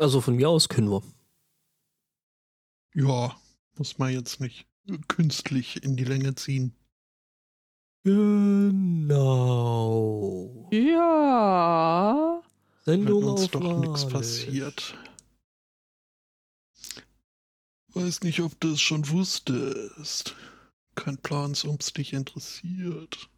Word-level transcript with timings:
Also 0.00 0.20
von 0.22 0.34
mir 0.36 0.48
aus 0.48 0.70
können 0.70 0.90
wir. 0.90 1.02
Ja, 2.94 3.38
muss 3.76 3.98
man 3.98 4.10
jetzt 4.14 4.40
nicht 4.40 4.66
künstlich 5.08 5.84
in 5.84 5.94
die 5.98 6.04
Länge 6.04 6.34
ziehen. 6.36 6.74
Genau. 8.02 9.20
Ja. 10.72 12.42
Sendung 12.78 13.22
Wenn 13.22 13.28
uns 13.28 13.42
auf 13.42 13.50
doch 13.50 13.78
nichts 13.78 14.08
passiert. 14.08 14.96
Weiß 17.88 18.22
nicht, 18.22 18.40
ob 18.40 18.58
du 18.58 18.72
es 18.72 18.80
schon 18.80 19.06
wusstest. 19.10 20.34
Kein 20.94 21.18
Plan, 21.18 21.54
ob 21.66 21.82
es 21.82 21.92
dich 21.92 22.14
interessiert. 22.14 23.28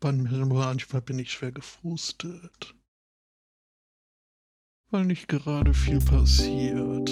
Manchmal 0.00 1.02
bin 1.02 1.18
ich 1.18 1.32
schwer 1.32 1.52
gefrustet. 1.52 2.74
Weil 4.90 5.04
nicht 5.04 5.26
gerade 5.26 5.74
viel 5.74 5.98
passiert. 5.98 7.10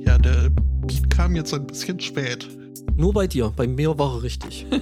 Ja, 0.00 0.18
der 0.18 0.50
Beat 0.50 1.08
kam 1.08 1.36
jetzt 1.36 1.54
ein 1.54 1.66
bisschen 1.66 2.00
spät. 2.00 2.48
Nur 2.96 3.12
bei 3.12 3.28
dir. 3.28 3.52
Bei 3.54 3.66
mir 3.66 3.96
war 3.96 4.16
er 4.16 4.22
richtig. 4.24 4.66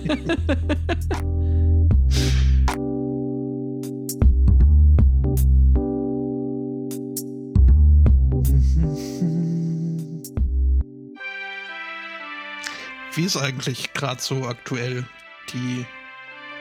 Wie 13.15 13.25
ist 13.25 13.37
eigentlich 13.37 13.93
gerade 13.93 14.23
so 14.23 14.47
aktuell 14.47 15.07
die 15.53 15.85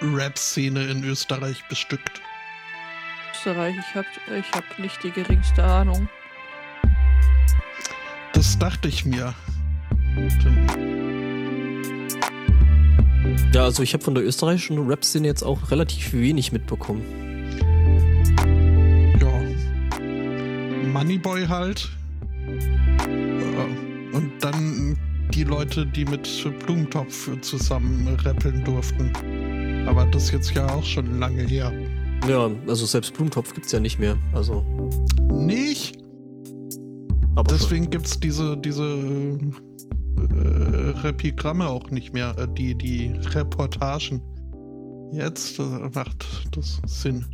Rap-Szene 0.01 0.87
in 0.87 1.05
Österreich 1.05 1.63
bestückt? 1.69 2.21
Österreich, 3.33 3.75
ich 3.79 3.95
hab, 3.95 4.05
ich 4.37 4.51
hab 4.51 4.79
nicht 4.79 5.03
die 5.03 5.11
geringste 5.11 5.63
Ahnung. 5.63 6.09
Das 8.33 8.57
dachte 8.57 8.87
ich 8.87 9.05
mir. 9.05 9.33
Ja, 13.53 13.63
also 13.63 13.83
ich 13.83 13.93
habe 13.93 14.03
von 14.03 14.15
der 14.15 14.23
österreichischen 14.23 14.85
Rap-Szene 14.87 15.27
jetzt 15.27 15.43
auch 15.43 15.71
relativ 15.71 16.13
wenig 16.13 16.51
mitbekommen. 16.51 17.03
ja. 19.19 20.87
Moneyboy 20.87 21.47
halt. 21.47 21.89
Ja. 22.47 24.17
Und 24.17 24.31
dann 24.41 24.97
die 25.33 25.43
Leute, 25.43 25.85
die 25.85 26.05
mit 26.05 26.27
Blumentopf 26.65 27.29
zusammen 27.41 28.07
rappeln 28.23 28.63
durften. 28.63 29.11
Aber 29.87 30.05
das 30.05 30.25
ist 30.25 30.31
jetzt 30.31 30.53
ja 30.53 30.67
auch 30.67 30.83
schon 30.83 31.19
lange 31.19 31.43
her. 31.43 31.71
Ja, 32.27 32.51
also 32.67 32.85
selbst 32.85 33.13
Blumentopf 33.13 33.53
gibt's 33.53 33.71
ja 33.71 33.79
nicht 33.79 33.99
mehr. 33.99 34.17
Also, 34.33 34.63
Nicht? 35.31 35.97
aber 37.35 37.49
schon. 37.49 37.59
Deswegen 37.59 37.89
gibt's 37.89 38.19
diese, 38.19 38.57
diese 38.57 38.83
äh, 38.83 40.89
Repigramme 40.99 41.67
auch 41.67 41.89
nicht 41.89 42.13
mehr, 42.13 42.35
äh, 42.37 42.47
die, 42.53 42.75
die 42.75 43.13
Reportagen. 43.33 44.21
Jetzt 45.11 45.59
äh, 45.59 45.89
macht 45.93 46.25
das 46.51 46.81
Sinn. 46.85 47.25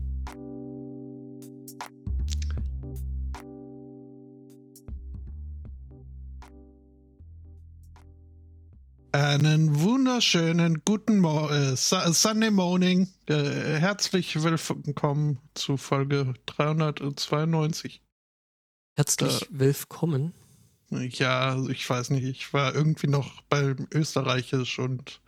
Einen 9.21 9.79
wunderschönen 9.81 10.83
guten 10.85 11.17
Mo 11.17 11.49
äh, 11.49 11.75
Su- 11.75 12.13
Sunday 12.13 12.51
Morning. 12.51 13.07
Äh, 13.25 13.33
herzlich 13.79 14.43
willkommen 14.43 15.39
zu 15.55 15.75
Folge 15.77 16.35
392. 16.45 18.03
herzlich 18.95 19.41
äh, 19.41 19.45
willkommen. 19.49 20.33
Ja, 20.91 21.49
also 21.49 21.69
ich 21.69 21.89
weiß 21.89 22.11
nicht, 22.11 22.25
ich 22.25 22.53
war 22.53 22.75
irgendwie 22.75 23.07
noch 23.07 23.41
beim 23.49 23.87
Österreichisch 23.91 24.77
und 24.77 25.19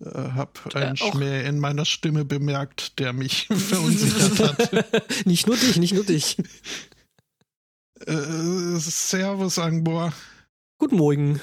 äh, 0.00 0.10
habe 0.16 0.52
einen 0.74 0.94
Äh, 0.94 1.00
auch- 1.00 1.12
Schmäh 1.14 1.44
in 1.44 1.58
meiner 1.58 1.86
Stimme 1.86 2.24
bemerkt, 2.24 3.00
der 3.00 3.12
mich 3.12 3.48
verunsichert 3.52 4.38
hat. 4.38 5.26
nicht 5.26 5.48
nur 5.48 5.56
dich, 5.56 5.76
nicht 5.76 5.94
nur 5.94 6.04
dich. 6.04 6.36
Äh, 8.06 8.78
Servus, 8.78 9.58
Angbor. 9.58 10.12
Guten 10.78 10.98
Morgen. 10.98 11.40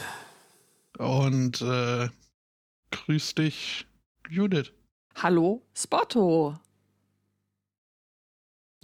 Und 1.01 1.61
äh, 1.61 2.09
grüß 2.91 3.33
dich, 3.35 3.87
Judith. 4.29 4.71
Hallo, 5.15 5.63
Spotto. 5.75 6.55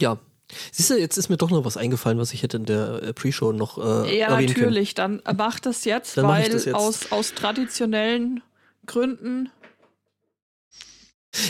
Ja. 0.00 0.18
Siehst 0.72 0.90
du, 0.90 0.98
jetzt 0.98 1.16
ist 1.16 1.28
mir 1.28 1.36
doch 1.36 1.50
noch 1.50 1.64
was 1.64 1.76
eingefallen, 1.76 2.18
was 2.18 2.32
ich 2.32 2.42
hätte 2.42 2.56
in 2.56 2.64
der 2.64 3.02
äh, 3.02 3.12
Pre-Show 3.12 3.52
noch 3.52 3.78
äh, 3.78 4.18
Ja, 4.18 4.28
erwähnen 4.30 4.52
können. 4.52 4.66
natürlich. 4.66 4.94
Dann 4.94 5.22
mach 5.36 5.60
das 5.60 5.84
jetzt, 5.84 6.16
Dann 6.16 6.26
weil 6.26 6.50
das 6.50 6.64
jetzt. 6.64 6.74
Aus, 6.74 7.12
aus 7.12 7.34
traditionellen 7.34 8.42
Gründen. 8.86 9.50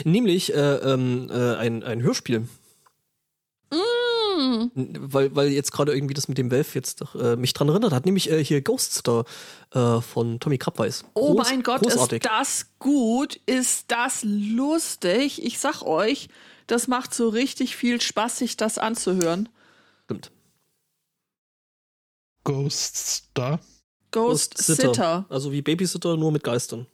Nämlich 0.05 0.53
äh, 0.53 0.59
ähm, 0.59 1.31
äh, 1.31 1.55
ein, 1.57 1.83
ein 1.83 2.03
Hörspiel. 2.03 2.41
Mm. 3.71 3.77
Weil, 4.75 5.35
weil 5.35 5.49
jetzt 5.49 5.73
gerade 5.73 5.95
irgendwie 5.95 6.15
das 6.15 6.29
mit 6.29 6.39
dem 6.39 6.51
Valve 6.51 6.69
jetzt 6.75 7.01
doch, 7.01 7.15
äh, 7.15 7.37
mich 7.37 7.53
dran 7.53 7.69
erinnert 7.69 7.93
hat, 7.93 8.07
nämlich 8.07 8.31
äh, 8.31 8.45
hier 8.45 8.63
Ghostsitter 8.63 9.25
äh, 9.73 10.01
von 10.01 10.39
Tommy 10.41 10.59
Krabweis. 10.59 11.05
Oh 11.15 11.33
Groß- 11.33 11.43
mein 11.45 11.63
Gott, 11.63 11.83
großartig. 11.83 12.25
ist 12.25 12.31
das 12.31 12.67
gut? 12.79 13.41
Ist 13.47 13.91
das 13.91 14.23
lustig? 14.25 15.45
Ich 15.45 15.59
sag 15.59 15.83
euch, 15.83 16.29
das 16.67 16.87
macht 16.87 17.15
so 17.15 17.29
richtig 17.29 17.77
viel 17.77 18.01
Spaß, 18.01 18.39
sich 18.39 18.57
das 18.57 18.79
anzuhören. 18.79 19.49
Stimmt. 20.05 20.31
Ghosts 22.45 23.29
da. 23.35 23.61
Ghost 24.11 24.57
Sitter. 24.57 25.27
Also 25.29 25.53
wie 25.53 25.63
Babysitter, 25.63 26.17
nur 26.17 26.33
mit 26.33 26.45
Geistern. 26.45 26.87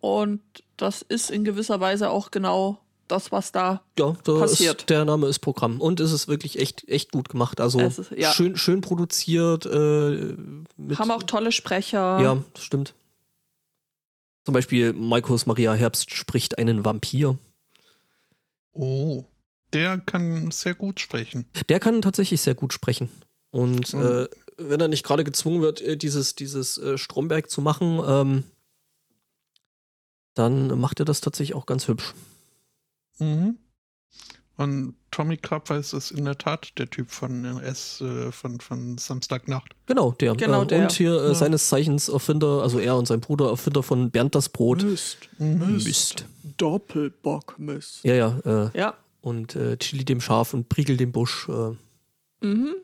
Und 0.00 0.42
das 0.76 1.02
ist 1.02 1.30
in 1.30 1.44
gewisser 1.44 1.80
Weise 1.80 2.10
auch 2.10 2.30
genau 2.30 2.80
das, 3.08 3.32
was 3.32 3.52
da. 3.52 3.82
Ja, 3.98 4.16
da 4.24 4.38
Passiert. 4.38 4.80
Ist, 4.82 4.90
der 4.90 5.04
Name 5.04 5.26
ist 5.26 5.38
Programm. 5.40 5.80
Und 5.80 6.00
es 6.00 6.12
ist 6.12 6.28
wirklich 6.28 6.58
echt, 6.58 6.86
echt 6.88 7.10
gut 7.12 7.28
gemacht. 7.28 7.60
Also 7.60 7.80
ist- 7.80 8.10
ja. 8.16 8.32
schön, 8.32 8.56
schön 8.56 8.80
produziert. 8.80 9.66
Äh, 9.66 10.34
mit, 10.76 10.98
haben 10.98 11.10
auch 11.10 11.22
tolle 11.24 11.52
Sprecher. 11.52 12.20
Ja, 12.20 12.42
das 12.54 12.64
stimmt. 12.64 12.94
Zum 14.44 14.54
Beispiel 14.54 14.92
Markus 14.92 15.44
Maria 15.46 15.72
Herbst 15.74 16.10
spricht 16.12 16.58
einen 16.58 16.84
Vampir. 16.84 17.36
Oh, 18.72 19.24
der 19.72 19.98
kann 19.98 20.50
sehr 20.50 20.74
gut 20.74 21.00
sprechen. 21.00 21.46
Der 21.68 21.80
kann 21.80 22.00
tatsächlich 22.00 22.40
sehr 22.40 22.54
gut 22.54 22.72
sprechen. 22.72 23.10
Und 23.50 23.92
Mhm. 23.92 24.02
äh, 24.02 24.28
wenn 24.56 24.80
er 24.80 24.88
nicht 24.88 25.04
gerade 25.04 25.24
gezwungen 25.24 25.60
wird, 25.62 25.80
äh, 25.80 25.96
dieses, 25.96 26.34
dieses 26.34 26.78
äh, 26.78 26.96
Stromberg 26.98 27.50
zu 27.50 27.60
machen, 27.60 28.00
ähm, 28.06 28.44
dann 30.34 30.78
macht 30.78 31.00
er 31.00 31.04
das 31.04 31.20
tatsächlich 31.20 31.54
auch 31.56 31.66
ganz 31.66 31.88
hübsch. 31.88 32.14
Mhm. 33.18 33.58
Und 34.56 34.96
Tommy 35.12 35.36
Krabweis 35.36 35.92
ist 35.92 36.10
in 36.10 36.24
der 36.24 36.36
Tat 36.36 36.72
der 36.78 36.90
Typ 36.90 37.10
von 37.10 37.44
S, 37.60 38.00
äh, 38.00 38.32
von, 38.32 38.58
von 38.60 38.98
Samstagnacht. 38.98 39.74
Genau, 39.86 40.10
der. 40.12 40.34
Genau, 40.34 40.62
ähm, 40.62 40.68
der. 40.68 40.82
Und 40.82 40.92
hier 40.92 41.12
äh, 41.22 41.28
Ja. 41.28 41.34
seines 41.34 41.68
Zeichens 41.68 42.08
Erfinder, 42.08 42.62
also 42.62 42.80
er 42.80 42.96
und 42.96 43.06
sein 43.06 43.20
Bruder, 43.20 43.50
Erfinder 43.50 43.84
von 43.84 44.10
Bernd 44.10 44.34
das 44.34 44.48
Brot. 44.48 44.82
Mist. 44.82 45.28
Mist. 45.38 46.24
Doppelbockmist. 46.56 48.04
Ja, 48.04 48.14
ja. 48.14 48.38
Äh, 48.44 48.78
Ja. 48.78 48.94
und 49.20 49.54
äh, 49.54 49.76
Chili 49.76 50.04
dem 50.04 50.20
Schaf 50.20 50.54
und 50.54 50.68
Priegel 50.68 50.96
dem 50.96 51.12
Busch. 51.12 51.48
Äh, 51.48 51.76
Mhm. 52.44 52.74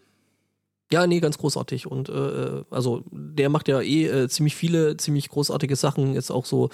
Ja, 0.95 1.07
nee, 1.09 1.19
ganz 1.21 1.39
großartig. 1.39 1.87
Und 1.87 2.09
äh, 2.09 2.63
also 2.71 3.03
der 3.11 3.49
macht 3.49 3.67
ja 3.69 3.81
eh 3.81 4.07
äh, 4.07 4.29
ziemlich 4.29 4.55
viele, 4.55 4.97
ziemlich 4.97 5.29
großartige 5.29 5.75
Sachen. 5.75 6.15
Jetzt 6.15 6.31
auch 6.31 6.45
so 6.47 6.71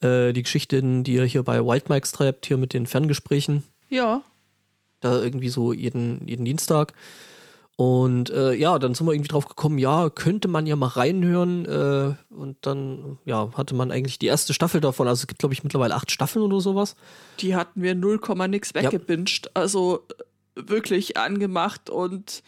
äh, 0.00 0.32
die 0.32 0.42
Geschichten, 0.44 1.02
die 1.02 1.16
er 1.16 1.24
hier 1.26 1.42
bei 1.42 1.58
Wild 1.64 1.88
Mikes 1.88 2.12
treibt, 2.12 2.46
hier 2.46 2.56
mit 2.56 2.72
den 2.72 2.86
Ferngesprächen. 2.86 3.64
Ja. 3.88 4.22
Da 5.00 5.20
irgendwie 5.20 5.48
so 5.48 5.72
jeden, 5.72 6.26
jeden 6.28 6.44
Dienstag. 6.44 6.92
Und 7.76 8.30
äh, 8.30 8.52
ja, 8.54 8.78
dann 8.78 8.94
sind 8.94 9.06
wir 9.06 9.12
irgendwie 9.12 9.28
drauf 9.30 9.48
gekommen, 9.48 9.78
ja, 9.78 10.08
könnte 10.08 10.46
man 10.46 10.64
ja 10.66 10.76
mal 10.76 10.86
reinhören. 10.86 11.66
Äh, 11.66 12.14
und 12.32 12.56
dann, 12.60 13.18
ja, 13.24 13.50
hatte 13.54 13.74
man 13.74 13.90
eigentlich 13.90 14.20
die 14.20 14.26
erste 14.26 14.54
Staffel 14.54 14.80
davon. 14.80 15.08
Also 15.08 15.22
es 15.22 15.26
gibt, 15.26 15.40
glaube 15.40 15.54
ich, 15.54 15.64
mittlerweile 15.64 15.96
acht 15.96 16.12
Staffeln 16.12 16.44
oder 16.44 16.60
sowas. 16.60 16.94
Die 17.40 17.56
hatten 17.56 17.82
wir 17.82 17.96
0, 17.96 18.20
nix 18.48 18.72
Ja. 18.76 18.84
weggebinged. 18.84 19.50
Also 19.54 20.06
äh, 20.56 20.62
wirklich 20.70 21.16
angemacht 21.16 21.90
und 21.90 22.44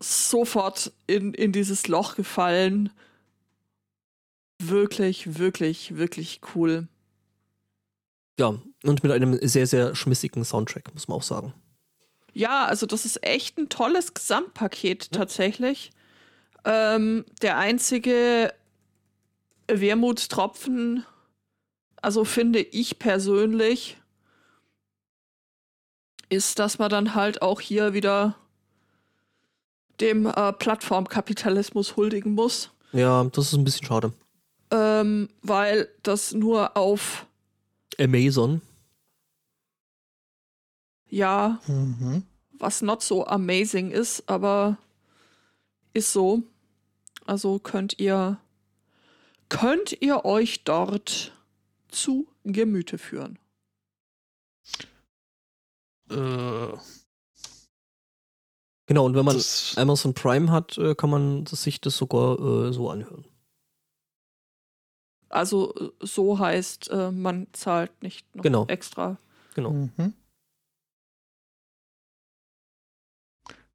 sofort 0.00 0.92
in, 1.06 1.34
in 1.34 1.52
dieses 1.52 1.88
Loch 1.88 2.16
gefallen. 2.16 2.90
Wirklich, 4.58 5.38
wirklich, 5.38 5.96
wirklich 5.96 6.40
cool. 6.54 6.88
Ja, 8.38 8.54
und 8.84 9.02
mit 9.02 9.12
einem 9.12 9.38
sehr, 9.46 9.66
sehr 9.66 9.94
schmissigen 9.94 10.44
Soundtrack, 10.44 10.92
muss 10.94 11.08
man 11.08 11.18
auch 11.18 11.22
sagen. 11.22 11.52
Ja, 12.32 12.64
also 12.64 12.86
das 12.86 13.04
ist 13.04 13.24
echt 13.24 13.58
ein 13.58 13.68
tolles 13.68 14.14
Gesamtpaket 14.14 15.12
tatsächlich. 15.12 15.90
Ähm, 16.64 17.24
der 17.42 17.58
einzige 17.58 18.52
Wermutstropfen, 19.66 21.04
also 22.02 22.24
finde 22.24 22.60
ich 22.60 22.98
persönlich, 22.98 23.96
ist, 26.28 26.58
dass 26.58 26.78
man 26.78 26.90
dann 26.90 27.14
halt 27.14 27.42
auch 27.42 27.60
hier 27.60 27.92
wieder 27.92 28.36
dem 30.00 30.26
äh, 30.26 30.52
Plattformkapitalismus 30.52 31.96
huldigen 31.96 32.34
muss. 32.34 32.70
Ja, 32.92 33.24
das 33.24 33.46
ist 33.48 33.54
ein 33.54 33.64
bisschen 33.64 33.86
schade. 33.86 34.12
Ähm, 34.70 35.28
weil 35.42 35.88
das 36.02 36.32
nur 36.32 36.76
auf, 36.76 37.26
Amazon. 37.98 38.62
ja, 41.08 41.60
Mhm. 41.66 42.24
was 42.52 42.82
not 42.82 43.02
so 43.02 43.26
amazing 43.26 43.90
ist, 43.90 44.28
aber 44.28 44.78
ist 45.92 46.12
so. 46.12 46.42
Also 47.26 47.58
könnt 47.58 47.98
ihr 47.98 48.38
könnt 49.48 50.00
ihr 50.00 50.24
euch 50.24 50.62
dort 50.64 51.32
zu 51.88 52.28
Gemüte 52.44 52.96
führen. 52.98 53.38
Äh, 56.10 56.68
Genau, 58.90 59.06
und 59.06 59.14
wenn 59.14 59.24
man 59.24 59.36
das, 59.36 59.74
Amazon 59.76 60.14
Prime 60.14 60.50
hat, 60.50 60.76
äh, 60.76 60.96
kann 60.96 61.10
man 61.10 61.46
sich 61.46 61.80
das 61.80 61.96
sogar 61.96 62.40
äh, 62.40 62.72
so 62.72 62.90
anhören. 62.90 63.24
Also 65.28 65.72
äh, 65.76 65.90
so 66.04 66.40
heißt, 66.40 66.90
äh, 66.90 67.12
man 67.12 67.46
zahlt 67.52 68.02
nicht 68.02 68.34
noch 68.34 68.42
Genau. 68.42 68.66
extra. 68.66 69.16
Genau. 69.54 69.70
Mhm. 69.70 70.12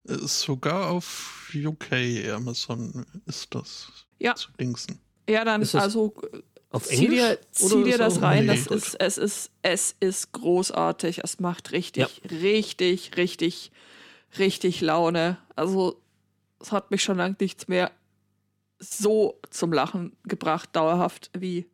Ist 0.03 0.41
sogar 0.41 0.89
auf 0.89 1.49
UK 1.55 1.93
Amazon 2.33 3.05
ist 3.25 3.55
das 3.55 3.87
Ja. 4.19 4.35
zu 4.35 4.51
Dingsen. 4.59 4.99
Ja, 5.29 5.45
dann 5.45 5.61
also 5.63 6.13
äh, 6.33 6.41
Auf 6.71 6.87
zieh 6.87 7.07
dir, 7.07 7.39
zieh 7.51 7.85
dir 7.85 7.97
das 7.97 8.21
rein. 8.21 8.47
Nee. 8.47 8.51
Das 8.51 8.67
ist, 8.67 8.95
es 8.99 9.17
ist, 9.17 9.51
es 9.61 9.95
ist 10.01 10.33
großartig. 10.33 11.23
Es 11.23 11.39
macht 11.39 11.71
richtig, 11.71 12.21
richtig, 12.29 13.15
richtig, 13.15 13.71
richtig 14.39 14.81
Laune. 14.81 15.37
Also 15.55 16.01
es 16.59 16.71
hat 16.71 16.91
mich 16.91 17.03
schon 17.03 17.17
lange 17.17 17.35
nichts 17.39 17.67
mehr 17.67 17.91
so 18.79 19.39
zum 19.49 19.71
Lachen 19.73 20.15
gebracht, 20.23 20.69
dauerhaft 20.73 21.31
wie, 21.33 21.69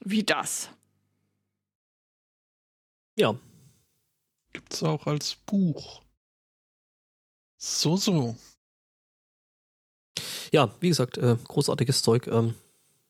wie 0.00 0.22
das. 0.22 0.70
Ja, 3.16 3.38
Gibt's 4.54 4.82
auch 4.84 5.06
als 5.06 5.34
Buch. 5.34 6.00
So, 7.58 7.96
so. 7.96 8.36
ja, 10.52 10.72
wie 10.80 10.88
gesagt, 10.88 11.18
äh, 11.18 11.36
großartiges 11.36 12.02
Zeug. 12.02 12.28
Ähm, 12.28 12.54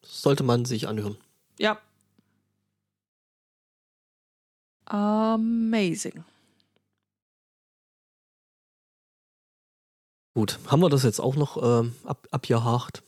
sollte 0.03 0.43
man 0.43 0.65
sich 0.65 0.89
anhören. 0.89 1.19
Ja. 1.59 1.81
Amazing. 4.87 6.25
Gut, 10.35 10.59
haben 10.67 10.81
wir 10.83 10.89
das 10.91 11.05
jetzt 11.05 11.21
auch 11.21 11.37
noch 11.37 11.57
ähm, 11.63 11.95
ab, 12.05 12.27
abgehakt? 12.33 13.03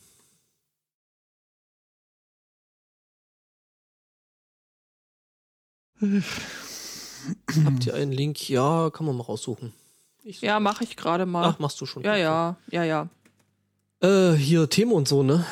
Habt 7.65 7.85
ihr 7.85 7.93
einen 7.93 8.11
Link? 8.11 8.49
Ja, 8.49 8.89
kann 8.91 9.05
man 9.05 9.17
mal 9.17 9.23
raussuchen. 9.23 9.73
Ich 10.23 10.41
Ja, 10.41 10.59
mache 10.59 10.83
ich 10.83 10.95
gerade 10.95 11.25
mal. 11.25 11.45
Ach, 11.45 11.59
machst 11.59 11.79
du 11.81 11.85
schon. 11.85 12.03
ja, 12.03 12.15
ja, 12.15 12.57
ja, 12.69 12.83
ja. 12.83 13.09
Äh, 14.01 14.33
hier 14.33 14.69
Themen 14.69 14.91
und 14.91 15.07
so, 15.07 15.23
ne? 15.23 15.45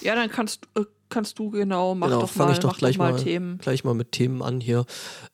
Ja, 0.00 0.14
dann 0.14 0.30
kannst, 0.30 0.66
äh, 0.74 0.84
kannst 1.08 1.38
du 1.38 1.50
genau, 1.50 1.94
mach 1.94 2.08
Genau, 2.08 2.20
doch 2.22 2.30
fang 2.30 2.46
mal, 2.48 2.52
ich 2.52 2.58
doch 2.58 2.70
mach 2.72 2.78
gleich 2.78 2.94
doch 2.96 3.04
mal, 3.04 3.12
mal- 3.12 3.22
Themen. 3.22 3.58
Gleich 3.58 3.84
mal 3.84 3.94
mit 3.94 4.12
Themen 4.12 4.42
an 4.42 4.60
hier. 4.60 4.84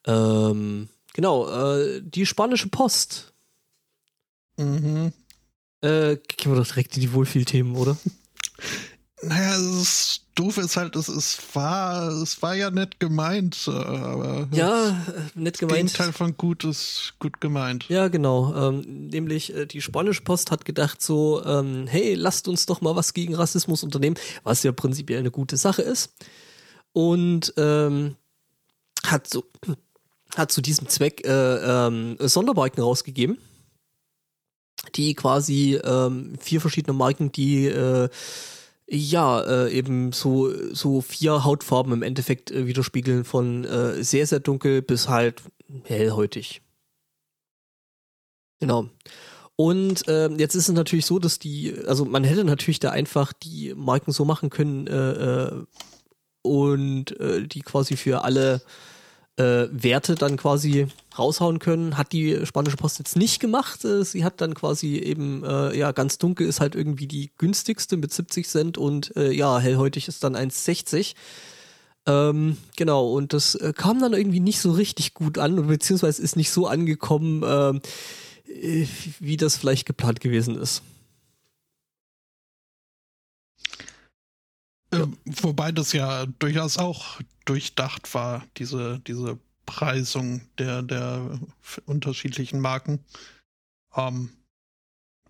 Ähm, 0.05 0.89
genau, 1.13 1.47
äh, 1.49 2.01
die 2.03 2.25
spanische 2.25 2.69
Post. 2.69 3.33
Mhm. 4.57 5.11
Äh, 5.81 6.17
gehen 6.37 6.51
wir 6.51 6.55
doch 6.55 6.67
direkt 6.67 6.95
in 6.95 7.01
die 7.01 7.13
Wohlfühlthemen, 7.13 7.75
oder? 7.75 7.97
Naja, 9.21 9.57
das 9.57 10.21
Doofe 10.35 10.61
ist 10.61 10.77
halt, 10.77 10.95
es, 10.95 11.09
es, 11.09 11.37
war, 11.53 12.07
es 12.07 12.41
war 12.41 12.55
ja 12.55 12.71
nett 12.71 13.01
gemeint, 13.01 13.67
äh, 13.67 13.71
aber 13.71 14.47
Ja, 14.53 14.89
äh, 14.89 14.93
nett 15.35 15.55
das 15.55 15.59
gemeint. 15.59 15.77
Gegenteil 15.77 16.13
von 16.13 16.37
gut 16.37 16.63
ist 16.63 17.15
gut 17.19 17.41
gemeint. 17.41 17.89
Ja, 17.89 18.07
genau. 18.07 18.55
Ähm, 18.55 19.07
nämlich 19.07 19.53
äh, 19.53 19.65
die 19.65 19.81
spanische 19.81 20.21
Post 20.21 20.51
hat 20.51 20.63
gedacht 20.63 21.01
so, 21.01 21.43
ähm, 21.43 21.85
hey, 21.87 22.13
lasst 22.13 22.47
uns 22.47 22.65
doch 22.65 22.79
mal 22.79 22.95
was 22.95 23.13
gegen 23.13 23.35
Rassismus 23.35 23.83
unternehmen, 23.83 24.15
was 24.43 24.63
ja 24.63 24.71
prinzipiell 24.71 25.19
eine 25.19 25.31
gute 25.31 25.57
Sache 25.57 25.81
ist. 25.81 26.13
Und 26.93 27.53
ähm, 27.57 28.15
hat 29.05 29.27
so 29.29 29.43
hat 30.35 30.49
zu 30.51 30.61
diesem 30.61 30.87
Zweck 30.87 31.25
äh, 31.27 31.87
ähm, 31.87 32.15
Sondermarken 32.19 32.81
rausgegeben, 32.81 33.37
die 34.95 35.13
quasi 35.13 35.79
ähm, 35.83 36.33
vier 36.39 36.61
verschiedene 36.61 36.97
Marken, 36.97 37.31
die 37.31 37.65
äh, 37.67 38.09
ja, 38.91 39.41
äh, 39.41 39.71
eben 39.71 40.11
so, 40.11 40.51
so 40.73 41.01
vier 41.01 41.43
Hautfarben 41.43 41.93
im 41.93 42.01
Endeffekt 42.01 42.51
äh, 42.51 42.65
widerspiegeln, 42.65 43.23
von 43.23 43.63
äh, 43.65 44.03
sehr, 44.03 44.25
sehr 44.25 44.39
dunkel 44.39 44.81
bis 44.81 45.07
halt 45.07 45.43
hellhäutig. 45.83 46.61
Genau. 48.59 48.89
Und 49.55 50.03
ähm, 50.07 50.39
jetzt 50.39 50.55
ist 50.55 50.69
es 50.69 50.75
natürlich 50.75 51.05
so, 51.05 51.19
dass 51.19 51.37
die, 51.37 51.75
also 51.85 52.05
man 52.05 52.23
hätte 52.23 52.43
natürlich 52.43 52.79
da 52.79 52.91
einfach 52.91 53.33
die 53.33 53.73
Marken 53.75 54.11
so 54.11 54.25
machen 54.25 54.49
können 54.49 54.87
äh, 54.87 55.47
äh, 55.47 55.65
und 56.41 57.19
äh, 57.19 57.45
die 57.45 57.61
quasi 57.61 57.97
für 57.97 58.23
alle 58.23 58.61
äh, 59.39 59.67
Werte 59.71 60.15
dann 60.15 60.37
quasi 60.37 60.87
raushauen 61.17 61.59
können. 61.59 61.97
Hat 61.97 62.11
die 62.11 62.45
spanische 62.45 62.77
Post 62.77 62.99
jetzt 62.99 63.15
nicht 63.15 63.39
gemacht. 63.39 63.85
Äh, 63.85 64.03
sie 64.03 64.23
hat 64.23 64.41
dann 64.41 64.53
quasi 64.53 64.97
eben, 64.97 65.43
äh, 65.43 65.77
ja, 65.77 65.91
ganz 65.93 66.17
dunkel 66.17 66.47
ist 66.47 66.59
halt 66.59 66.75
irgendwie 66.75 67.07
die 67.07 67.31
günstigste 67.37 67.97
mit 67.97 68.13
70 68.13 68.47
Cent 68.47 68.77
und 68.77 69.15
äh, 69.15 69.31
ja, 69.31 69.59
hellhäutig 69.59 70.07
ist 70.07 70.23
dann 70.23 70.35
1,60. 70.35 71.15
Ähm, 72.05 72.57
genau, 72.75 73.11
und 73.13 73.33
das 73.33 73.55
äh, 73.55 73.73
kam 73.75 73.99
dann 73.99 74.13
irgendwie 74.13 74.39
nicht 74.39 74.59
so 74.59 74.71
richtig 74.71 75.13
gut 75.13 75.37
an, 75.37 75.67
beziehungsweise 75.67 76.21
ist 76.21 76.35
nicht 76.35 76.51
so 76.51 76.67
angekommen, 76.67 77.43
ähm, 77.45 77.81
äh, 78.47 78.85
wie 79.19 79.37
das 79.37 79.57
vielleicht 79.57 79.85
geplant 79.85 80.19
gewesen 80.19 80.55
ist. 80.55 80.81
Ähm, 84.91 85.17
wobei 85.25 85.71
das 85.71 85.93
ja 85.93 86.25
durchaus 86.39 86.77
auch 86.77 87.19
durchdacht 87.49 88.13
war, 88.13 88.45
diese, 88.57 88.99
diese 88.99 89.39
Preisung 89.65 90.41
der, 90.57 90.83
der 90.83 91.39
unterschiedlichen 91.85 92.59
Marken. 92.59 93.03
Ähm, 93.95 94.29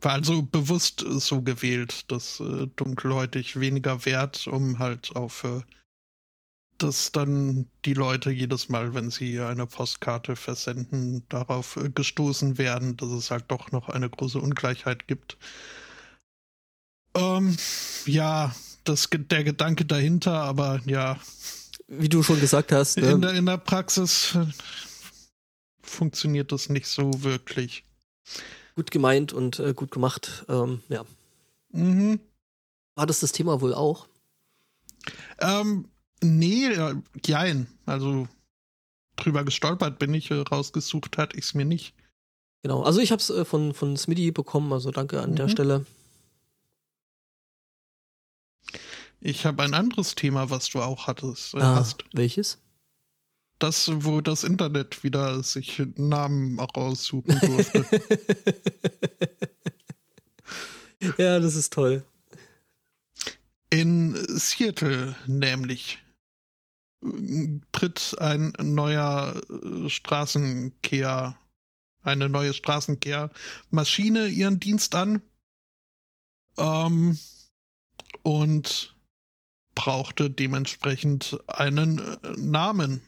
war 0.02 0.14
also 0.14 0.42
bewusst 0.42 1.04
so 1.08 1.42
gewählt, 1.42 2.10
dass 2.12 2.40
äh, 2.40 2.68
dunkelhäutig 2.76 3.60
weniger 3.60 4.06
wert, 4.06 4.48
um 4.48 4.80
halt 4.80 5.16
auf 5.16 5.44
äh, 5.44 5.62
dass 6.78 7.12
dann 7.12 7.68
die 7.84 7.94
Leute 7.94 8.32
jedes 8.32 8.70
Mal, 8.70 8.94
wenn 8.94 9.12
sie 9.12 9.40
eine 9.42 9.68
Postkarte 9.68 10.36
versenden, 10.36 11.28
darauf 11.28 11.76
äh, 11.76 11.90
gestoßen 11.90 12.58
werden, 12.58 12.96
dass 12.96 13.10
es 13.10 13.32
halt 13.32 13.46
doch 13.50 13.72
noch 13.72 13.90
eine 13.90 14.10
große 14.10 14.40
Ungleichheit 14.40 15.08
gibt. 15.08 15.38
Ähm, 17.16 17.58
ja, 18.06 18.56
das, 18.86 19.10
der 19.12 19.44
Gedanke 19.44 19.86
dahinter, 19.86 20.42
aber 20.42 20.80
ja, 20.86 21.20
Wie 21.92 22.08
du 22.10 22.22
schon 22.24 22.40
gesagt 22.40 22.72
hast, 22.72 22.98
in, 22.98 23.04
ne, 23.06 23.20
der, 23.20 23.34
in 23.34 23.46
der 23.48 23.58
Praxis 23.58 24.36
äh, 24.36 24.46
funktioniert 25.82 26.52
das 26.52 26.70
nicht 26.70 26.86
so 26.88 27.24
wirklich. 27.24 27.84
gut 28.76 28.92
gemeint 28.92 29.34
und 29.34 29.60
äh, 29.60 29.74
gut 29.74 29.92
gemacht. 29.92 30.46
Ähm, 30.50 30.82
ja. 30.90 31.04
Mhm. 31.72 32.20
War 32.96 33.08
das 33.08 33.20
das 33.22 33.32
Thema 33.32 33.60
wohl 33.62 33.74
auch? 33.74 34.08
Ähm, 35.40 35.88
nee, 36.22 36.68
äh, 36.68 36.96
jein. 37.26 37.68
Also 37.86 38.28
drüber 39.16 39.44
gestolpert 39.44 39.98
bin 40.00 40.14
ich, 40.14 40.30
äh, 40.32 40.36
rausgesucht 40.36 41.18
hat 41.18 41.34
ich 41.34 41.46
es 41.46 41.54
mir 41.56 41.66
nicht. 41.66 41.94
Genau. 42.62 42.84
Also 42.84 43.00
ich 43.00 43.12
habe 43.12 43.22
es 43.22 43.30
äh, 43.30 43.46
von, 43.46 43.74
von 43.74 43.98
Smitty 43.98 44.32
bekommen, 44.32 44.72
also 44.74 44.92
danke 44.92 45.22
an 45.22 45.36
der 45.36 45.48
Mhm. 45.48 45.52
Stelle. 45.52 45.86
Ich 49.22 49.46
habe 49.46 49.64
ein 49.64 49.74
anderes 49.74 50.16
Thema, 50.16 50.50
was 50.50 50.70
du 50.70 50.82
auch 50.82 51.08
hattest, 51.08 51.54
äh, 51.54 51.60
Ah, 51.60 51.76
hast. 51.76 52.04
welches? 52.14 52.60
Das, 53.60 53.92
wo 53.94 54.22
das 54.22 54.46
Internet 54.46 55.04
wieder 55.04 55.44
sich 55.44 55.82
Namen 55.98 56.58
raussuchen 56.60 57.38
durfte. 57.42 57.86
ja, 61.18 61.40
das 61.40 61.56
ist 61.56 61.74
toll. 61.74 62.06
In 63.70 64.16
Seattle 64.38 65.16
nämlich 65.28 66.00
äh, 67.04 67.60
tritt 67.74 68.16
ein 68.20 68.54
neuer 68.62 69.42
äh, 69.50 69.90
Straßenkehr, 69.90 71.38
eine 72.02 72.30
neue 72.30 72.54
Straßenkehrmaschine 72.54 74.28
ihren 74.28 74.62
Dienst 74.62 74.96
an 74.96 75.22
ähm, 76.58 77.20
und 78.24 78.96
brauchte 79.80 80.30
dementsprechend 80.30 81.40
einen 81.48 82.00
äh, 82.00 82.18
Namen. 82.36 83.02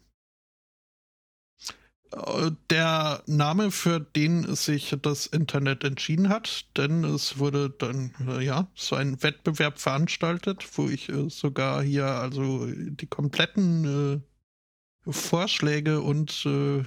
Äh, 2.13 2.51
Der 2.69 3.23
Name, 3.25 3.71
für 3.71 3.99
den 3.99 4.55
sich 4.55 4.95
das 5.01 5.25
Internet 5.25 5.83
entschieden 5.83 6.29
hat, 6.29 6.65
denn 6.77 7.03
es 7.03 7.39
wurde 7.39 7.71
dann, 7.71 8.13
äh, 8.25 8.41
ja, 8.41 8.71
so 8.73 8.95
ein 8.95 9.21
Wettbewerb 9.21 9.79
veranstaltet, 9.79 10.65
wo 10.77 10.87
ich 10.87 11.11
sogar 11.27 11.83
hier 11.83 12.05
also 12.05 12.67
die 12.67 13.07
kompletten 13.07 14.23
äh, 15.05 15.11
Vorschläge 15.11 15.99
und 15.99 16.45
äh, 16.45 16.83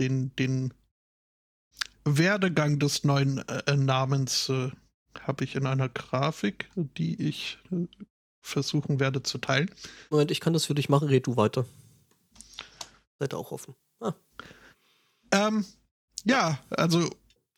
den, 0.00 0.34
den 0.34 0.74
Werdegang 2.04 2.80
des 2.80 3.04
neuen 3.04 3.46
äh, 3.46 3.76
Namens 3.76 4.48
äh, 4.48 4.70
habe 5.20 5.44
ich 5.44 5.54
in 5.54 5.68
einer 5.68 5.88
Grafik, 5.88 6.68
die 6.74 7.22
ich 7.22 7.58
versuchen 8.44 9.00
werde 9.00 9.22
zu 9.22 9.38
teilen. 9.38 9.70
Moment, 10.10 10.30
ich 10.30 10.40
kann 10.40 10.52
das 10.52 10.66
für 10.66 10.74
dich 10.74 10.88
machen, 10.88 11.08
red 11.08 11.26
du 11.26 11.36
weiter. 11.36 11.64
Seid 13.18 13.34
auch 13.34 13.52
offen. 13.52 13.74
Ah. 14.00 14.12
Ähm, 15.32 15.64
ja, 16.24 16.58
also 16.70 17.08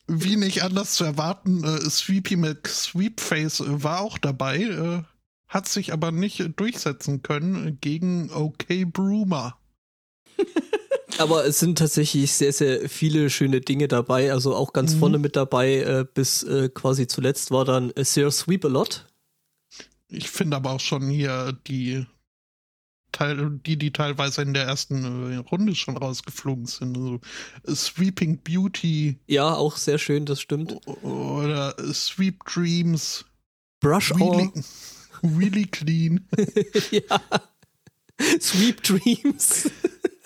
wie 0.07 0.37
nicht 0.37 0.63
anders 0.63 0.93
zu 0.93 1.03
erwarten, 1.03 1.63
äh, 1.63 1.89
Sweepy 1.89 2.37
McSweepface 2.37 3.63
war 3.67 3.99
auch 3.99 4.17
dabei, 4.17 4.61
äh, 4.61 5.03
hat 5.47 5.67
sich 5.67 5.91
aber 5.91 6.11
nicht 6.11 6.41
durchsetzen 6.55 7.21
können 7.21 7.79
gegen 7.81 8.31
OK 8.31 8.67
Broomer. 8.85 9.57
aber 11.17 11.45
es 11.45 11.59
sind 11.59 11.77
tatsächlich 11.77 12.31
sehr, 12.31 12.53
sehr 12.53 12.87
viele 12.89 13.29
schöne 13.29 13.59
Dinge 13.59 13.89
dabei. 13.89 14.31
Also 14.31 14.55
auch 14.55 14.71
ganz 14.71 14.95
mhm. 14.95 14.99
vorne 14.99 15.17
mit 15.17 15.35
dabei, 15.35 15.77
äh, 15.79 16.05
bis 16.13 16.43
äh, 16.43 16.69
quasi 16.69 17.07
zuletzt 17.07 17.51
war 17.51 17.65
dann 17.65 17.91
Sir 17.97 18.31
Sweep 18.31 18.63
a 18.63 18.69
Lot. 18.69 19.06
Ich 20.09 20.29
finde 20.29 20.57
aber 20.57 20.71
auch 20.71 20.79
schon 20.79 21.09
hier 21.09 21.53
die 21.67 22.05
Teil, 23.11 23.59
die, 23.65 23.77
die 23.77 23.91
teilweise 23.91 24.41
in 24.41 24.53
der 24.53 24.65
ersten 24.65 25.31
äh, 25.31 25.37
Runde 25.37 25.75
schon 25.75 25.97
rausgeflogen 25.97 26.65
sind. 26.65 26.97
Also 26.97 27.19
Sweeping 27.67 28.39
Beauty. 28.43 29.19
Ja, 29.27 29.53
auch 29.53 29.77
sehr 29.77 29.97
schön, 29.97 30.25
das 30.25 30.41
stimmt. 30.41 30.75
Oder 31.03 31.75
Sweep 31.93 32.43
Dreams. 32.45 33.25
Brush 33.79 34.13
really, 34.15 34.51
really 35.23 35.65
clean. 35.65 36.27
ja. 36.91 37.21
Sweep 38.39 38.81
Dreams. 38.83 39.69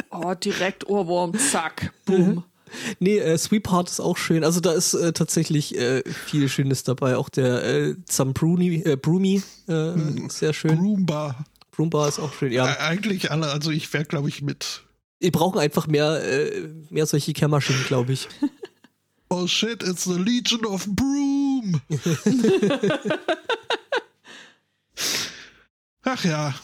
oh, 0.10 0.34
direkt 0.34 0.88
Ohrwurm, 0.88 1.38
zack, 1.38 1.94
boom. 2.06 2.44
Nee, 3.00 3.18
äh, 3.18 3.38
Sweetheart 3.38 3.90
ist 3.90 4.00
auch 4.00 4.18
schön. 4.18 4.44
Also 4.44 4.60
da 4.60 4.72
ist 4.72 4.94
äh, 4.94 5.14
tatsächlich 5.14 5.78
äh, 5.78 6.04
viel 6.08 6.50
Schönes 6.50 6.84
dabei. 6.84 7.18
Auch 7.18 7.30
der 7.30 7.64
äh, 7.64 7.96
Zambruni, 8.06 8.84
äh, 8.84 8.96
Brumi, 8.96 9.44
äh, 9.68 9.74
hm. 9.74 10.30
sehr 10.30 10.54
schön. 10.54 10.78
Broomba. 10.78 11.36
Roomba 11.78 12.08
ist 12.08 12.20
auch 12.20 12.34
schön, 12.34 12.52
ja. 12.52 12.72
Äh, 12.72 12.78
eigentlich 12.78 13.32
alle, 13.32 13.48
also 13.48 13.72
ich 13.72 13.92
wäre, 13.94 14.06
glaube 14.06 14.30
ich, 14.30 14.42
mit. 14.42 14.84
Wir 15.20 15.32
brauchen 15.32 15.60
einfach 15.60 15.88
mehr, 15.88 16.24
äh, 16.24 16.70
mehr 16.90 17.06
solche 17.06 17.34
Kehrmaschinen, 17.34 17.84
glaube 17.86 18.14
ich. 18.14 18.28
oh 19.30 19.48
shit, 19.48 19.84
it's 19.84 20.04
the 20.04 20.18
Legion 20.18 20.66
of 20.66 20.86
Broom! 20.88 21.82
Ach 26.04 26.26
ja. 26.26 26.56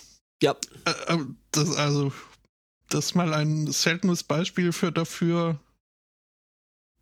Ja. 0.42 0.56
Äh, 0.86 1.14
äh, 1.14 1.26
das, 1.52 1.76
also, 1.76 2.12
das 2.90 3.06
ist 3.06 3.16
mal 3.16 3.34
ein 3.34 3.72
seltenes 3.72 4.24
Beispiel 4.24 4.72
für 4.72 4.92
dafür, 4.92 5.60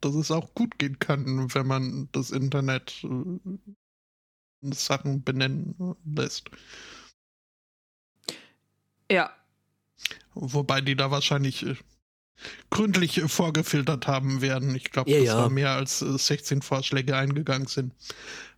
dass 0.06 0.16
es 0.16 0.32
auch 0.32 0.54
gut 0.54 0.78
gehen 0.78 1.00
kann, 1.00 1.54
wenn 1.54 1.68
man 1.68 2.10
das 2.12 2.32
Internet 2.32 3.04
äh, 3.04 4.74
Sachen 4.74 5.24
benennen 5.24 5.76
lässt. 6.06 6.50
Ja. 9.12 9.32
Wobei 10.34 10.82
die 10.82 10.96
da 10.96 11.12
wahrscheinlich 11.12 11.66
äh, 11.66 11.76
gründlich 12.70 13.18
äh, 13.18 13.28
vorgefiltert 13.28 14.08
haben 14.08 14.42
werden. 14.42 14.76
Ich 14.76 14.92
glaube, 14.92 15.10
ja, 15.10 15.18
dass 15.18 15.28
ja. 15.28 15.42
da 15.42 15.50
mehr 15.50 15.72
als 15.72 16.02
äh, 16.02 16.18
16 16.18 16.62
Vorschläge 16.62 17.16
eingegangen 17.16 17.68
sind. 17.68 17.94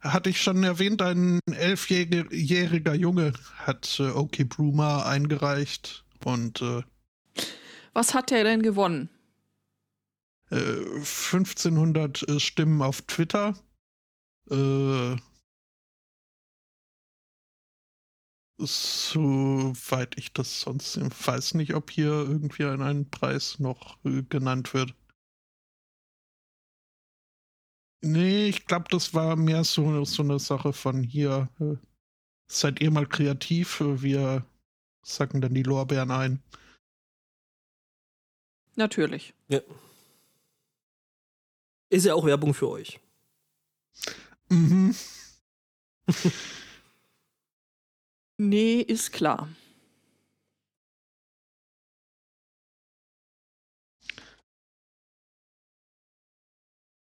Hatte 0.02 0.30
ich 0.30 0.42
schon 0.42 0.64
erwähnt, 0.64 1.02
ein 1.02 1.40
elfjähriger 1.50 2.94
Junge 2.94 3.34
hat 3.58 4.00
äh, 4.00 4.10
OK 4.10 4.50
Bruma 4.50 5.04
eingereicht 5.04 6.04
und 6.24 6.62
äh, 6.62 6.84
was 7.94 8.14
hat 8.14 8.32
er 8.32 8.44
denn 8.44 8.62
gewonnen? 8.62 9.10
1500 10.50 12.28
äh, 12.28 12.40
Stimmen 12.40 12.82
auf 12.82 13.02
Twitter. 13.02 13.54
Äh, 14.50 15.18
Soweit 18.60 20.18
ich 20.18 20.34
das 20.34 20.62
sonst 20.62 20.98
weiß 21.28 21.54
nicht, 21.54 21.76
ob 21.76 21.92
hier 21.92 22.10
irgendwie 22.12 22.64
ein, 22.64 22.82
ein 22.82 23.10
Preis 23.10 23.60
noch 23.60 24.04
äh, 24.04 24.24
genannt 24.24 24.74
wird. 24.74 24.96
Nee, 28.02 28.48
ich 28.48 28.66
glaube, 28.66 28.86
das 28.90 29.14
war 29.14 29.36
mehr 29.36 29.64
so, 29.64 30.06
so 30.06 30.24
eine 30.24 30.40
Sache 30.40 30.74
von 30.74 31.04
hier. 31.04 31.50
Seid 32.50 32.80
ihr 32.82 32.90
mal 32.90 33.08
kreativ, 33.08 33.80
wir 33.82 34.46
sacken 35.04 35.42
dann 35.42 35.54
die 35.54 35.64
Lorbeeren 35.64 36.12
ein. 36.12 36.42
Natürlich. 38.76 39.34
Ja. 39.50 39.62
Ist 41.90 42.06
ja 42.06 42.14
auch 42.14 42.26
Werbung 42.26 42.54
für 42.54 42.70
euch. 42.70 43.00
Mhm. 44.50 44.96
Nee, 48.40 48.82
ist 48.82 49.12
klar. 49.14 49.50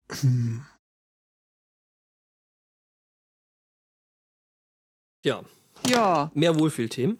Hm. 0.10 0.66
Ja. 5.24 5.44
Ja. 5.88 6.32
Mehr 6.34 6.58
Wohlfühlthemen. 6.60 7.20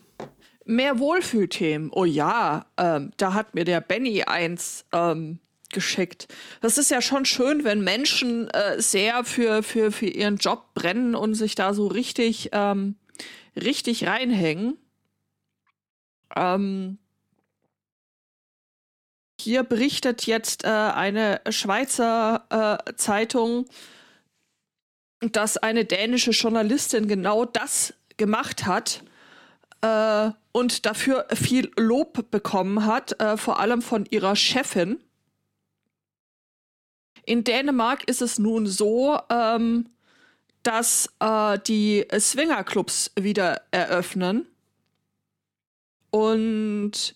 Mehr 0.66 1.00
Wohlfühlthemen. 1.00 1.92
Oh 1.92 2.06
ja, 2.06 2.66
ähm, 2.78 3.12
da 3.18 3.34
hat 3.34 3.54
mir 3.54 3.66
der 3.66 3.82
Benny 3.82 4.24
eins 4.24 4.86
ähm, 4.92 5.40
geschickt. 5.72 6.28
Das 6.62 6.78
ist 6.78 6.92
ja 6.92 7.02
schon 7.02 7.26
schön, 7.26 7.64
wenn 7.64 7.82
Menschen 7.82 8.50
äh, 8.50 8.82
sehr 8.82 9.24
für, 9.24 9.64
für, 9.64 9.92
für 9.92 10.08
ihren 10.08 10.38
Job 10.38 10.74
brennen 10.74 11.16
und 11.16 11.36
sich 11.36 11.56
da 11.56 11.74
so 11.74 11.88
richtig 11.88 12.50
ähm, 12.52 12.96
richtig 13.56 14.08
reinhängen. 14.08 14.78
Ähm, 16.36 16.98
hier 19.40 19.64
berichtet 19.64 20.28
jetzt 20.28 20.64
äh, 20.64 20.68
eine 20.68 21.42
Schweizer 21.50 22.46
äh, 22.88 22.94
Zeitung, 22.96 23.66
dass 25.20 25.58
eine 25.58 25.86
dänische 25.86 26.32
Journalistin 26.32 27.08
genau 27.08 27.46
das 27.46 27.94
gemacht 28.18 28.66
hat 28.66 29.04
äh, 29.82 30.32
und 30.52 30.86
dafür 30.86 31.28
viel 31.34 31.72
Lob 31.78 32.30
bekommen 32.32 32.86
hat, 32.86 33.20
äh, 33.20 33.38
vor 33.38 33.60
allem 33.60 33.82
von 33.82 34.06
ihrer 34.06 34.36
Chefin. 34.36 35.00
In 37.26 37.44
Dänemark 37.44 38.08
ist 38.08 38.22
es 38.22 38.40
nun 38.40 38.68
so, 38.68 39.20
ähm, 39.30 39.90
dass 40.64 41.10
äh, 41.20 41.60
die 41.60 42.06
Swingerclubs 42.18 43.12
wieder 43.20 43.62
eröffnen. 43.72 44.48
Und 46.12 47.16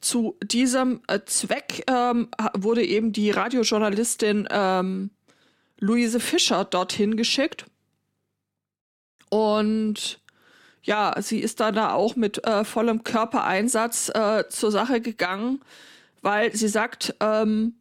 zu 0.00 0.36
diesem 0.42 1.00
äh, 1.06 1.20
Zweck 1.26 1.84
ähm, 1.88 2.28
wurde 2.54 2.84
eben 2.84 3.12
die 3.12 3.30
Radiojournalistin 3.30 4.48
ähm, 4.50 5.10
Luise 5.78 6.20
Fischer 6.20 6.64
dorthin 6.64 7.16
geschickt. 7.16 7.66
Und 9.30 10.20
ja, 10.82 11.14
sie 11.20 11.40
ist 11.40 11.60
dann 11.60 11.74
da 11.74 11.92
auch 11.92 12.16
mit 12.16 12.44
äh, 12.46 12.64
vollem 12.64 13.02
Körpereinsatz 13.04 14.10
äh, 14.14 14.44
zur 14.48 14.70
Sache 14.70 15.00
gegangen, 15.00 15.60
weil 16.22 16.54
sie 16.54 16.68
sagt, 16.68 17.14
ähm, 17.20 17.74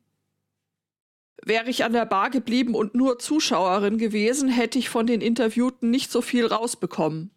Wäre 1.43 1.69
ich 1.69 1.83
an 1.83 1.93
der 1.93 2.05
Bar 2.05 2.29
geblieben 2.29 2.75
und 2.75 2.95
nur 2.95 3.19
Zuschauerin 3.19 3.97
gewesen, 3.97 4.49
hätte 4.49 4.79
ich 4.79 4.89
von 4.89 5.05
den 5.05 5.21
Interviewten 5.21 5.89
nicht 5.89 6.11
so 6.11 6.21
viel 6.21 6.45
rausbekommen. 6.45 7.31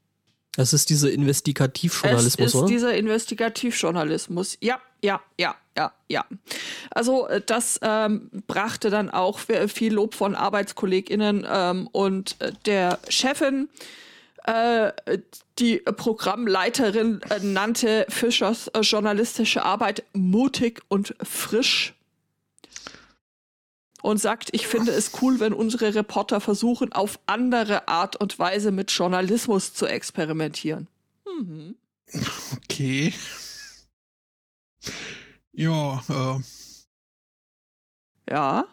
Das 0.58 0.72
ist 0.72 0.90
dieser 0.90 1.10
Investigativjournalismus, 1.12 2.46
es 2.46 2.54
ist 2.54 2.54
oder? 2.56 2.66
dieser 2.66 2.94
Investigativjournalismus. 2.94 4.58
Ja, 4.60 4.80
ja, 5.02 5.20
ja, 5.38 5.54
ja, 5.76 5.92
ja. 6.08 6.24
Also 6.90 7.28
äh, 7.28 7.40
das 7.44 7.78
ähm, 7.82 8.28
brachte 8.48 8.90
dann 8.90 9.08
auch 9.08 9.38
viel 9.38 9.94
Lob 9.94 10.14
von 10.14 10.34
ArbeitskollegInnen 10.34 11.46
ähm, 11.48 11.86
und 11.92 12.36
äh, 12.40 12.52
der 12.66 12.98
Chefin. 13.08 13.68
Äh, 14.44 14.92
die 15.58 15.78
Programmleiterin 15.78 17.20
äh, 17.28 17.38
nannte 17.40 18.06
Fischers 18.08 18.68
äh, 18.68 18.80
journalistische 18.80 19.64
Arbeit 19.64 20.02
mutig 20.12 20.80
und 20.88 21.14
frisch 21.22 21.94
und 24.08 24.16
sagt, 24.16 24.48
ich 24.52 24.66
finde 24.66 24.92
es 24.92 25.10
cool, 25.20 25.38
wenn 25.38 25.52
unsere 25.52 25.94
Reporter 25.94 26.40
versuchen, 26.40 26.94
auf 26.94 27.20
andere 27.26 27.88
Art 27.88 28.16
und 28.16 28.38
Weise 28.38 28.72
mit 28.72 28.90
Journalismus 28.90 29.74
zu 29.74 29.84
experimentieren. 29.84 30.88
Mhm. 31.26 31.76
Okay. 32.56 33.12
Ja, 35.52 36.02
äh. 36.08 36.40
Ja, 38.30 38.64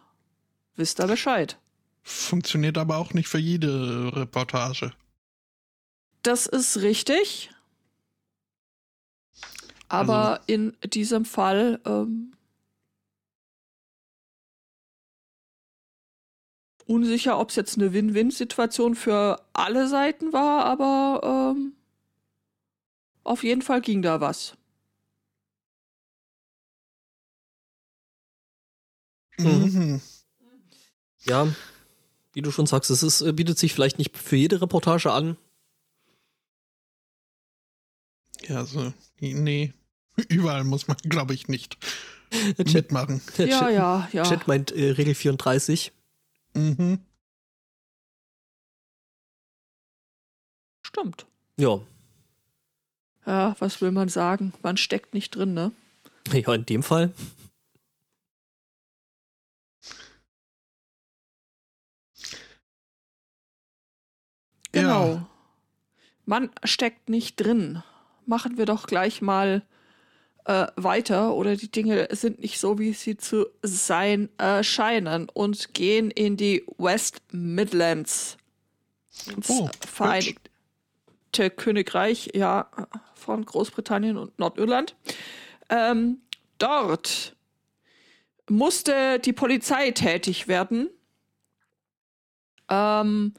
wisst 0.78 1.02
ihr 1.02 1.08
Bescheid. 1.08 1.58
Funktioniert 2.02 2.78
aber 2.78 2.96
auch 2.96 3.14
nicht 3.14 3.28
für 3.28 3.38
jede 3.38 4.16
Reportage. 4.16 4.94
Das 6.24 6.46
ist 6.46 6.78
richtig. 6.78 7.50
Aber 9.90 10.40
also, 10.40 10.44
in 10.48 10.78
diesem 10.86 11.26
Fall 11.26 11.82
ähm, 11.86 12.32
unsicher, 16.86 17.40
ob 17.40 17.50
es 17.50 17.56
jetzt 17.56 17.78
eine 17.78 17.94
Win-Win-Situation 17.94 18.96
für 18.96 19.42
alle 19.54 19.88
Seiten 19.88 20.34
war, 20.34 20.66
aber 20.66 21.54
ähm, 21.56 21.74
auf 23.24 23.44
jeden 23.44 23.62
Fall 23.62 23.82
ging 23.82 24.02
da 24.02 24.22
was. 24.22 24.56
Mhm. 29.38 30.02
Ja, 31.24 31.48
wie 32.34 32.42
du 32.42 32.52
schon 32.52 32.68
sagst, 32.68 32.92
es 32.92 33.04
ist, 33.04 33.22
äh, 33.22 33.34
bietet 33.34 33.58
sich 33.58 33.74
vielleicht 33.74 33.98
nicht 33.98 34.18
für 34.18 34.36
jede 34.36 34.62
Reportage 34.62 35.12
an. 35.12 35.38
Ja, 38.48 38.58
also, 38.58 38.94
nee. 39.20 39.74
Überall 40.30 40.64
muss 40.64 40.88
man, 40.88 40.98
glaube 40.98 41.34
ich, 41.34 41.48
nicht 41.48 41.78
Chat, 42.58 42.74
mitmachen. 42.74 43.22
Ja, 43.38 43.46
Chat, 43.48 43.74
ja, 43.74 44.10
ja. 44.12 44.24
Chat 44.24 44.48
meint 44.48 44.72
äh, 44.72 44.92
Regel 44.92 45.16
34. 45.16 45.92
Mhm. 46.56 47.00
Stimmt. 50.86 51.26
Ja. 51.58 51.82
Ja, 53.26 53.56
was 53.60 53.82
will 53.82 53.92
man 53.92 54.08
sagen? 54.10 54.54
Man 54.62 54.78
steckt 54.78 55.14
nicht 55.14 55.36
drin, 55.36 55.54
ne? 55.54 55.72
Ja, 56.32 56.54
in 56.56 56.66
dem 56.66 56.82
Fall. 56.84 57.14
Genau. 64.72 65.08
Ja. 65.08 65.30
Man 66.26 66.50
steckt 66.64 67.10
nicht 67.10 67.36
drin. 67.38 67.84
Machen 68.26 68.58
wir 68.58 68.66
doch 68.66 68.88
gleich 68.88 69.22
mal 69.22 69.62
äh, 70.46 70.68
weiter 70.76 71.34
oder 71.36 71.56
die 71.56 71.72
Dinge 71.72 72.08
sind 72.12 72.40
nicht 72.40 72.60
so, 72.60 72.80
wie 72.80 72.94
sie 72.94 73.18
zu 73.18 73.48
sein 73.62 74.30
äh, 74.38 74.64
scheinen 74.64 75.28
und 75.30 75.74
gehen 75.74 76.12
in 76.12 76.38
die 76.38 76.66
West 76.78 77.22
Midlands. 77.32 78.38
Ins 79.36 79.50
oh, 79.50 79.70
Vereinigte 79.88 80.40
Königreich, 81.56 82.32
ja, 82.34 82.70
von 83.14 83.44
Großbritannien 83.44 84.18
und 84.18 84.38
Nordirland. 84.40 84.96
Ähm, 85.70 86.22
dort 86.60 87.36
musste 88.48 89.20
die 89.20 89.34
Polizei 89.34 89.92
tätig 89.92 90.48
werden, 90.48 90.90
ähm, 92.70 93.34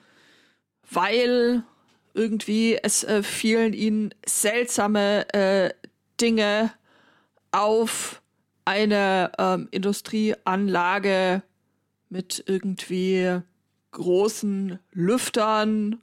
weil 0.91 1.63
irgendwie 2.15 2.77
es 2.83 3.05
äh, 3.05 3.23
fielen 3.23 3.73
ihnen 3.73 4.15
seltsame 4.27 5.33
äh, 5.33 5.71
Dinge 6.21 6.73
auf 7.57 8.21
eine 8.67 9.33
ähm, 9.39 9.69
Industrieanlage 9.71 11.43
mit 12.11 12.45
irgendwie 12.47 13.41
großen 13.93 14.79
Lüftern 14.93 16.03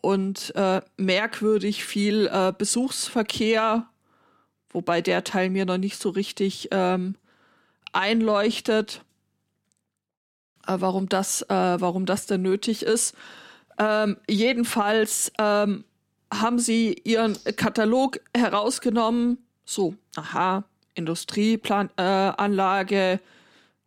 und 0.00 0.52
äh, 0.56 0.80
merkwürdig 0.96 1.84
viel 1.84 2.26
äh, 2.26 2.52
Besuchsverkehr, 2.56 3.88
wobei 4.70 5.00
der 5.00 5.22
Teil 5.22 5.50
mir 5.50 5.64
noch 5.64 5.78
nicht 5.78 6.00
so 6.00 6.10
richtig 6.10 6.68
ähm, 6.72 7.14
einleuchtet, 7.92 9.04
äh, 10.66 10.74
warum 10.78 11.08
das, 11.08 11.42
äh, 11.42 11.80
warum 11.80 12.04
das 12.04 12.26
denn 12.26 12.42
nötig 12.42 12.82
ist. 12.82 13.14
Ähm, 13.78 14.16
jedenfalls 14.28 15.30
ähm, 15.38 15.84
haben 16.34 16.58
sie 16.58 17.00
ihren 17.04 17.38
Katalog 17.56 18.20
herausgenommen. 18.36 19.38
So, 19.64 19.94
aha, 20.16 20.64
Industrieanlage, 21.00 22.96
äh, 22.96 23.18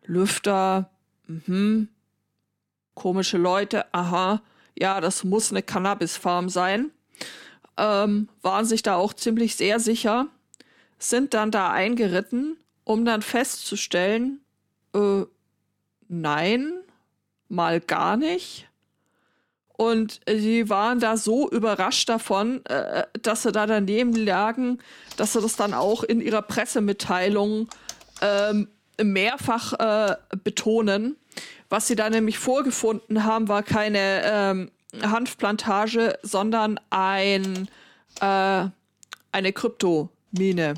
Lüfter, 0.06 0.90
mhm. 1.28 1.88
komische 2.94 3.38
Leute, 3.38 3.86
aha, 3.94 4.42
ja, 4.78 5.00
das 5.00 5.24
muss 5.24 5.52
eine 5.52 5.64
Cannabis-Farm 5.64 6.50
sein. 6.50 6.92
Ähm, 7.78 8.28
waren 8.42 8.66
sich 8.66 8.84
da 8.84 8.96
auch 8.96 9.14
ziemlich 9.14 9.56
sehr 9.56 9.80
sicher, 9.80 10.28
sind 11.00 11.34
dann 11.34 11.52
da 11.52 11.72
eingeritten, 11.72 12.58
um 12.84 13.06
dann 13.06 13.22
festzustellen, 13.22 14.42
äh, 14.94 15.24
nein, 16.08 16.74
mal 17.50 17.80
gar 17.80 18.18
nicht. 18.18 18.68
Und 19.76 20.22
sie 20.28 20.70
waren 20.70 21.00
da 21.00 21.18
so 21.18 21.50
überrascht 21.50 22.08
davon, 22.08 22.64
äh, 22.68 23.06
dass 23.22 23.44
sie 23.44 23.52
da 23.52 23.66
daneben 23.66 24.16
lagen, 24.16 24.80
dass 25.18 25.34
sie 25.34 25.42
das 25.42 25.56
dann 25.56 25.74
auch 25.74 26.04
in 26.04 26.22
ihrer 26.22 26.44
Pressemitteilung 26.44 27.68
ähm, 28.22 28.68
mehrfach 29.02 29.74
äh, 29.74 30.16
betonen. 30.44 31.18
Was 31.70 31.88
sie 31.88 31.96
da 31.96 32.10
nämlich 32.10 32.38
vorgefunden 32.38 33.24
haben, 33.24 33.48
war 33.48 33.64
keine 33.64 34.22
ähm, 34.24 34.72
Hanfplantage, 35.02 36.20
sondern 36.22 36.80
ein, 36.92 37.68
äh, 38.22 38.66
eine 39.32 39.54
Kryptomine. 39.54 40.76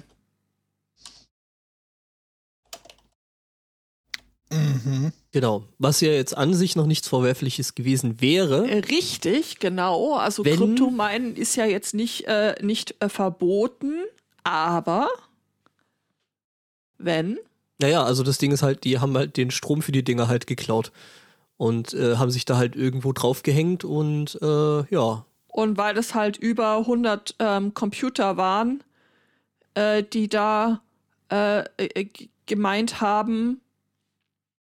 Mhm. 4.49 5.11
Genau. 5.35 5.65
Was 5.79 5.99
ja 5.99 6.13
jetzt 6.13 6.37
an 6.37 6.53
sich 6.53 6.77
noch 6.77 6.85
nichts 6.85 7.09
Verwerfliches 7.09 7.75
gewesen 7.75 8.21
wäre. 8.21 8.69
Äh, 8.69 8.79
richtig, 8.79 9.59
genau. 9.59 10.13
Also 10.13 10.43
Kryptominen 10.43 11.35
ist 11.35 11.57
ja 11.57 11.65
jetzt 11.65 11.93
nicht, 11.93 12.25
äh, 12.25 12.55
nicht 12.61 12.95
äh, 13.01 13.09
verboten, 13.09 13.95
aber 14.45 15.09
wenn. 16.97 17.37
Naja, 17.79 18.05
also 18.05 18.23
das 18.23 18.37
Ding 18.37 18.53
ist 18.53 18.63
halt, 18.63 18.85
die 18.85 18.99
haben 18.99 19.17
halt 19.17 19.35
den 19.35 19.51
Strom 19.51 19.81
für 19.81 19.91
die 19.91 20.05
Dinger 20.05 20.29
halt 20.29 20.47
geklaut 20.47 20.93
und 21.57 21.93
äh, 21.93 22.15
haben 22.15 22.31
sich 22.31 22.45
da 22.45 22.55
halt 22.55 22.77
irgendwo 22.77 23.11
draufgehängt 23.11 23.83
und 23.83 24.39
äh, 24.41 24.85
ja. 24.89 25.25
Und 25.47 25.77
weil 25.77 25.93
das 25.95 26.15
halt 26.15 26.37
über 26.37 26.77
100 26.77 27.35
ähm, 27.39 27.73
Computer 27.73 28.37
waren, 28.37 28.81
äh, 29.73 30.01
die 30.01 30.29
da 30.29 30.79
gemeint 32.45 33.01
haben, 33.01 33.59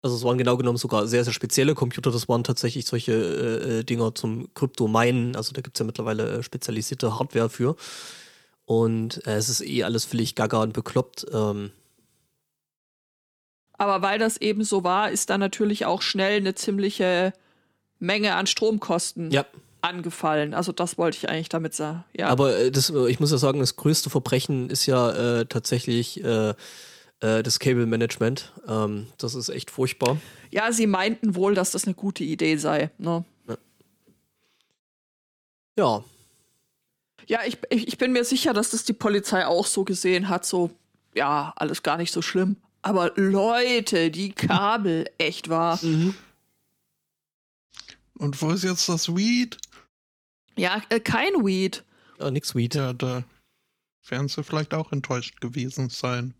also 0.04 0.16
es 0.16 0.22
waren 0.22 0.36
genau 0.36 0.58
genommen 0.58 0.76
sogar 0.76 1.06
sehr, 1.06 1.24
sehr 1.24 1.32
spezielle 1.32 1.74
Computer. 1.74 2.10
Das 2.10 2.28
waren 2.28 2.44
tatsächlich 2.44 2.84
solche 2.84 3.12
äh, 3.12 3.78
äh 3.78 3.84
Dinger 3.84 4.14
zum 4.14 4.52
Krypto-Minen. 4.52 5.34
Also 5.34 5.54
da 5.54 5.62
gibt 5.62 5.76
es 5.76 5.78
ja 5.78 5.86
mittlerweile 5.86 6.28
äh, 6.28 6.42
spezialisierte 6.42 7.18
Hardware 7.18 7.48
für. 7.48 7.74
Und 8.66 9.26
äh, 9.26 9.36
es 9.36 9.48
ist 9.48 9.62
eh 9.62 9.82
alles 9.82 10.04
völlig 10.04 10.34
gaga 10.34 10.60
und 10.60 10.74
bekloppt. 10.74 11.24
Ähm. 11.32 11.70
Aber 13.78 14.02
weil 14.02 14.18
das 14.18 14.36
eben 14.36 14.62
so 14.62 14.84
war, 14.84 15.10
ist 15.10 15.30
da 15.30 15.38
natürlich 15.38 15.86
auch 15.86 16.02
schnell 16.02 16.36
eine 16.36 16.54
ziemliche 16.54 17.32
Menge 17.98 18.34
an 18.34 18.46
Stromkosten 18.46 19.30
ja. 19.30 19.46
angefallen. 19.80 20.52
Also 20.52 20.72
das 20.72 20.98
wollte 20.98 21.16
ich 21.16 21.30
eigentlich 21.30 21.48
damit 21.48 21.72
sagen. 21.72 22.04
Ja. 22.14 22.28
Aber 22.28 22.58
äh, 22.58 22.70
das, 22.70 22.90
ich 22.90 23.20
muss 23.20 23.30
ja 23.30 23.38
sagen, 23.38 23.58
das 23.60 23.76
größte 23.76 24.10
Verbrechen 24.10 24.68
ist 24.68 24.84
ja 24.84 25.44
tatsächlich 25.44 26.22
äh, 27.20 27.42
das 27.42 27.58
Cable 27.58 27.86
Management. 27.86 28.52
Ähm, 28.66 29.08
das 29.18 29.34
ist 29.34 29.48
echt 29.48 29.70
furchtbar. 29.70 30.18
Ja, 30.50 30.72
sie 30.72 30.86
meinten 30.86 31.34
wohl, 31.34 31.54
dass 31.54 31.70
das 31.70 31.84
eine 31.84 31.94
gute 31.94 32.24
Idee 32.24 32.56
sei. 32.56 32.90
Ne? 32.98 33.24
Ja. 35.76 36.04
Ja, 37.26 37.40
ich, 37.46 37.58
ich 37.70 37.98
bin 37.98 38.12
mir 38.12 38.24
sicher, 38.24 38.52
dass 38.52 38.70
das 38.70 38.84
die 38.84 38.92
Polizei 38.92 39.46
auch 39.46 39.66
so 39.66 39.84
gesehen 39.84 40.28
hat. 40.28 40.44
So, 40.44 40.70
ja, 41.14 41.52
alles 41.56 41.82
gar 41.82 41.96
nicht 41.96 42.12
so 42.12 42.22
schlimm. 42.22 42.56
Aber 42.82 43.12
Leute, 43.16 44.10
die 44.10 44.32
Kabel, 44.32 45.10
echt 45.18 45.48
wahr. 45.48 45.78
Mhm. 45.82 46.14
Und 48.18 48.40
wo 48.42 48.50
ist 48.50 48.62
jetzt 48.62 48.88
das 48.88 49.14
Weed? 49.14 49.56
Ja, 50.56 50.82
äh, 50.90 51.00
kein 51.00 51.44
Weed. 51.44 51.82
Ja, 52.20 52.30
nix 52.30 52.54
Weed. 52.54 52.74
Ja, 52.74 52.92
da 52.92 53.24
werden 54.06 54.28
sie 54.28 54.44
vielleicht 54.44 54.74
auch 54.74 54.92
enttäuscht 54.92 55.40
gewesen 55.40 55.88
sein. 55.88 56.34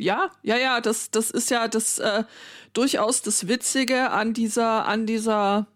Ja, 0.00 0.30
ja, 0.42 0.56
ja, 0.56 0.80
das, 0.80 1.10
das 1.10 1.30
ist 1.30 1.50
ja 1.50 1.68
das 1.68 1.98
äh, 1.98 2.24
durchaus 2.72 3.20
das 3.20 3.48
Witzige 3.48 4.10
an 4.10 4.32
dieser, 4.32 4.86
an 4.86 5.04
dieser, 5.04 5.66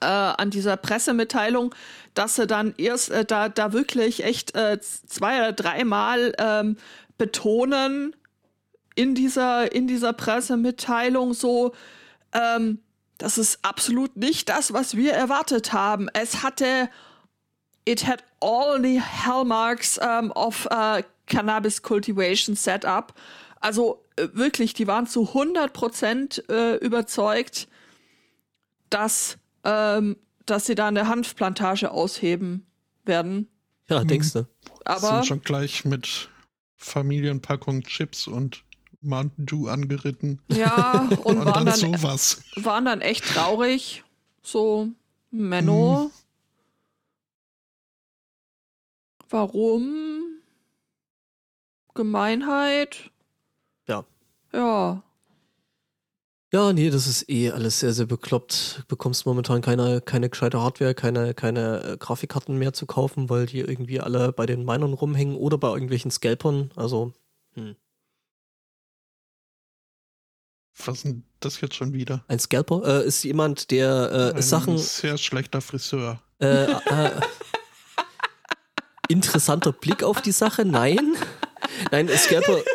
äh, 0.00 0.06
an 0.06 0.48
dieser 0.48 0.78
Pressemitteilung, 0.78 1.74
dass 2.14 2.36
sie 2.36 2.46
dann 2.46 2.74
erst 2.78 3.10
äh, 3.10 3.26
da, 3.26 3.50
da 3.50 3.74
wirklich 3.74 4.24
echt 4.24 4.56
äh, 4.56 4.80
zwei 4.80 5.38
oder 5.40 5.52
dreimal 5.52 6.32
ähm, 6.38 6.78
betonen 7.18 8.16
in 8.94 9.14
dieser, 9.14 9.72
in 9.72 9.86
dieser 9.86 10.14
Pressemitteilung 10.14 11.34
so, 11.34 11.74
ähm, 12.32 12.80
das 13.18 13.36
ist 13.36 13.58
absolut 13.62 14.16
nicht 14.16 14.48
das, 14.48 14.72
was 14.72 14.96
wir 14.96 15.12
erwartet 15.12 15.74
haben. 15.74 16.08
Es 16.14 16.42
hatte, 16.42 16.88
it 17.84 18.06
had 18.06 18.24
all 18.40 18.82
the 18.82 19.00
hallmarks 19.00 19.98
um, 19.98 20.32
of 20.32 20.66
uh, 20.70 21.02
Cannabis 21.26 21.82
Cultivation 21.82 22.56
Setup. 22.56 23.14
Also 23.60 24.04
äh, 24.16 24.28
wirklich, 24.32 24.74
die 24.74 24.86
waren 24.86 25.06
zu 25.06 25.28
100 25.28 25.72
Prozent 25.72 26.44
äh, 26.48 26.76
überzeugt, 26.76 27.68
dass, 28.90 29.38
ähm, 29.64 30.16
dass 30.46 30.66
sie 30.66 30.74
da 30.74 30.88
eine 30.88 31.08
Hanfplantage 31.08 31.90
ausheben 31.90 32.66
werden. 33.04 33.48
Ja, 33.88 34.04
denkst 34.04 34.32
du. 34.32 34.46
Aber 34.84 35.08
Sind 35.16 35.26
schon 35.26 35.40
gleich 35.42 35.84
mit 35.84 36.28
Familienpackung 36.76 37.82
Chips 37.82 38.26
und 38.26 38.64
Mountain 39.00 39.46
Dew 39.46 39.68
angeritten. 39.68 40.40
ja, 40.48 41.08
und, 41.10 41.18
Und 41.18 41.44
waren, 41.44 41.66
dann 41.66 41.66
dann, 41.66 42.00
sowas. 42.00 42.42
waren 42.56 42.84
dann 42.84 43.00
echt 43.00 43.24
traurig. 43.26 44.04
So, 44.42 44.88
Menno. 45.30 46.10
Warum? 49.30 50.31
Gemeinheit? 51.94 53.10
Ja. 53.86 54.04
Ja. 54.52 55.02
Ja, 56.54 56.72
nee, 56.74 56.90
das 56.90 57.06
ist 57.06 57.30
eh 57.30 57.50
alles 57.50 57.80
sehr, 57.80 57.94
sehr 57.94 58.04
bekloppt. 58.04 58.80
Du 58.80 58.86
bekommst 58.88 59.24
momentan 59.24 59.62
keine, 59.62 60.02
keine 60.02 60.28
gescheite 60.28 60.60
Hardware, 60.60 60.94
keine, 60.94 61.32
keine 61.32 61.82
äh, 61.82 61.96
Grafikkarten 61.96 62.58
mehr 62.58 62.74
zu 62.74 62.84
kaufen, 62.84 63.30
weil 63.30 63.46
die 63.46 63.60
irgendwie 63.60 64.00
alle 64.00 64.32
bei 64.32 64.44
den 64.44 64.64
Minern 64.66 64.92
rumhängen 64.92 65.34
oder 65.36 65.56
bei 65.56 65.68
irgendwelchen 65.68 66.10
Scalpern. 66.10 66.70
Also, 66.76 67.14
hm. 67.54 67.74
Was 70.84 70.96
ist 70.96 71.04
denn 71.04 71.24
das 71.40 71.60
jetzt 71.60 71.74
schon 71.76 71.92
wieder? 71.92 72.24
ein 72.28 72.38
Scalper 72.38 73.02
äh, 73.02 73.06
ist 73.06 73.22
jemand, 73.24 73.70
der 73.70 74.32
äh, 74.34 74.36
Ein 74.36 74.42
Sachen. 74.42 74.78
sehr 74.78 75.16
schlechter 75.18 75.60
Friseur. 75.60 76.20
Äh, 76.40 76.64
äh, 76.70 77.20
interessanter 79.08 79.72
Blick 79.72 80.02
auf 80.02 80.20
die 80.22 80.32
Sache? 80.32 80.64
Nein. 80.64 81.14
Nein, 81.90 82.08
Scalper. 82.08 82.58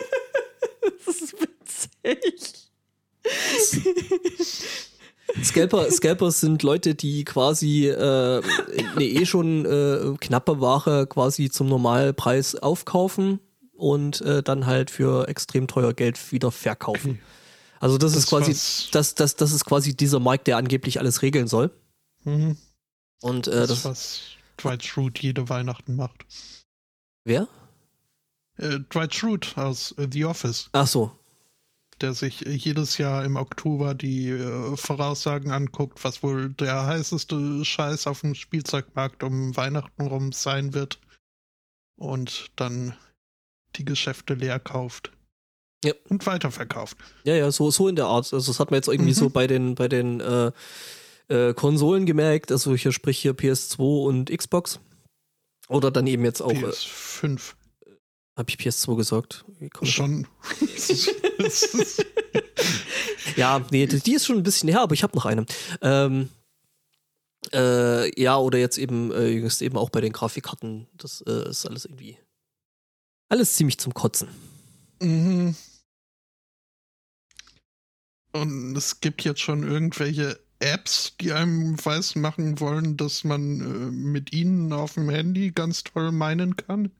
Das 1.06 1.22
ist 1.22 1.36
witzig. 1.39 2.70
Scalper, 5.43 5.91
Scalper 5.91 6.32
sind 6.32 6.63
Leute, 6.63 6.96
die 6.96 7.24
quasi 7.26 7.88
äh, 7.88 8.41
eine 8.96 9.04
eh 9.06 9.26
schon 9.26 9.65
äh, 9.65 10.15
knappe 10.20 10.60
Ware 10.62 11.06
quasi 11.08 11.50
zum 11.50 11.67
Normalpreis 11.67 12.56
aufkaufen 12.56 13.39
und 13.74 14.22
äh, 14.22 14.41
dann 14.43 14.65
halt 14.65 14.89
für 14.91 15.28
extrem 15.28 15.67
teuer 15.67 15.93
Geld 15.93 16.32
wieder 16.32 16.52
verkaufen. 16.52 17.20
Also 17.80 17.98
das, 17.98 18.12
ist 18.15 18.24
Das 18.24 18.30
quasi 18.30 18.52
was- 18.52 18.88
das, 18.91 19.15
das, 19.15 19.36
das 19.36 19.52
ist 19.52 19.65
quasi 19.65 19.96
dieser 19.96 20.20
Markt, 20.20 20.48
der 20.48 20.58
angeblich 20.58 21.00
alles 21.00 21.22
regeln 21.22 21.48
soll. 21.48 21.72
Mhm. 22.24 22.58
Und 23.22 23.48
äh, 23.48 23.52
Das, 23.52 23.67
das, 23.70 23.86
was 23.86 24.22
Dwight 24.58 24.84
Schrute 24.84 25.22
jede 25.22 25.50
Weihnachten 25.50 25.96
macht. 25.96 26.26
wer? 27.26 27.48
Äh, 28.58 28.80
Dwight 28.91 29.13
Schrute 29.15 29.58
aus 29.62 29.93
äh, 29.98 30.08
The 30.12 30.26
Office, 30.26 30.70
Ach 30.74 30.88
so. 30.88 31.12
der 32.02 32.13
sich 32.13 32.46
äh, 32.46 32.52
jedes 32.52 32.98
Jahr 32.98 33.24
im 33.26 33.36
Oktober 33.36 33.93
die 33.96 34.30
äh, 34.30 34.76
Voraussagen 34.78 35.52
anguckt, 35.52 36.04
was 36.04 36.24
wohl 36.24 36.50
der 36.54 36.86
heißeste 36.88 37.63
Scheiß 37.63 38.08
auf 38.08 38.22
dem 38.22 38.36
Spielzeugmarkt 38.36 39.24
um 39.24 39.56
Weihnachten 39.56 40.08
rum 40.08 40.32
sein 40.32 40.74
wird. 40.74 41.00
Und 42.00 42.52
dann 42.56 42.96
die 43.76 43.86
Geschäfte 43.86 44.34
leer 44.36 44.60
kauft. 44.60 45.12
Ja. 45.84 45.93
Und 46.10 46.26
weiterverkauft. 46.26 46.98
Ja, 47.24 47.36
ja, 47.36 47.52
so, 47.52 47.70
so 47.72 47.88
in 47.88 47.96
der 47.96 48.06
Art. 48.06 48.32
Also 48.34 48.52
das 48.52 48.60
hat 48.60 48.72
man 48.72 48.78
jetzt 48.80 48.88
irgendwie 48.88 49.12
Mhm. 49.12 49.15
so 49.15 49.30
bei 49.30 49.46
den, 49.48 49.76
bei 49.76 49.88
den 49.88 50.20
äh, 50.20 50.52
äh, 51.28 51.54
Konsolen 51.54 52.06
gemerkt, 52.06 52.52
also 52.52 52.76
hier 52.76 52.91
sprich 52.91 53.20
hier 53.20 53.34
PS2 53.34 54.06
und 54.06 54.30
Xbox. 54.36 54.80
Oder 55.70 55.91
dann 55.91 56.08
eben 56.08 56.24
jetzt 56.24 56.41
auch, 56.41 56.52
äh, 56.52 56.65
PS5 56.65 57.54
habe 58.38 58.50
ich 58.50 58.56
PS2 58.58 58.95
gesagt? 58.95 59.45
Schon. 59.84 60.28
Ja, 63.36 63.63
nee, 63.71 63.86
die 63.86 64.00
die 64.00 64.15
ist 64.15 64.26
schon 64.26 64.38
ein 64.38 64.43
bisschen 64.43 64.69
her, 64.69 64.82
aber 64.82 64.93
ich 64.93 65.04
habe 65.04 65.15
noch 65.15 65.26
eine. 65.26 65.45
Ähm, 65.82 66.30
äh, 67.54 68.19
ja, 68.19 68.38
oder 68.38 68.58
jetzt 68.58 68.78
eben, 68.78 69.12
äh, 69.12 69.28
jüngst 69.28 69.62
eben 69.62 69.78
auch 69.78 69.89
bei 69.89 70.02
den 70.02 70.12
Grafikkarten. 70.12 70.88
Das 70.97 71.21
äh, 71.21 71.50
ist 71.50 71.65
alles 71.65 71.86
irgendwie. 71.86 72.17
Alles 73.30 73.56
ziemlich 73.56 73.78
zum 73.78 73.93
Kotzen. 73.93 74.30
Mhm. 75.02 75.56
Und 78.34 78.76
es 78.76 79.00
gibt 79.02 79.23
jetzt 79.23 79.41
schon 79.41 79.63
irgendwelche 79.63 80.39
Apps, 80.60 81.15
die 81.21 81.34
einem 81.34 81.84
weiß 81.84 82.15
machen 82.15 82.60
wollen, 82.60 82.97
dass 82.97 83.23
man 83.23 83.62
äh, 83.62 83.91
mit 83.91 84.34
ihnen 84.34 84.73
auf 84.73 84.95
dem 84.95 85.10
Handy 85.10 85.52
ganz 85.52 85.84
toll 85.84 86.12
meinen 86.12 86.56
kann. 86.56 86.91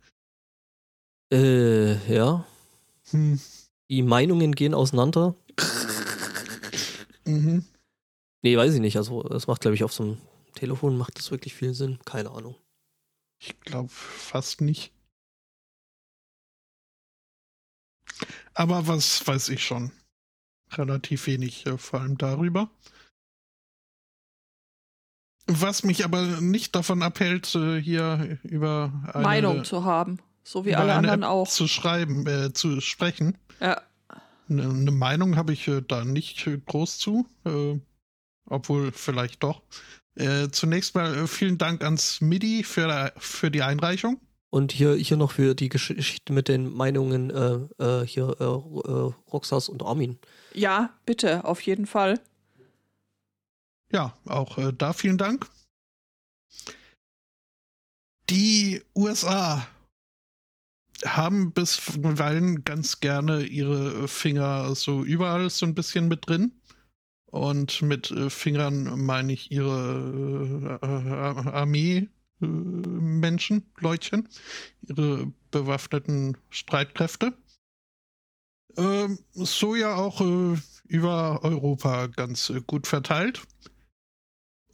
Äh, 1.32 2.13
ja. 2.13 2.46
Hm. 3.12 3.40
Die 3.90 4.02
Meinungen 4.02 4.54
gehen 4.54 4.74
auseinander. 4.74 5.36
Mhm. 7.26 7.66
Nee, 8.42 8.56
weiß 8.56 8.74
ich 8.74 8.80
nicht. 8.80 8.96
Also, 8.96 9.22
das 9.24 9.48
macht, 9.48 9.60
glaube 9.60 9.76
ich, 9.76 9.84
auf 9.84 9.92
so 9.92 10.04
einem 10.04 10.18
Telefon 10.56 10.98
macht 10.98 11.18
das 11.18 11.30
wirklich 11.30 11.54
viel 11.54 11.74
Sinn. 11.74 12.00
Keine 12.06 12.32
Ahnung. 12.32 12.56
Ich 13.40 13.60
glaube 13.60 13.90
fast 13.90 14.62
nicht. 14.62 14.94
Aber 18.54 18.88
was 18.88 19.28
weiß 19.28 19.50
ich 19.50 19.63
schon? 19.63 19.92
Relativ 20.72 21.28
wenig, 21.28 21.66
äh, 21.66 21.78
vor 21.78 22.02
allem 22.02 22.18
darüber. 22.18 22.72
Was 25.46 25.84
mich 25.84 26.04
aber 26.04 26.42
nicht 26.42 26.76
davon 26.76 27.04
abhält, 27.04 27.54
äh, 27.56 27.80
hier 27.80 28.40
über 28.44 28.92
eine, 29.13 29.24
Meinung 29.24 29.63
zu 29.63 29.86
haben. 29.86 30.20
So 30.48 30.64
wie 30.64 30.70
über 30.70 30.80
alle 30.80 30.94
anderen 30.94 31.24
App 31.24 31.30
auch. 31.30 31.50
zu 31.50 31.68
schreiben, 31.68 32.26
äh, 32.26 32.54
zu 32.54 32.80
sprechen. 32.80 33.38
Ja. 33.60 33.82
Eine, 34.50 34.64
eine 34.64 34.92
Meinung 34.92 35.36
habe 35.36 35.52
ich 35.52 35.68
äh, 35.68 35.82
da 35.86 36.06
nicht 36.06 36.48
äh, 36.48 36.58
groß 36.66 37.00
zu, 37.00 37.28
äh, 37.46 37.78
obwohl 38.46 38.94
vielleicht 38.94 39.44
doch. 39.44 39.62
Äh, 40.16 40.48
zunächst 40.50 40.96
mal 40.96 41.14
äh, 41.14 41.28
vielen 41.28 41.58
Dank 41.58 41.84
ans 41.84 42.22
MIDI 42.22 42.64
für, 42.64 43.12
für 43.18 43.52
die 43.52 43.62
Einreichung. 43.62 44.22
Und 44.50 44.72
hier, 44.72 44.96
hier 44.96 45.18
noch 45.18 45.34
für 45.34 45.54
die 45.54 45.68
Geschichte 45.68 46.32
mit 46.32 46.48
den 46.48 46.74
Meinungen 46.74 47.30
äh, 47.30 47.84
äh, 47.84 48.08
hier 48.08 48.38
äh, 48.40 48.44
Roxas 49.34 49.68
und 49.68 49.84
Armin. 49.84 50.18
ja, 50.54 50.92
bitte, 51.06 51.44
auf 51.44 51.60
jeden 51.60 51.86
Fall. 51.86 52.22
Ja, 53.92 54.14
auch 54.24 54.58
äh, 54.58 54.72
da 54.72 54.94
vielen 54.94 55.18
Dank. 55.18 55.46
Die 58.30 58.82
USA 58.96 59.68
haben 61.06 61.52
bisweilen 61.52 62.64
ganz 62.64 63.00
gerne 63.00 63.44
ihre 63.44 64.08
Finger 64.08 64.74
so 64.76 65.04
überall 65.04 65.50
so 65.50 65.66
ein 65.66 65.76
bisschen 65.76 66.08
mit 66.08 66.28
drin. 66.28 66.52
Und 67.26 67.82
mit 67.82 68.10
äh, 68.12 68.30
Fingern 68.30 69.06
meine 69.06 69.34
ich 69.34 69.52
ihre 69.52 70.80
äh, 70.82 71.50
Armee. 71.50 72.10
äh, 72.42 72.46
Menschen, 72.46 73.64
Leutchen, 73.80 74.28
ihre 74.82 75.32
bewaffneten 75.52 76.38
Streitkräfte. 76.50 77.34
Ähm, 78.78 79.20
so 79.34 79.76
ja 79.76 79.96
auch 79.96 80.22
äh, 80.22 80.58
über 80.88 81.44
Europa 81.44 82.08
ganz 82.08 82.50
äh, 82.50 82.62
gut 82.66 82.88
verteilt. 82.88 83.42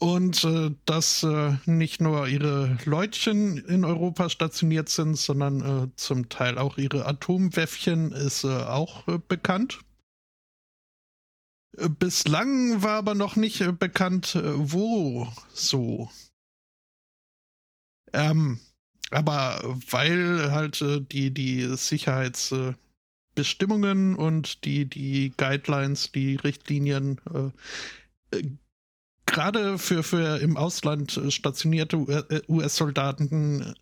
Und 0.04 0.44
äh, 0.44 0.72
dass 0.84 1.24
äh, 1.24 1.56
nicht 1.66 2.02
nur 2.02 2.28
ihre 2.28 2.78
Leutchen 2.84 3.58
in 3.58 3.86
Europa 3.86 4.28
stationiert 4.28 4.89
sind, 4.89 5.18
sondern 5.18 5.62
äh, 5.62 5.88
zum 5.96 6.28
Teil 6.28 6.58
auch 6.58 6.78
ihre 6.78 7.06
Atomwäffchen 7.06 8.12
ist 8.12 8.44
äh, 8.44 8.50
auch 8.50 9.08
äh, 9.08 9.18
bekannt. 9.18 9.80
Äh, 11.78 11.88
Bislang 11.88 12.84
war 12.84 12.98
aber 12.98 13.16
noch 13.16 13.38
nicht 13.38 13.63
bekannt, 13.80 14.36
wo 14.36 15.30
so. 15.54 16.10
Ähm, 18.12 18.60
aber 19.10 19.62
weil 19.89 20.52
halt 20.52 20.84
die, 21.13 21.34
die 21.34 21.78
Sicherheitsbestimmungen 21.78 24.18
und 24.18 24.66
die, 24.66 24.84
die 24.84 25.32
Guidelines, 25.38 26.12
die 26.12 26.36
Richtlinien 26.36 27.22
gerade 29.26 29.78
für, 29.78 30.04
für 30.04 30.40
im 30.40 30.58
Ausland 30.58 31.18
äh, 31.18 31.32
stationierte 31.32 31.98
US-Soldaten 32.48 33.62
äh, 33.62 33.74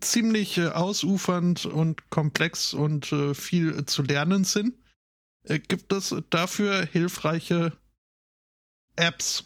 ziemlich 0.00 0.58
äh, 0.58 0.68
ausufernd 0.68 1.66
und 1.66 2.10
komplex 2.10 2.74
und 2.74 3.12
äh, 3.12 3.34
viel 3.34 3.78
äh, 3.78 3.86
zu 3.86 4.02
lernen 4.02 4.44
sind, 4.44 4.74
äh, 5.44 5.58
gibt 5.58 5.92
es 5.92 6.14
dafür 6.30 6.84
hilfreiche 6.84 7.72
Apps, 8.96 9.44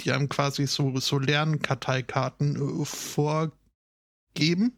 die 0.00 0.12
einem 0.12 0.28
quasi 0.28 0.66
so, 0.66 0.98
so 0.98 1.18
Lernkarteikarten 1.18 2.56
äh, 2.56 2.84
vorgeben, 2.84 4.72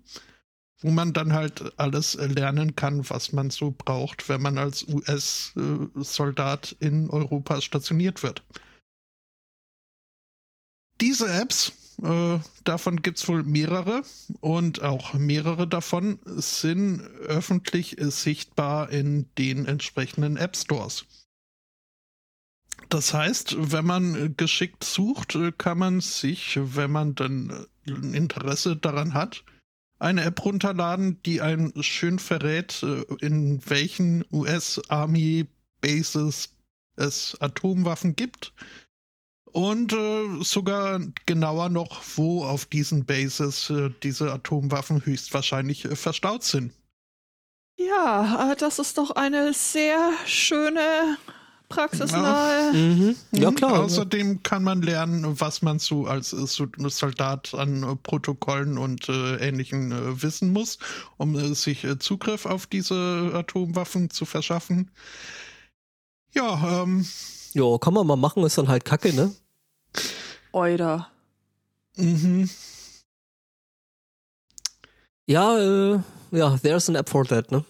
wo 0.81 0.91
man 0.91 1.13
dann 1.13 1.33
halt 1.33 1.73
alles 1.79 2.15
äh, 2.15 2.27
lernen 2.27 2.77
kann, 2.77 3.09
was 3.11 3.33
man 3.33 3.51
so 3.51 3.75
braucht, 3.77 4.29
wenn 4.29 4.43
man 4.43 4.59
als 4.59 4.87
US-Soldat 4.87 6.77
in 6.81 7.11
Europa 7.11 7.61
stationiert 7.61 8.23
wird. 8.23 8.45
Diese 11.01 11.33
Apps 11.33 11.73
äh, 12.03 12.39
davon 12.65 13.03
gibt 13.03 13.19
es 13.19 13.29
wohl 13.29 13.43
mehrere 13.43 14.03
und 14.41 14.83
auch 14.83 15.15
mehrere 15.15 15.67
davon 15.67 16.19
sind 16.25 17.03
öffentlich 17.27 17.97
sichtbar 17.99 18.91
in 18.91 19.27
den 19.37 19.67
entsprechenden 19.67 20.37
App 20.37 20.57
Stores. 20.57 21.07
Das 22.89 23.13
heißt, 23.13 23.57
wenn 23.73 23.85
man 23.85 24.37
geschickt 24.37 24.85
sucht, 24.85 25.37
kann 25.59 25.79
man 25.79 26.01
sich, 26.01 26.59
wenn 26.61 26.91
man 26.91 27.15
dann 27.15 27.67
Interesse 27.85 28.77
daran 28.77 29.15
hat, 29.15 29.45
eine 29.99 30.23
App 30.23 30.45
runterladen, 30.45 31.21
die 31.25 31.41
einem 31.41 31.73
schön 31.83 32.19
verrät, 32.21 32.83
in 33.21 33.61
welchen 33.69 34.25
US 34.33 34.81
Army 34.89 35.49
Bases 35.81 36.55
es 36.97 37.37
Atomwaffen 37.41 38.15
gibt 38.15 38.53
und 39.59 39.93
äh, 39.93 40.45
sogar 40.45 41.01
genauer 41.27 41.69
noch, 41.69 42.01
wo 42.15 42.45
auf 42.45 42.67
diesen 42.67 43.05
Bases 43.05 43.69
äh, 43.71 43.91
diese 44.05 44.33
Atomwaffen 44.33 45.05
höchstwahrscheinlich 45.05 45.85
äh, 45.85 45.97
verstaut 45.97 46.45
sind. 46.45 46.73
Ja, 47.77 48.53
äh, 48.53 48.57
das 48.57 48.79
ist 48.79 48.99
doch 48.99 49.11
eine 49.11 49.53
sehr 49.53 50.13
schöne 50.27 51.17
praxisnahe. 51.69 52.67
Ja, 52.67 52.73
mhm. 52.73 53.17
ja 53.33 53.51
klar. 53.51 53.81
Außerdem 53.81 54.45
kann 54.45 54.63
man 54.63 54.81
lernen, 54.81 55.41
was 55.41 55.61
man 55.61 55.81
so 55.81 56.07
als 56.07 56.31
Soldat 56.31 57.53
an 57.53 57.99
Protokollen 58.05 58.79
und 58.79 59.09
äh, 59.09 59.39
Ähnlichem 59.39 59.91
äh, 59.91 60.23
wissen 60.23 60.53
muss, 60.53 60.79
um 61.17 61.35
äh, 61.35 61.53
sich 61.57 61.83
äh, 61.83 61.99
Zugriff 61.99 62.47
auf 62.47 62.69
diese 62.69 63.33
Atomwaffen 63.35 64.11
zu 64.11 64.25
verschaffen. 64.25 64.93
Ja, 66.33 66.83
ähm. 66.85 67.05
Ja, 67.55 67.77
kann 67.79 67.95
man 67.95 68.07
mal 68.07 68.15
machen, 68.15 68.45
ist 68.45 68.57
dann 68.57 68.69
halt 68.69 68.85
kacke, 68.85 69.13
ne? 69.13 69.35
Euder. 70.53 71.11
Mhm. 71.97 72.49
Ja, 75.27 75.59
äh, 75.59 76.01
ja, 76.31 76.57
there's 76.63 76.89
an 76.89 76.95
app 76.95 77.09
for 77.09 77.25
that, 77.27 77.51
ne? 77.51 77.65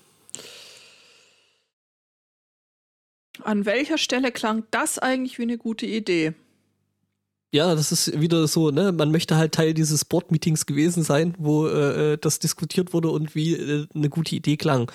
An 3.43 3.65
welcher 3.67 3.99
Stelle 3.99 4.31
klang 4.33 4.65
das 4.71 4.99
eigentlich 4.99 5.39
wie 5.39 5.43
eine 5.43 5.59
gute 5.59 5.87
Idee? 5.87 6.35
Ja, 7.51 7.75
das 7.75 7.93
ist 7.93 8.21
wieder 8.21 8.47
so, 8.47 8.71
ne? 8.71 8.93
Man 8.93 9.11
möchte 9.11 9.37
halt 9.37 9.55
Teil 9.55 9.73
dieses 9.73 10.05
Board-Meetings 10.05 10.67
gewesen 10.67 11.03
sein, 11.03 11.35
wo 11.39 11.67
äh, 11.67 12.13
äh, 12.13 12.19
das 12.19 12.41
diskutiert 12.41 12.93
wurde 12.93 13.11
und 13.11 13.35
wie 13.35 13.55
äh, 13.55 13.87
eine 13.95 14.11
gute 14.11 14.37
Idee 14.37 14.57
klang. 14.57 14.93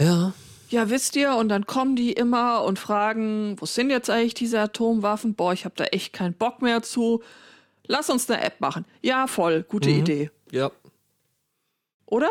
Ja. 0.00 0.34
Ja, 0.70 0.88
wisst 0.88 1.16
ihr, 1.16 1.34
und 1.34 1.48
dann 1.48 1.66
kommen 1.66 1.96
die 1.96 2.12
immer 2.12 2.62
und 2.62 2.78
fragen, 2.78 3.60
wo 3.60 3.66
sind 3.66 3.90
jetzt 3.90 4.08
eigentlich 4.08 4.34
diese 4.34 4.60
Atomwaffen? 4.60 5.34
Boah, 5.34 5.52
ich 5.52 5.64
habe 5.64 5.74
da 5.76 5.84
echt 5.86 6.12
keinen 6.12 6.34
Bock 6.34 6.62
mehr 6.62 6.82
zu. 6.82 7.22
Lass 7.86 8.08
uns 8.08 8.30
eine 8.30 8.40
App 8.42 8.60
machen. 8.60 8.84
Ja, 9.02 9.26
voll, 9.26 9.64
gute 9.64 9.90
Mhm. 9.90 9.96
Idee. 9.98 10.30
Ja. 10.52 10.70
Oder? 12.06 12.30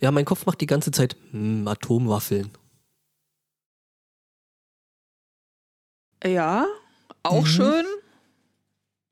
Ja, 0.00 0.10
mein 0.10 0.24
Kopf 0.24 0.46
macht 0.46 0.60
die 0.62 0.66
ganze 0.66 0.92
Zeit 0.92 1.16
hm, 1.32 1.68
Atomwaffeln. 1.68 2.50
Ja, 6.24 6.66
auch 7.22 7.42
Mhm. 7.42 7.46
schön. 7.46 7.84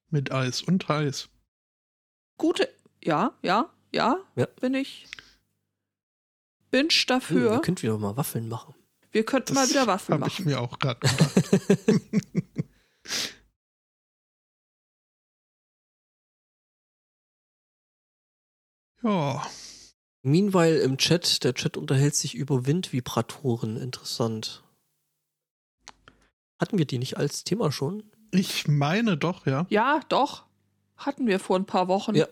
Mit 0.08 0.32
Eis 0.32 0.62
und 0.62 0.88
Eis. 0.88 1.28
Gute. 2.38 2.68
Ja, 3.04 3.32
ja, 3.42 3.68
ja, 3.92 4.16
Ja. 4.37 4.46
bin 4.61 4.74
ich. 4.74 5.06
Binge 6.72 6.88
Hm, 6.88 7.06
dafür. 7.06 7.50
wir 7.52 7.61
könnten 7.61 7.82
wieder 7.82 7.98
mal 7.98 8.16
Waffeln 8.16 8.48
machen. 8.48 8.74
Wir 9.12 9.24
könnten 9.24 9.54
mal 9.54 9.68
wieder 9.68 9.87
Waffen 9.87 10.14
Habe 10.14 10.26
ich 10.26 10.38
machen. 10.40 10.46
mir 10.50 10.61
auch 10.61 10.78
gerade 10.78 10.98
gedacht. 11.00 11.90
ja, 19.02 19.42
Meanwhile 20.24 20.78
im 20.78 20.98
Chat, 20.98 21.42
der 21.42 21.52
Chat 21.54 21.76
unterhält 21.76 22.14
sich 22.14 22.37
über 22.37 22.64
Windvibratoren. 22.64 23.76
Interessant. 23.76 24.62
Hatten 26.61 26.78
wir 26.78 26.85
die 26.85 26.98
nicht 26.98 27.16
als 27.16 27.42
Thema 27.44 27.72
schon? 27.72 28.04
ich 28.30 28.66
meine 28.68 29.18
doch, 29.18 29.44
ja. 29.46 29.66
Ja, 29.68 30.00
doch. 30.08 30.44
Hatten 30.96 31.26
wir 31.26 31.38
vor 31.40 31.58
ein 31.58 31.66
paar 31.66 31.88
Wochen. 31.88 32.14
Ja. 32.14 32.28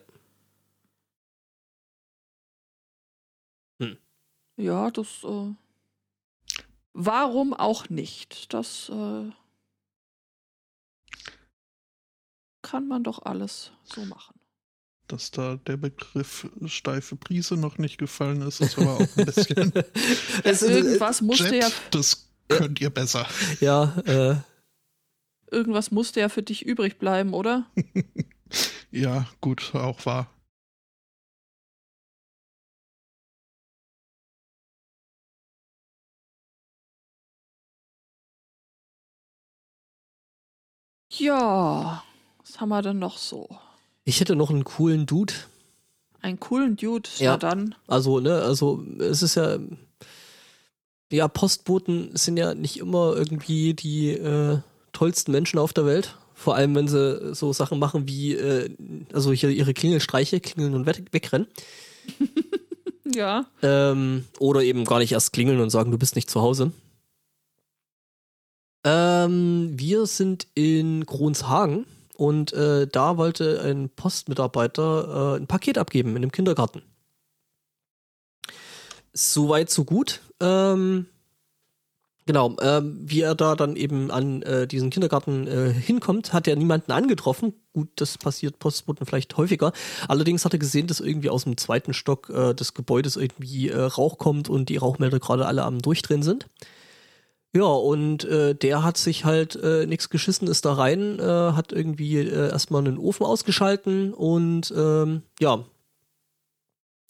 Ja, 4.60 4.90
das. 4.90 5.24
Äh, 5.24 5.54
warum 6.92 7.54
auch 7.54 7.88
nicht? 7.88 8.52
Das 8.52 8.88
äh, 8.90 9.30
kann 12.62 12.86
man 12.88 13.02
doch 13.04 13.20
alles 13.22 13.72
so 13.84 14.04
machen. 14.04 14.34
Dass 15.08 15.30
da 15.30 15.56
der 15.56 15.76
Begriff 15.76 16.48
steife 16.66 17.16
Prise 17.16 17.56
noch 17.56 17.78
nicht 17.78 17.98
gefallen 17.98 18.42
ist, 18.42 18.60
ist 18.60 18.78
aber 18.78 18.94
auch 18.96 19.00
ein 19.16 19.24
bisschen. 19.24 19.72
Es- 20.44 20.62
irgendwas 20.62 21.20
musste 21.20 21.56
ja, 21.56 21.68
das 21.90 22.28
könnt 22.48 22.80
ihr 22.80 22.90
besser. 22.90 23.26
Ja, 23.60 23.96
äh, 24.06 24.36
irgendwas 25.50 25.90
musste 25.90 26.20
ja 26.20 26.28
für 26.28 26.42
dich 26.42 26.64
übrig 26.64 26.98
bleiben, 26.98 27.34
oder? 27.34 27.66
Ja, 28.92 29.28
gut, 29.40 29.72
auch 29.76 30.04
wahr. 30.04 30.28
Ja, 41.20 42.02
was 42.38 42.60
haben 42.60 42.70
wir 42.70 42.82
denn 42.82 42.98
noch 42.98 43.18
so? 43.18 43.48
ich 44.04 44.20
hätte 44.20 44.34
noch 44.34 44.50
einen 44.50 44.64
coolen 44.64 45.06
Dude. 45.06 45.34
Einen 46.20 46.40
coolen 46.40 46.76
Dude. 46.76 47.08
Ja. 47.18 47.32
Ja, 47.32 47.36
dann. 47.36 47.74
Also, 47.86 48.20
ne, 48.20 48.42
also 48.42 48.84
es 48.98 49.22
ist 49.22 49.36
ja. 49.36 49.58
Ja, 51.12 51.26
Postboten 51.26 52.14
sind 52.14 52.36
ja 52.36 52.54
nicht 52.54 52.78
immer 52.78 53.16
irgendwie 53.16 53.74
die 53.74 54.10
äh, 54.10 54.58
tollsten 54.92 55.32
Menschen 55.32 55.58
auf 55.58 55.72
der 55.72 55.84
Welt. 55.86 56.16
Vor 56.34 56.54
allem, 56.54 56.74
wenn 56.74 56.88
sie 56.88 57.34
so 57.34 57.52
Sachen 57.52 57.78
machen 57.78 58.06
wie, 58.08 58.34
äh, 58.34 58.70
also 59.12 59.32
hier 59.32 59.50
ihre 59.50 59.74
Klingelstreiche, 59.74 60.40
klingeln 60.40 60.74
und 60.74 60.86
weg, 60.86 61.04
wegrennen. 61.12 61.46
Ja. 63.14 63.46
Ähm, 63.62 64.24
oder 64.38 64.62
eben 64.62 64.84
gar 64.84 64.98
nicht 64.98 65.12
erst 65.12 65.32
klingeln 65.32 65.60
und 65.60 65.70
sagen, 65.70 65.90
du 65.90 65.98
bist 65.98 66.16
nicht 66.16 66.30
zu 66.30 66.40
Hause. 66.40 66.72
Ähm, 68.84 69.72
wir 69.74 70.06
sind 70.06 70.46
in 70.54 71.04
Kronshagen 71.04 71.86
und 72.16 72.52
äh, 72.52 72.86
da 72.86 73.16
wollte 73.16 73.62
ein 73.62 73.90
Postmitarbeiter 73.90 75.34
äh, 75.34 75.40
ein 75.40 75.46
Paket 75.46 75.78
abgeben 75.78 76.10
in 76.10 76.16
einem 76.16 76.32
Kindergarten. 76.32 76.82
Soweit, 79.12 79.70
so 79.70 79.84
gut. 79.84 80.20
Ähm, 80.40 81.06
genau, 82.26 82.56
ähm, 82.60 82.98
wie 83.02 83.20
er 83.20 83.34
da 83.34 83.54
dann 83.54 83.76
eben 83.76 84.10
an 84.10 84.42
äh, 84.42 84.66
diesen 84.66 84.90
Kindergarten 84.90 85.46
äh, 85.46 85.72
hinkommt, 85.72 86.32
hat 86.32 86.46
er 86.46 86.56
niemanden 86.56 86.92
angetroffen. 86.92 87.54
Gut, 87.72 87.88
das 87.96 88.18
passiert 88.18 88.58
Postboten 88.58 89.04
vielleicht 89.04 89.36
häufiger. 89.36 89.72
Allerdings 90.08 90.44
hat 90.44 90.52
er 90.52 90.58
gesehen, 90.58 90.86
dass 90.86 91.00
irgendwie 91.00 91.30
aus 91.30 91.44
dem 91.44 91.56
zweiten 91.56 91.92
Stock 91.92 92.30
äh, 92.30 92.54
des 92.54 92.74
Gebäudes 92.74 93.16
irgendwie 93.16 93.68
äh, 93.68 93.80
Rauch 93.80 94.16
kommt 94.16 94.48
und 94.48 94.68
die 94.68 94.76
Rauchmelder 94.76 95.20
gerade 95.20 95.46
alle 95.46 95.64
am 95.64 95.80
Durchdrehen 95.80 96.22
sind. 96.22 96.46
Ja, 97.54 97.64
und 97.64 98.24
äh, 98.24 98.54
der 98.54 98.84
hat 98.84 98.96
sich 98.96 99.24
halt 99.24 99.56
äh, 99.56 99.84
nichts 99.86 100.08
geschissen, 100.08 100.46
ist 100.46 100.64
da 100.64 100.74
rein, 100.74 101.18
äh, 101.18 101.22
hat 101.22 101.72
irgendwie 101.72 102.18
äh, 102.18 102.50
erstmal 102.50 102.86
einen 102.86 102.96
Ofen 102.96 103.26
ausgeschalten 103.26 104.14
und 104.14 104.72
ähm, 104.76 105.22
ja, 105.40 105.64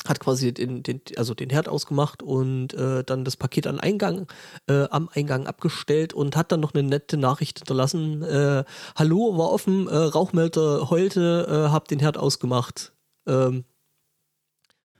hat 0.08 0.18
quasi 0.20 0.52
den, 0.52 0.82
den, 0.82 1.02
also 1.16 1.34
den 1.34 1.50
Herd 1.50 1.68
ausgemacht 1.68 2.22
und 2.22 2.72
äh, 2.72 3.04
dann 3.04 3.24
das 3.24 3.36
Paket 3.36 3.66
an 3.66 3.80
Eingang, 3.80 4.28
äh, 4.66 4.86
am 4.90 5.10
Eingang 5.12 5.46
abgestellt 5.46 6.14
und 6.14 6.36
hat 6.36 6.52
dann 6.52 6.60
noch 6.60 6.72
eine 6.72 6.82
nette 6.82 7.18
Nachricht 7.18 7.58
hinterlassen. 7.58 8.22
Äh, 8.22 8.64
Hallo, 8.96 9.36
war 9.36 9.52
offen, 9.52 9.88
äh, 9.88 9.94
Rauchmelder 9.94 10.88
heulte, 10.88 11.46
äh, 11.68 11.70
hab 11.70 11.88
den 11.88 11.98
Herd 11.98 12.16
ausgemacht. 12.16 12.92
Ähm, 13.26 13.64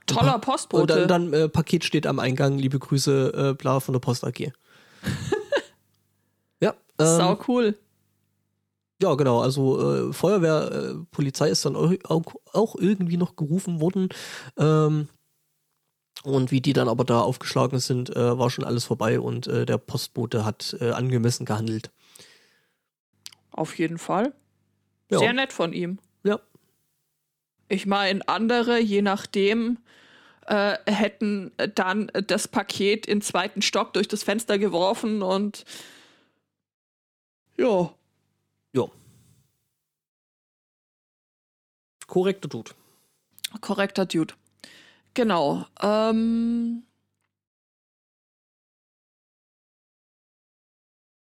Toller 0.06 0.34
und 0.34 0.40
Postbote. 0.42 1.06
dann, 1.06 1.30
dann 1.30 1.32
äh, 1.32 1.48
Paket 1.48 1.84
steht 1.84 2.06
am 2.06 2.18
Eingang, 2.18 2.58
liebe 2.58 2.78
Grüße, 2.78 3.52
äh, 3.52 3.54
bla 3.54 3.80
von 3.80 3.94
der 3.94 4.00
Post 4.00 4.24
AG. 4.24 4.52
Ja, 6.60 6.74
ähm, 6.98 7.06
Sau 7.06 7.38
cool. 7.48 7.78
ja, 9.02 9.14
genau. 9.14 9.40
Also 9.40 10.08
äh, 10.08 10.12
Feuerwehr, 10.12 10.70
äh, 10.72 10.94
Polizei 11.10 11.48
ist 11.48 11.64
dann 11.64 11.76
auch, 11.76 11.92
auch, 12.52 12.74
irgendwie 12.76 13.16
noch 13.16 13.36
gerufen 13.36 13.80
worden. 13.80 14.08
Ähm, 14.56 15.08
und 16.22 16.50
wie 16.50 16.60
die 16.60 16.74
dann 16.74 16.88
aber 16.88 17.04
da 17.04 17.20
aufgeschlagen 17.20 17.78
sind, 17.78 18.14
äh, 18.14 18.38
war 18.38 18.50
schon 18.50 18.64
alles 18.64 18.84
vorbei 18.84 19.20
und 19.20 19.46
äh, 19.46 19.64
der 19.64 19.78
Postbote 19.78 20.44
hat 20.44 20.76
äh, 20.80 20.90
angemessen 20.90 21.46
gehandelt. 21.46 21.90
Auf 23.50 23.78
jeden 23.78 23.98
Fall. 23.98 24.34
Ja. 25.10 25.18
Sehr 25.18 25.32
nett 25.32 25.52
von 25.52 25.72
ihm. 25.72 25.98
Ja. 26.22 26.40
Ich 27.68 27.86
meine, 27.86 28.26
andere, 28.28 28.78
je 28.80 29.02
nachdem, 29.02 29.78
äh, 30.50 30.78
hätten 30.86 31.52
dann 31.76 32.10
das 32.26 32.48
Paket 32.48 33.06
in 33.06 33.22
zweiten 33.22 33.62
Stock 33.62 33.92
durch 33.92 34.08
das 34.08 34.24
Fenster 34.24 34.58
geworfen 34.58 35.22
und 35.22 35.64
ja. 37.56 37.94
Ja. 38.72 38.86
korrekter 42.08 42.48
Dude. 42.48 42.72
Korrekter 43.60 44.06
Dude. 44.06 44.34
Genau. 45.14 45.66
Ähm, 45.80 46.82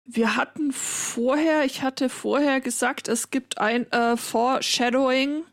wir 0.05 0.37
hatten 0.37 0.71
vorher, 0.71 1.65
ich 1.65 1.81
hatte 1.81 2.07
vorher 2.07 2.61
gesagt, 2.61 3.09
es 3.09 3.29
gibt 3.29 3.57
ein 3.57 3.91
äh, 3.91 4.15
Foreshadowing 4.15 5.43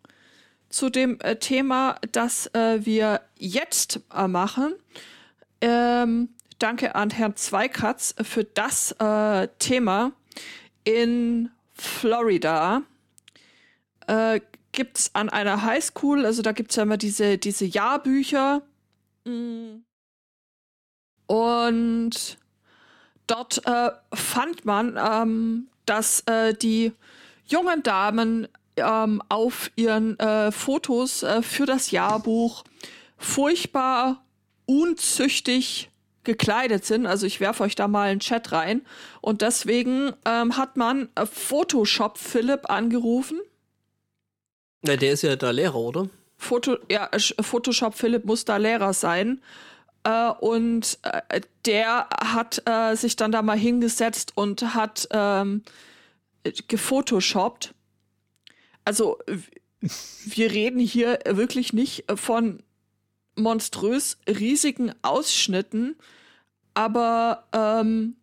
zu 0.68 0.90
dem 0.90 1.18
äh, 1.20 1.36
Thema, 1.36 1.96
das 2.12 2.46
äh, 2.54 2.84
wir 2.84 3.22
jetzt 3.36 4.00
äh, 4.14 4.28
machen. 4.28 4.74
Ähm, 5.60 6.30
danke 6.58 6.94
an 6.94 7.10
Herrn 7.10 7.36
Zweikatz 7.36 8.14
für 8.22 8.44
das 8.44 8.92
äh, 9.00 9.48
Thema. 9.58 10.12
In 10.84 11.50
Florida 11.74 12.82
äh, 14.06 14.40
gibt 14.72 14.98
es 14.98 15.14
an 15.14 15.28
einer 15.28 15.62
Highschool, 15.62 16.26
also 16.26 16.42
da 16.42 16.52
gibt 16.52 16.70
es 16.70 16.76
ja 16.76 16.82
immer 16.82 16.96
diese, 16.96 17.38
diese 17.38 17.64
Jahrbücher. 17.64 18.62
Mm. 19.24 19.82
Und 21.26 22.38
dort 23.26 23.66
äh, 23.66 23.90
fand 24.14 24.64
man, 24.64 24.98
ähm, 24.98 25.68
dass 25.84 26.20
äh, 26.26 26.54
die 26.54 26.92
jungen 27.46 27.82
Damen 27.82 28.48
ähm, 28.78 29.22
auf 29.28 29.70
ihren 29.76 30.18
äh, 30.18 30.52
Fotos 30.52 31.22
äh, 31.22 31.42
für 31.42 31.66
das 31.66 31.90
Jahrbuch 31.90 32.64
furchtbar 33.16 34.24
unzüchtig 34.66 35.90
gekleidet 36.24 36.84
sind. 36.84 37.06
Also 37.06 37.26
ich 37.26 37.40
werfe 37.40 37.62
euch 37.64 37.74
da 37.74 37.88
mal 37.88 38.10
einen 38.10 38.20
Chat 38.20 38.52
rein. 38.52 38.82
Und 39.20 39.40
deswegen 39.42 40.12
ähm, 40.24 40.56
hat 40.56 40.76
man 40.76 41.08
äh, 41.14 41.26
Photoshop 41.26 42.18
Philipp 42.18 42.70
angerufen. 42.70 43.40
Na, 44.82 44.96
der 44.96 45.12
ist 45.12 45.22
ja 45.22 45.36
da 45.36 45.50
Lehrer, 45.50 45.76
oder? 45.76 46.08
Foto, 46.36 46.76
ja, 46.90 47.08
Photoshop 47.40 47.94
Philipp 47.94 48.24
muss 48.24 48.44
da 48.44 48.58
Lehrer 48.58 48.92
sein. 48.92 49.40
Äh, 50.04 50.30
und 50.40 50.98
äh, 51.02 51.40
der 51.66 52.08
hat 52.10 52.62
äh, 52.66 52.94
sich 52.94 53.16
dann 53.16 53.32
da 53.32 53.42
mal 53.42 53.58
hingesetzt 53.58 54.32
und 54.34 54.74
hat 54.74 55.08
ähm, 55.10 55.62
gefotoshoppt. 56.68 57.74
Also 58.88 59.18
wir 60.24 60.50
reden 60.50 60.80
hier 60.80 61.18
wirklich 61.28 61.74
nicht 61.74 62.04
von 62.14 62.62
monströs 63.36 64.16
riesigen 64.26 64.94
Ausschnitten, 65.02 65.94
aber 66.72 67.44
ähm, 67.52 68.16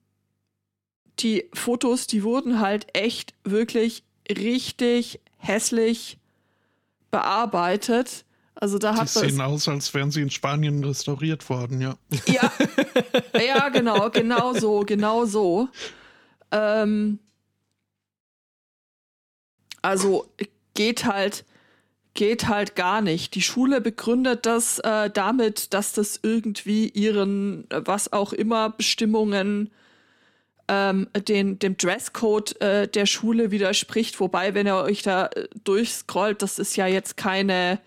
die 1.19 1.47
Fotos, 1.53 2.07
die 2.07 2.23
wurden 2.23 2.61
halt 2.61 2.87
echt 2.97 3.35
wirklich 3.43 4.05
richtig 4.27 5.19
hässlich 5.37 6.17
bearbeitet. 7.11 8.25
Also 8.55 8.79
da 8.79 8.95
hat 8.95 9.03
die 9.03 9.19
sehen 9.19 9.41
aus, 9.41 9.67
als 9.67 9.93
wären 9.93 10.09
sie 10.09 10.23
in 10.23 10.31
Spanien 10.31 10.83
restauriert 10.83 11.47
worden, 11.47 11.79
ja. 11.79 11.95
Ja, 12.25 12.51
ja 13.39 13.69
genau, 13.69 14.09
genau 14.09 14.55
so, 14.55 14.79
genau 14.79 15.25
so. 15.25 15.69
Ähm, 16.49 17.19
also 19.83 20.27
geht 20.75 21.05
halt 21.05 21.45
geht 22.15 22.47
halt 22.47 22.75
gar 22.75 23.01
nicht. 23.01 23.35
Die 23.35 23.41
Schule 23.41 23.81
begründet 23.81 24.45
das 24.45 24.79
äh, 24.79 25.09
damit, 25.11 25.73
dass 25.73 25.91
das 25.91 26.19
irgendwie 26.23 26.87
ihren, 26.87 27.67
was 27.69 28.11
auch 28.13 28.33
immer, 28.33 28.69
Bestimmungen 28.69 29.69
ähm, 30.67 31.07
den, 31.27 31.59
dem 31.59 31.77
Dresscode 31.77 32.59
äh, 32.61 32.87
der 32.87 33.05
Schule 33.05 33.51
widerspricht. 33.51 34.19
Wobei, 34.19 34.53
wenn 34.53 34.65
ihr 34.65 34.77
euch 34.77 35.03
da 35.03 35.27
äh, 35.27 35.47
durchscrollt, 35.63 36.41
das 36.41 36.57
ist 36.57 36.75
ja 36.75 36.87
jetzt 36.87 37.17
keine, 37.17 37.79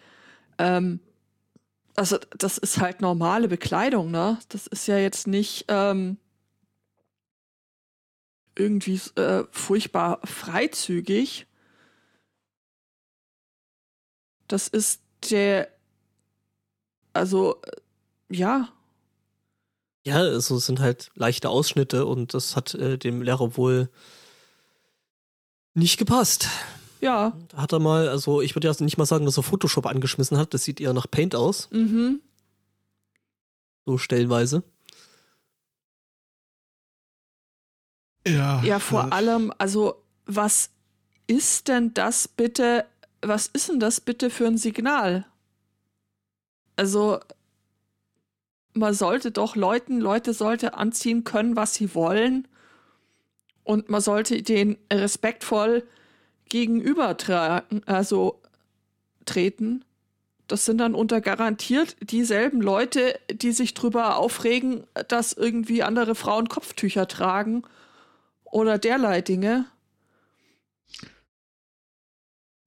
ähm, 0.58 1.00
also 1.96 2.18
das 2.36 2.58
ist 2.58 2.80
halt 2.80 3.00
normale 3.00 3.48
Bekleidung, 3.48 4.10
ne? 4.10 4.38
Das 4.50 4.66
ist 4.68 4.86
ja 4.86 4.98
jetzt 4.98 5.26
nicht 5.26 5.64
ähm, 5.68 6.18
irgendwie 8.56 9.00
äh, 9.16 9.44
furchtbar 9.50 10.20
freizügig. 10.24 11.46
Das 14.48 14.68
ist 14.68 15.00
der, 15.30 15.68
also, 17.12 17.60
ja. 18.28 18.68
Ja, 20.04 20.16
also 20.16 20.56
es 20.56 20.66
sind 20.66 20.80
halt 20.80 21.10
leichte 21.14 21.50
Ausschnitte 21.50 22.06
und 22.06 22.34
das 22.34 22.56
hat 22.56 22.74
äh, 22.74 22.98
dem 22.98 23.22
Lehrer 23.22 23.56
wohl 23.56 23.90
nicht 25.74 25.98
gepasst. 25.98 26.48
Ja. 27.00 27.36
Da 27.48 27.58
hat 27.58 27.72
er 27.72 27.78
mal, 27.78 28.08
also 28.08 28.40
ich 28.40 28.56
würde 28.56 28.68
ja 28.68 28.74
nicht 28.80 28.98
mal 28.98 29.06
sagen, 29.06 29.24
dass 29.24 29.36
er 29.36 29.42
Photoshop 29.42 29.86
angeschmissen 29.86 30.38
hat. 30.38 30.54
Das 30.54 30.64
sieht 30.64 30.80
eher 30.80 30.92
nach 30.92 31.10
Paint 31.10 31.34
aus. 31.34 31.68
Mhm. 31.70 32.20
So 33.86 33.98
stellenweise. 33.98 34.62
Ja. 38.26 38.62
Ja, 38.62 38.78
vor 38.78 39.08
äh. 39.08 39.10
allem, 39.10 39.52
also 39.58 40.02
was 40.26 40.70
ist 41.26 41.68
denn 41.68 41.94
das 41.94 42.28
bitte 42.28 42.84
was 43.22 43.46
ist 43.48 43.68
denn 43.68 43.80
das 43.80 44.00
bitte 44.00 44.30
für 44.30 44.46
ein 44.46 44.58
Signal? 44.58 45.26
Also, 46.76 47.20
man 48.74 48.94
sollte 48.94 49.30
doch 49.30 49.56
Leuten, 49.56 50.00
Leute 50.00 50.32
sollte 50.32 50.74
anziehen 50.74 51.24
können, 51.24 51.56
was 51.56 51.74
sie 51.74 51.94
wollen. 51.94 52.46
Und 53.64 53.88
man 53.88 54.00
sollte 54.00 54.42
denen 54.42 54.78
respektvoll 54.92 55.86
gegenübertragen, 56.48 57.82
also 57.86 58.40
treten. 59.26 59.84
Das 60.46 60.64
sind 60.64 60.78
dann 60.78 60.94
unter 60.94 61.20
garantiert 61.20 61.96
dieselben 62.00 62.62
Leute, 62.62 63.20
die 63.30 63.52
sich 63.52 63.74
drüber 63.74 64.16
aufregen, 64.16 64.84
dass 65.08 65.34
irgendwie 65.34 65.82
andere 65.82 66.14
Frauen 66.14 66.48
Kopftücher 66.48 67.06
tragen 67.06 67.64
oder 68.44 68.78
derlei 68.78 69.20
Dinge. 69.20 69.66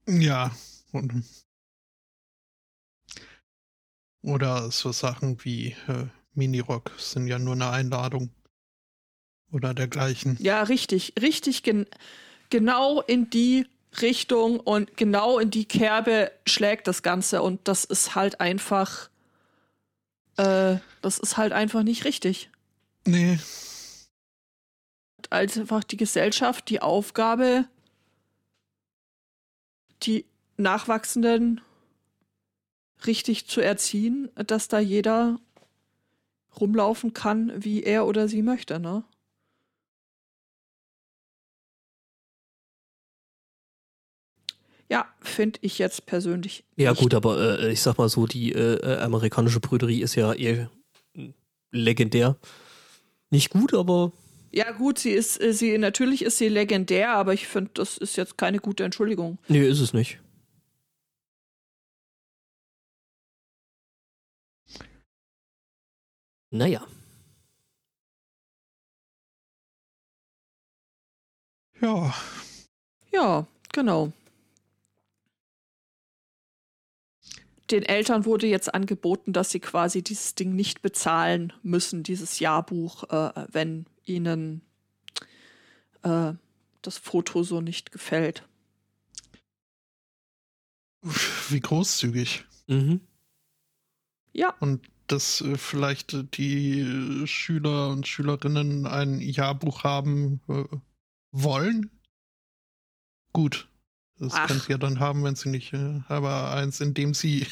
Ja. 0.08 0.52
Und 0.92 1.24
oder 4.24 4.70
so 4.72 4.92
Sachen 4.92 5.44
wie 5.44 5.76
äh, 5.88 6.06
Minirock 6.34 6.92
sind 6.98 7.28
ja 7.28 7.40
nur 7.40 7.54
eine 7.54 7.70
Einladung. 7.70 8.30
Oder 9.52 9.74
dergleichen. 9.74 10.38
Ja, 10.40 10.64
richtig. 10.64 11.14
Richtig 11.22 11.64
gen 11.64 11.86
genau 12.50 13.02
in 13.02 13.30
die 13.30 13.68
Richtung 14.00 14.60
und 14.60 14.96
genau 14.96 15.40
in 15.40 15.50
die 15.52 15.66
Kerbe 15.66 16.32
schlägt 16.46 16.88
das 16.88 17.04
Ganze. 17.04 17.42
Und 17.42 17.68
das 17.68 17.84
ist 17.84 18.16
halt 18.16 18.40
einfach. 18.40 19.10
Äh, 20.38 20.78
das 21.02 21.20
ist 21.20 21.36
halt 21.38 21.52
einfach 21.52 21.84
nicht 21.84 22.06
richtig. 22.06 22.50
Nee. 23.06 23.40
Als 25.30 25.58
einfach 25.58 25.84
die 25.84 25.98
Gesellschaft 25.98 26.70
die 26.70 26.82
Aufgabe, 26.82 27.66
die 30.04 30.26
Nachwachsenden 30.58 31.62
richtig 33.06 33.48
zu 33.48 33.62
erziehen, 33.62 34.30
dass 34.36 34.68
da 34.68 34.80
jeder 34.80 35.40
rumlaufen 36.60 37.14
kann, 37.14 37.52
wie 37.64 37.84
er 37.84 38.06
oder 38.06 38.28
sie 38.28 38.42
möchte, 38.42 38.80
ne? 38.80 39.04
Ja, 44.90 45.08
finde 45.22 45.58
ich 45.62 45.80
jetzt 45.80 46.06
persönlich. 46.06 46.66
Ja, 46.76 46.92
gut, 46.92 47.14
aber 47.14 47.60
äh, 47.62 47.72
ich 47.72 47.82
sag 47.82 47.98
mal 47.98 48.10
so, 48.10 48.28
die 48.28 48.52
äh, 48.52 48.76
äh 48.76 49.00
amerikanische 49.00 49.62
Brüderie 49.62 50.02
ist 50.02 50.16
ja 50.16 50.34
eher 50.34 50.70
legendär. 51.72 52.36
Nicht 53.30 53.52
gut, 53.52 53.74
aber 53.74 54.12
ja, 54.52 54.72
gut, 54.72 55.00
sie 55.00 55.12
ist, 55.12 55.42
äh, 55.42 55.54
sie, 55.54 55.78
natürlich 55.78 56.24
ist 56.24 56.38
sie 56.38 56.50
legendär, 56.50 57.12
aber 57.12 57.34
ich 57.34 57.48
finde, 57.48 57.72
das 57.74 57.98
ist 57.98 58.18
jetzt 58.18 58.38
keine 58.38 58.60
gute 58.60 58.84
Entschuldigung. 58.84 59.38
Nee, 59.48 59.68
ist 59.68 59.80
es 59.80 59.94
nicht. 59.94 60.20
Naja. 66.52 66.86
Ja. 71.80 72.14
Ja, 73.12 73.47
genau. 73.74 74.12
Den 77.72 77.84
Eltern 77.84 78.26
wurde 78.26 78.47
jetzt 78.47 78.74
angeboten, 78.74 79.32
dass 79.32 79.49
sie 79.49 79.62
quasi 79.62 80.02
dieses 80.04 80.36
Ding 80.36 80.56
nicht 80.56 80.82
bezahlen 80.82 81.54
müssen, 81.64 82.04
dieses 82.04 82.39
Jahrbuch, 82.39 83.04
äh, 83.10 83.45
wenn 83.49 83.86
ihnen 84.06 84.62
äh, 86.04 86.34
das 86.82 86.97
Foto 86.97 87.43
so 87.43 87.62
nicht 87.62 87.91
gefällt. 87.91 88.47
Wie 91.02 91.60
großzügig. 91.60 92.45
Mhm. 92.68 93.02
Ja. 94.34 94.56
Und 94.60 94.88
dass 95.08 95.41
äh, 95.41 95.58
vielleicht 95.58 96.38
die 96.38 96.82
äh, 96.82 97.28
Schüler 97.28 97.89
und 97.89 98.08
Schülerinnen 98.08 98.86
ein 98.86 99.20
Jahrbuch 99.20 99.84
haben 99.84 100.41
äh, 100.47 100.64
wollen. 101.32 101.89
Gut. 103.34 103.68
Das 104.18 104.34
Ach. 104.36 104.47
kann 104.47 104.60
sie 104.60 104.72
ja 104.72 104.78
dann 104.78 104.99
haben, 104.99 105.24
wenn 105.24 105.36
sie 105.36 105.49
nicht, 105.49 105.74
äh, 105.74 106.02
aber 106.08 106.52
eins, 106.52 106.80
in 106.80 106.93
dem 106.93 107.14
sie 107.14 107.47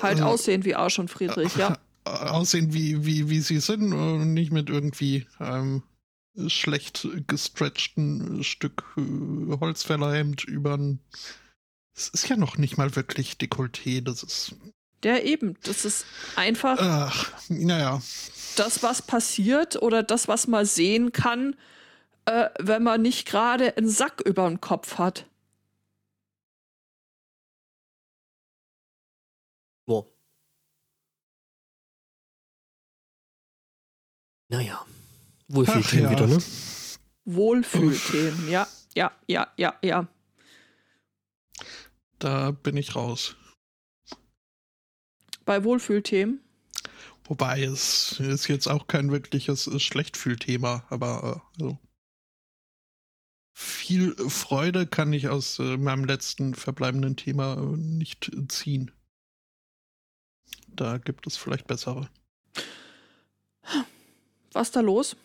Halt 0.00 0.20
äh, 0.20 0.22
aussehen 0.22 0.64
wie 0.64 0.74
Arsch 0.74 0.98
und 0.98 1.10
Friedrich, 1.10 1.56
ja. 1.56 1.78
Äh, 2.04 2.10
aussehen, 2.10 2.72
wie, 2.72 3.04
wie, 3.04 3.28
wie 3.28 3.40
sie 3.40 3.60
sind 3.60 3.92
und 3.92 4.34
nicht 4.34 4.52
mit 4.52 4.68
irgendwie 4.68 5.26
einem 5.38 5.82
schlecht 6.48 7.08
gestretchten 7.26 8.42
Stück 8.42 8.84
äh, 8.96 9.56
Holzfällerhemd 9.58 10.44
über 10.44 10.74
ein. 10.74 11.00
Es 11.94 12.08
ist 12.08 12.28
ja 12.28 12.36
noch 12.36 12.56
nicht 12.56 12.78
mal 12.78 12.96
wirklich 12.96 13.34
Dekolleté, 13.34 14.00
das 14.00 14.22
ist. 14.22 14.54
Der 15.02 15.24
eben, 15.24 15.56
das 15.64 15.84
ist 15.84 16.06
einfach 16.36 16.78
Ach, 16.80 17.32
naja. 17.48 18.00
das, 18.56 18.82
was 18.82 19.02
passiert 19.02 19.82
oder 19.82 20.02
das, 20.02 20.28
was 20.28 20.46
man 20.46 20.64
sehen 20.64 21.12
kann, 21.12 21.56
äh, 22.24 22.48
wenn 22.60 22.82
man 22.82 23.02
nicht 23.02 23.26
gerade 23.26 23.76
einen 23.76 23.88
Sack 23.88 24.20
über 24.24 24.48
dem 24.48 24.60
Kopf 24.60 24.98
hat. 24.98 25.26
Naja. 34.52 34.84
Wohlfühlthemen 35.48 36.04
ja. 36.04 36.10
wieder, 36.10 36.26
ne? 36.26 36.38
Wohlfühlthemen, 37.24 38.50
ja, 38.50 38.68
ja, 38.94 39.10
ja, 39.26 39.50
ja, 39.56 39.78
ja. 39.82 40.06
Da 42.18 42.50
bin 42.50 42.76
ich 42.76 42.94
raus. 42.94 43.34
Bei 45.46 45.64
Wohlfühlthemen. 45.64 46.40
Wobei 47.24 47.62
es 47.62 48.20
ist 48.20 48.46
jetzt 48.48 48.66
auch 48.66 48.88
kein 48.88 49.10
wirkliches 49.10 49.68
äh, 49.68 49.80
Schlechtfühlthema, 49.80 50.84
aber 50.90 51.42
äh, 51.58 51.62
also 51.62 51.78
viel 53.54 54.14
Freude 54.28 54.86
kann 54.86 55.14
ich 55.14 55.28
aus 55.28 55.60
äh, 55.60 55.78
meinem 55.78 56.04
letzten 56.04 56.54
verbleibenden 56.54 57.16
Thema 57.16 57.56
nicht 57.56 58.30
ziehen. 58.48 58.90
Da 60.68 60.98
gibt 60.98 61.26
es 61.26 61.38
vielleicht 61.38 61.66
bessere. 61.66 62.10
Was 64.52 64.70
da 64.70 64.80
los? 64.80 65.16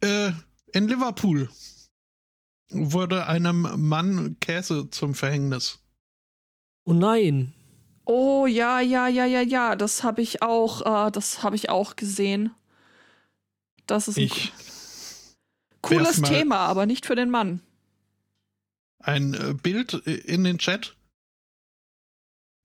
Äh, 0.00 0.32
in 0.72 0.88
Liverpool 0.88 1.48
wurde 2.70 3.26
einem 3.26 3.68
Mann 3.88 4.36
Käse 4.40 4.90
zum 4.90 5.14
Verhängnis. 5.14 5.78
Oh 6.84 6.92
nein. 6.92 7.52
Oh 8.04 8.46
ja, 8.46 8.80
ja, 8.80 9.08
ja, 9.08 9.24
ja, 9.24 9.40
ja. 9.40 9.76
Das 9.76 10.02
habe 10.04 10.22
ich 10.22 10.42
auch, 10.42 11.06
äh, 11.08 11.10
das 11.10 11.42
habe 11.42 11.56
ich 11.56 11.70
auch 11.70 11.96
gesehen. 11.96 12.54
Das 13.86 14.08
ist 14.08 14.16
ein 14.16 14.24
Ich 14.24 14.52
cooles 15.80 16.22
Thema, 16.22 16.58
aber 16.58 16.86
nicht 16.86 17.06
für 17.06 17.14
den 17.16 17.30
Mann. 17.30 17.60
ein 18.98 19.34
äh, 19.34 19.54
Bild 19.54 19.94
in 19.94 20.42
den 20.44 20.58
Chat. 20.58 20.96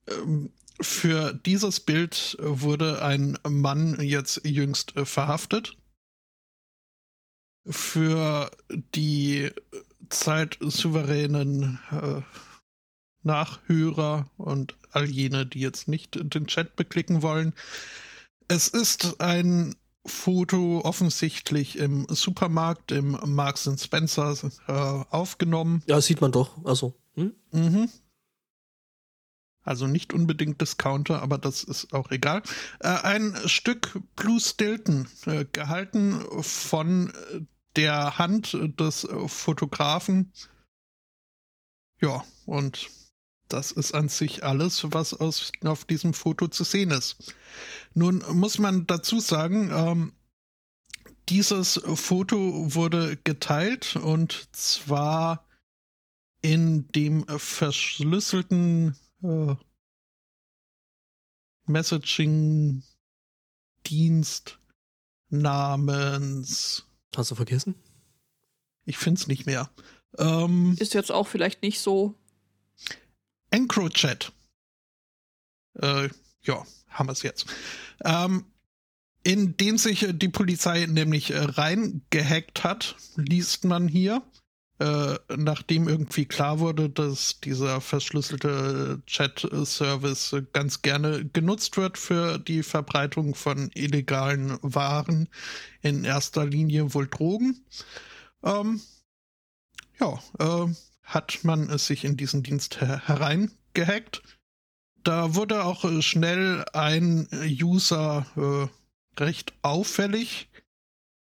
Ähm, 0.08 0.52
Für 0.82 1.32
dieses 1.32 1.80
Bild 1.80 2.36
äh, 2.40 2.60
wurde 2.60 3.02
ein 3.02 3.38
Mann 3.48 4.00
jetzt 4.00 4.44
jüngst 4.44 4.96
äh, 4.96 5.04
verhaftet. 5.04 5.76
Für 7.64 8.50
die 8.68 9.42
äh, 9.44 9.52
zeitsouveränen 10.08 11.78
äh, 11.90 12.20
Nachhörer 13.22 14.28
und 14.36 14.76
all 14.90 15.08
jene, 15.08 15.46
die 15.46 15.60
jetzt 15.60 15.86
nicht 15.86 16.18
den 16.20 16.48
Chat 16.48 16.74
beklicken 16.74 17.22
wollen. 17.22 17.54
Es 18.48 18.66
ist 18.66 19.20
ein 19.20 19.76
Foto 20.04 20.80
offensichtlich 20.84 21.78
im 21.78 22.06
Supermarkt, 22.08 22.90
im 22.90 23.16
Marks 23.24 23.70
Spencer 23.80 24.36
äh, 24.66 24.72
aufgenommen. 24.72 25.82
Ja, 25.86 26.00
sieht 26.00 26.20
man 26.20 26.32
doch. 26.32 26.64
Also, 26.64 26.94
hm? 27.14 27.32
Mhm. 27.52 27.88
Also 29.64 29.86
nicht 29.86 30.12
unbedingt 30.12 30.60
Discounter, 30.60 31.22
aber 31.22 31.38
das 31.38 31.62
ist 31.62 31.92
auch 31.92 32.10
egal. 32.10 32.42
Äh, 32.80 32.88
ein 32.88 33.36
Stück 33.46 34.00
Blue 34.16 34.40
Stilton, 34.40 35.08
äh, 35.26 35.44
gehalten 35.44 36.20
von 36.42 37.10
äh, 37.10 37.40
der 37.76 38.18
Hand 38.18 38.56
des 38.78 39.06
Fotografen. 39.26 40.32
Ja, 42.00 42.24
und 42.44 42.90
das 43.48 43.70
ist 43.70 43.94
an 43.94 44.08
sich 44.08 44.44
alles, 44.44 44.92
was 44.92 45.14
aus, 45.14 45.52
auf 45.64 45.84
diesem 45.84 46.14
Foto 46.14 46.48
zu 46.48 46.64
sehen 46.64 46.90
ist. 46.90 47.34
Nun 47.94 48.24
muss 48.32 48.58
man 48.58 48.86
dazu 48.86 49.20
sagen, 49.20 49.70
ähm, 49.72 50.12
dieses 51.28 51.80
Foto 51.94 52.74
wurde 52.74 53.16
geteilt 53.24 53.96
und 53.96 54.48
zwar 54.52 55.46
in 56.40 56.88
dem 56.88 57.24
verschlüsselten 57.28 58.96
äh, 59.22 59.54
Messaging-Dienst 61.66 64.58
namens, 65.28 66.86
Hast 67.16 67.30
du 67.30 67.34
vergessen? 67.34 67.74
ich 68.84 68.98
finde 68.98 69.20
es 69.20 69.26
nicht 69.26 69.46
mehr, 69.46 69.70
ähm, 70.18 70.76
Ist 70.78 70.94
jetzt 70.94 71.12
auch 71.12 71.28
vielleicht 71.28 71.62
nicht 71.62 71.80
so. 71.80 72.14
EncroChat. 73.50 74.32
Äh, 75.74 76.08
ja, 76.42 76.66
haben 76.88 77.08
wir 77.08 77.12
es 77.12 77.22
jetzt. 77.22 77.46
Ähm, 78.04 78.46
in 79.24 79.56
den 79.56 79.78
sich 79.78 80.04
die 80.10 80.28
Polizei 80.28 80.86
nämlich 80.86 81.32
reingehackt 81.32 82.64
hat, 82.64 82.96
liest 83.14 83.64
man 83.64 83.86
hier, 83.86 84.22
äh, 84.82 85.16
nachdem 85.36 85.86
irgendwie 85.86 86.24
klar 86.24 86.58
wurde, 86.58 86.90
dass 86.90 87.38
dieser 87.38 87.80
verschlüsselte 87.80 89.00
Chat-Service 89.06 90.34
ganz 90.52 90.82
gerne 90.82 91.24
genutzt 91.24 91.76
wird 91.76 91.98
für 91.98 92.38
die 92.38 92.64
Verbreitung 92.64 93.36
von 93.36 93.70
illegalen 93.74 94.58
Waren, 94.62 95.28
in 95.82 96.02
erster 96.02 96.44
Linie 96.44 96.94
wohl 96.94 97.06
Drogen. 97.06 97.64
Ähm, 98.42 98.80
ja, 100.00 100.18
äh, 100.40 100.74
hat 101.04 101.44
man 101.44 101.70
es 101.70 101.86
sich 101.86 102.04
in 102.04 102.16
diesen 102.16 102.42
Dienst 102.42 102.80
her 102.80 103.02
hereingehackt. 103.06 104.22
Da 105.04 105.36
wurde 105.36 105.64
auch 105.64 105.84
äh, 105.84 106.02
schnell 106.02 106.64
ein 106.72 107.28
User 107.62 108.26
äh, 108.36 109.20
recht 109.22 109.52
auffällig, 109.62 110.48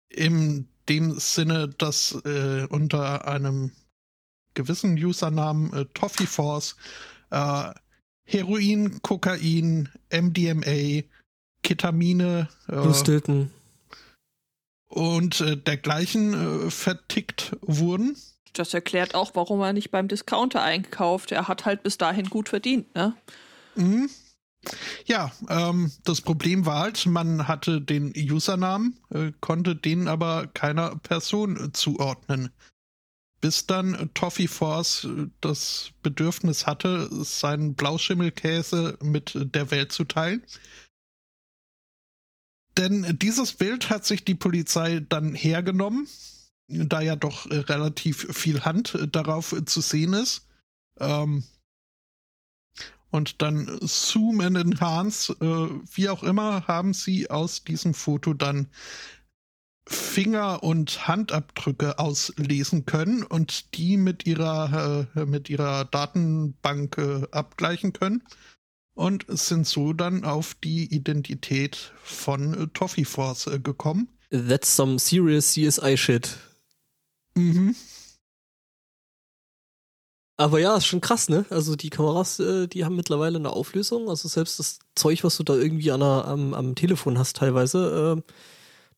in 0.08 0.68
dem 0.88 1.18
Sinne, 1.18 1.68
dass 1.68 2.12
äh, 2.24 2.66
unter 2.70 3.26
einem 3.28 3.72
gewissen 4.54 4.96
Usernamen 4.96 5.72
äh, 5.72 5.84
Toffee 5.94 6.26
Force 6.26 6.76
äh, 7.30 7.72
Heroin, 8.24 9.00
Kokain, 9.02 9.88
MDMA, 10.12 11.02
Ketamine 11.62 12.48
äh, 12.68 12.94
Stilton. 12.94 13.50
und 14.88 15.40
äh, 15.40 15.56
dergleichen 15.56 16.66
äh, 16.66 16.70
vertickt 16.70 17.56
wurden. 17.62 18.16
Das 18.52 18.74
erklärt 18.74 19.14
auch, 19.14 19.34
warum 19.34 19.60
er 19.60 19.72
nicht 19.72 19.90
beim 19.90 20.08
Discounter 20.08 20.62
einkauft. 20.62 21.32
Er 21.32 21.48
hat 21.48 21.64
halt 21.64 21.82
bis 21.82 21.96
dahin 21.96 22.28
gut 22.28 22.48
verdient, 22.48 22.94
ne? 22.94 23.14
Mhm. 23.76 24.10
Ja, 25.06 25.32
ähm, 25.48 25.90
das 26.04 26.20
Problem 26.20 26.66
war 26.66 26.80
halt, 26.80 27.06
man 27.06 27.48
hatte 27.48 27.80
den 27.80 28.12
Usernamen, 28.14 28.98
äh, 29.10 29.32
konnte 29.40 29.76
den 29.76 30.08
aber 30.08 30.46
keiner 30.48 30.96
Person 30.96 31.72
zuordnen. 31.72 32.50
Bis 33.40 33.66
dann 33.66 34.10
Toffee 34.14 34.48
Force 34.48 35.04
äh, 35.04 35.28
das 35.40 35.92
Bedürfnis 36.02 36.66
hatte, 36.66 37.08
seinen 37.24 37.74
Blauschimmelkäse 37.74 38.98
mit 39.02 39.32
der 39.36 39.70
Welt 39.70 39.92
zu 39.92 40.04
teilen. 40.04 40.42
Denn 42.76 43.18
dieses 43.18 43.54
Bild 43.54 43.90
hat 43.90 44.06
sich 44.06 44.24
die 44.24 44.36
Polizei 44.36 45.00
dann 45.08 45.34
hergenommen, 45.34 46.08
da 46.68 47.00
ja 47.00 47.16
doch 47.16 47.50
relativ 47.50 48.28
viel 48.36 48.64
Hand 48.64 48.96
darauf 49.10 49.54
zu 49.66 49.80
sehen 49.80 50.12
ist. 50.12 50.46
Ähm, 51.00 51.42
und 53.10 53.42
dann 53.42 53.78
Zoom 53.82 54.40
and 54.40 54.56
Enhance, 54.56 55.32
äh, 55.40 55.68
wie 55.94 56.08
auch 56.08 56.22
immer, 56.22 56.66
haben 56.66 56.92
sie 56.92 57.30
aus 57.30 57.64
diesem 57.64 57.94
Foto 57.94 58.34
dann 58.34 58.68
Finger- 59.86 60.62
und 60.62 61.08
Handabdrücke 61.08 61.98
auslesen 61.98 62.84
können 62.84 63.22
und 63.22 63.74
die 63.74 63.96
mit 63.96 64.26
ihrer, 64.26 65.06
äh, 65.16 65.24
mit 65.24 65.48
ihrer 65.48 65.86
Datenbank 65.86 66.98
äh, 66.98 67.26
abgleichen 67.30 67.94
können 67.94 68.22
und 68.94 69.24
sind 69.28 69.66
so 69.66 69.94
dann 69.94 70.24
auf 70.24 70.54
die 70.62 70.92
Identität 70.94 71.92
von 72.02 72.52
äh, 72.54 72.66
Toffee 72.74 73.06
Force 73.06 73.46
äh, 73.46 73.58
gekommen. 73.60 74.08
That's 74.30 74.76
some 74.76 74.98
serious 74.98 75.54
CSI-Shit. 75.54 76.36
Mhm. 77.34 77.74
Aber 80.40 80.60
ja, 80.60 80.76
ist 80.76 80.86
schon 80.86 81.00
krass, 81.00 81.28
ne? 81.28 81.44
Also 81.50 81.74
die 81.74 81.90
Kameras, 81.90 82.38
äh, 82.38 82.68
die 82.68 82.84
haben 82.84 82.94
mittlerweile 82.94 83.38
eine 83.38 83.50
Auflösung. 83.50 84.08
Also 84.08 84.28
selbst 84.28 84.60
das 84.60 84.78
Zeug, 84.94 85.24
was 85.24 85.36
du 85.36 85.42
da 85.42 85.54
irgendwie 85.54 85.90
an 85.90 85.98
der, 85.98 86.26
am, 86.26 86.54
am 86.54 86.76
Telefon 86.76 87.18
hast 87.18 87.36
teilweise, 87.36 88.22
äh, 88.24 88.32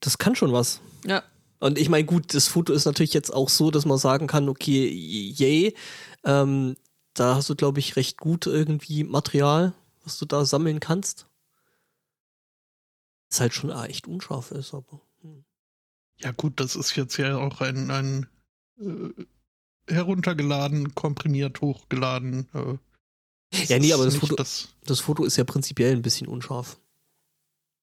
das 0.00 0.18
kann 0.18 0.36
schon 0.36 0.52
was. 0.52 0.82
Ja. 1.06 1.22
Und 1.58 1.78
ich 1.78 1.88
meine, 1.88 2.04
gut, 2.04 2.34
das 2.34 2.46
Foto 2.46 2.74
ist 2.74 2.84
natürlich 2.84 3.14
jetzt 3.14 3.32
auch 3.32 3.48
so, 3.48 3.70
dass 3.70 3.86
man 3.86 3.96
sagen 3.96 4.26
kann, 4.26 4.50
okay, 4.50 4.86
yay, 4.86 5.74
ähm, 6.24 6.76
da 7.14 7.36
hast 7.36 7.48
du, 7.48 7.56
glaube 7.56 7.78
ich, 7.80 7.96
recht 7.96 8.18
gut 8.18 8.46
irgendwie 8.46 9.02
Material, 9.02 9.72
was 10.04 10.18
du 10.18 10.26
da 10.26 10.44
sammeln 10.44 10.78
kannst. 10.78 11.26
Ist 13.30 13.40
halt 13.40 13.54
schon 13.54 13.70
echt 13.70 14.06
unscharf 14.06 14.50
ist, 14.50 14.74
aber. 14.74 15.00
Hm. 15.22 15.44
Ja, 16.18 16.32
gut, 16.32 16.60
das 16.60 16.76
ist 16.76 16.96
jetzt 16.96 17.16
ja 17.16 17.38
auch 17.38 17.62
ein, 17.62 17.90
ein 17.90 18.26
äh, 18.78 19.24
heruntergeladen, 19.90 20.94
komprimiert, 20.94 21.60
hochgeladen. 21.60 22.48
Äh, 22.54 23.64
ja, 23.66 23.78
nee, 23.78 23.92
aber 23.92 24.04
das 24.04 24.16
Foto, 24.16 24.36
das, 24.36 24.68
das 24.84 25.00
Foto 25.00 25.24
ist 25.24 25.36
ja 25.36 25.44
prinzipiell 25.44 25.92
ein 25.92 26.02
bisschen 26.02 26.28
unscharf. 26.28 26.78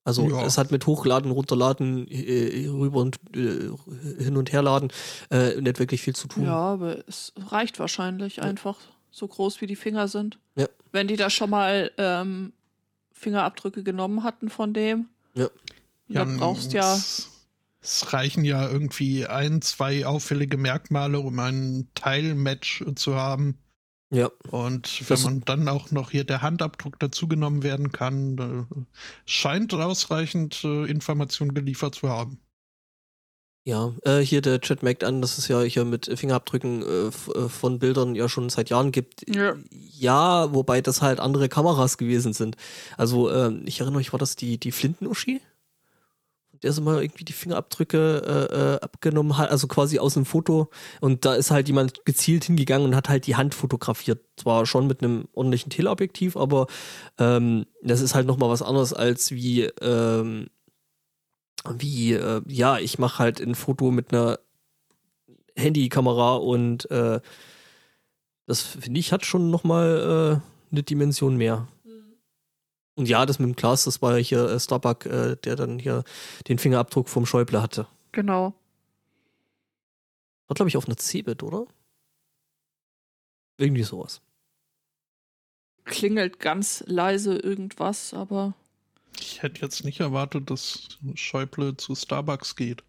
Also 0.07 0.29
ja. 0.29 0.45
es 0.45 0.57
hat 0.57 0.71
mit 0.71 0.87
Hochladen, 0.87 1.31
Runterladen, 1.31 2.07
äh, 2.07 2.67
rüber 2.69 3.01
und 3.01 3.17
äh, 3.35 3.69
hin 4.23 4.37
und 4.37 4.53
herladen 4.53 4.89
äh, 5.29 5.59
nicht 5.59 5.79
wirklich 5.79 6.01
viel 6.01 6.15
zu 6.15 6.29
tun. 6.29 6.45
Ja, 6.45 6.55
aber 6.55 7.05
es 7.09 7.33
reicht 7.35 7.77
wahrscheinlich 7.77 8.37
ja. 8.37 8.43
einfach 8.43 8.77
so 9.11 9.27
groß 9.27 9.59
wie 9.59 9.67
die 9.67 9.75
Finger 9.75 10.07
sind. 10.07 10.39
Ja. 10.55 10.67
Wenn 10.93 11.09
die 11.09 11.17
da 11.17 11.29
schon 11.29 11.49
mal 11.49 11.91
ähm, 11.97 12.53
Fingerabdrücke 13.11 13.83
genommen 13.83 14.23
hatten 14.23 14.49
von 14.49 14.73
dem. 14.73 15.07
Ja. 15.33 15.49
Dann 16.07 16.37
brauchst 16.37 16.71
ja. 16.71 16.97
Es, 17.87 18.13
reichen 18.13 18.43
ja 18.43 18.69
irgendwie 18.69 19.25
ein, 19.25 19.61
zwei 19.61 20.05
auffällige 20.05 20.57
Merkmale, 20.57 21.19
um 21.19 21.39
ein 21.39 21.87
Teilmatch 21.95 22.83
zu 22.95 23.15
haben. 23.15 23.57
Ja. 24.09 24.29
Und 24.51 25.01
wenn 25.01 25.07
das 25.07 25.23
man 25.23 25.41
dann 25.41 25.67
auch 25.67 25.91
noch 25.91 26.11
hier 26.11 26.23
der 26.23 26.41
Handabdruck 26.41 26.99
dazugenommen 26.99 27.63
werden 27.63 27.91
kann, 27.91 28.67
scheint 29.25 29.73
ausreichend 29.73 30.63
äh, 30.63 30.85
Informationen 30.85 31.53
geliefert 31.53 31.95
zu 31.95 32.09
haben. 32.09 32.39
Ja, 33.67 33.93
äh, 34.03 34.19
hier 34.19 34.39
der 34.39 34.61
Chat 34.61 34.81
merkt 34.81 35.03
an, 35.03 35.21
dass 35.21 35.37
es 35.37 35.49
ja 35.49 35.61
hier 35.61 35.83
mit 35.83 36.09
Fingerabdrücken 36.17 36.83
äh, 36.83 37.07
äh, 37.07 37.49
von 37.49 37.79
Bildern 37.79 38.15
ja 38.15 38.29
schon 38.29 38.49
seit 38.49 38.69
Jahren 38.69 38.93
gibt. 38.93 39.29
Ja. 39.29 39.55
ja, 39.69 40.53
wobei 40.53 40.79
das 40.79 41.01
halt 41.01 41.19
andere 41.19 41.49
Kameras 41.49 41.97
gewesen 41.97 42.31
sind. 42.31 42.55
Also 42.95 43.29
ähm, 43.29 43.63
ich 43.65 43.81
erinnere 43.81 43.97
mich, 43.97 44.13
war 44.13 44.19
das 44.19 44.37
die, 44.37 44.57
die 44.57 44.71
Flinten-Uschi? 44.71 45.41
Der 46.63 46.73
so 46.73 46.81
mal 46.81 47.01
irgendwie 47.01 47.25
die 47.25 47.33
Fingerabdrücke 47.33 48.21
äh, 48.25 48.55
äh, 48.55 48.79
abgenommen 48.79 49.37
hat, 49.37 49.51
also 49.51 49.67
quasi 49.67 49.99
aus 49.99 50.15
dem 50.15 50.25
Foto. 50.25 50.69
Und 51.01 51.25
da 51.25 51.35
ist 51.35 51.51
halt 51.51 51.67
jemand 51.67 52.05
gezielt 52.05 52.45
hingegangen 52.45 52.87
und 52.87 52.95
hat 52.95 53.09
halt 53.09 53.27
die 53.27 53.35
Hand 53.35 53.53
fotografiert. 53.55 54.21
Zwar 54.37 54.65
schon 54.65 54.87
mit 54.87 55.01
einem 55.01 55.27
ordentlichen 55.33 55.69
Teleobjektiv, 55.69 56.37
aber 56.37 56.67
ähm, 57.17 57.65
das 57.81 58.01
ist 58.01 58.15
halt 58.15 58.27
nochmal 58.27 58.49
was 58.49 58.61
anderes 58.61 58.93
als 58.93 59.31
wie, 59.31 59.63
ähm, 59.81 60.47
wie, 61.69 62.13
äh, 62.13 62.41
ja, 62.47 62.77
ich 62.79 62.99
mache 62.99 63.19
halt 63.19 63.41
ein 63.41 63.55
Foto 63.55 63.91
mit 63.91 64.13
einer 64.13 64.39
Handykamera 65.55 66.35
und 66.35 66.89
äh, 66.91 67.19
das 68.45 68.61
finde 68.61 68.99
ich 68.99 69.11
hat 69.11 69.25
schon 69.25 69.51
nochmal 69.51 70.41
äh, 70.41 70.71
eine 70.71 70.83
Dimension 70.83 71.35
mehr. 71.35 71.67
Und 72.97 73.07
ja, 73.07 73.27
das 73.27 73.37
mit 73.37 73.47
dem 73.47 73.55
Glas, 73.55 73.83
das 73.83 74.01
war 74.01 74.17
ja 74.17 74.23
hier 74.23 74.49
äh, 74.49 74.59
Starbuck, 74.59 75.05
äh, 75.05 75.35
der 75.35 75.55
dann 75.55 75.77
hier 75.77 76.03
den 76.47 76.57
Fingerabdruck 76.57 77.07
vom 77.09 77.27
Schäuble 77.27 77.61
hatte. 77.61 77.87
Genau. 78.11 78.55
War, 80.47 80.55
glaube 80.55 80.69
ich, 80.69 80.77
auf 80.77 80.87
einer 80.87 80.97
Cebit, 80.97 81.43
oder? 81.43 81.67
Irgendwie 83.57 83.83
sowas. 83.83 84.19
Klingelt 85.85 86.39
ganz 86.39 86.83
leise 86.87 87.37
irgendwas, 87.37 88.15
aber. 88.15 88.55
Ich 89.19 89.43
hätte 89.43 89.61
jetzt 89.61 89.85
nicht 89.85 89.99
erwartet, 89.99 90.49
dass 90.49 90.87
Schäuble 91.13 91.77
zu 91.77 91.93
Starbucks 91.93 92.55
geht. 92.55 92.83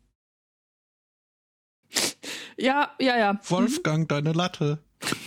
ja, 2.57 2.95
ja, 2.99 3.19
ja. 3.19 3.39
Wolfgang, 3.45 4.05
mhm. 4.05 4.09
deine 4.09 4.33
Latte. 4.33 4.79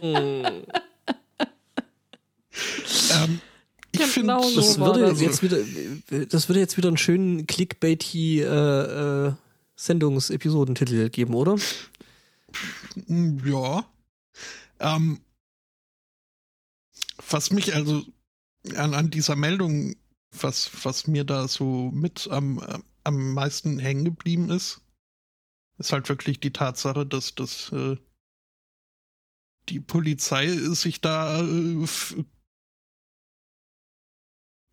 hm. 0.00 0.66
Ähm, 3.12 3.40
ich 3.92 4.14
genau 4.14 4.42
finde, 4.42 4.60
das, 4.60 4.78
würde 4.78 5.00
das. 5.00 5.20
jetzt 5.20 5.42
wieder, 5.42 5.58
das 6.26 6.48
würde 6.48 6.60
jetzt 6.60 6.76
wieder 6.76 6.88
einen 6.88 6.96
schönen 6.96 7.46
Clickbaity 7.46 8.40
äh, 8.40 9.26
äh, 9.28 9.32
Sendungsepisodentitel 9.76 11.08
geben, 11.10 11.34
oder? 11.34 11.56
Ja. 13.06 13.84
Ähm, 14.78 15.20
was 17.28 17.50
mich 17.50 17.74
also 17.74 18.04
an, 18.76 18.94
an 18.94 19.10
dieser 19.10 19.36
Meldung, 19.36 19.96
was, 20.32 20.70
was 20.84 21.06
mir 21.06 21.24
da 21.24 21.48
so 21.48 21.90
mit 21.92 22.28
am, 22.30 22.60
am 23.04 23.34
meisten 23.34 23.78
hängen 23.78 24.04
geblieben 24.04 24.50
ist, 24.50 24.80
ist 25.78 25.92
halt 25.92 26.08
wirklich 26.08 26.40
die 26.40 26.52
Tatsache, 26.52 27.06
dass 27.06 27.34
das 27.34 27.72
äh, 27.72 27.96
die 29.68 29.80
Polizei 29.80 30.48
sich 30.48 31.00
da 31.00 31.42
äh, 31.42 31.86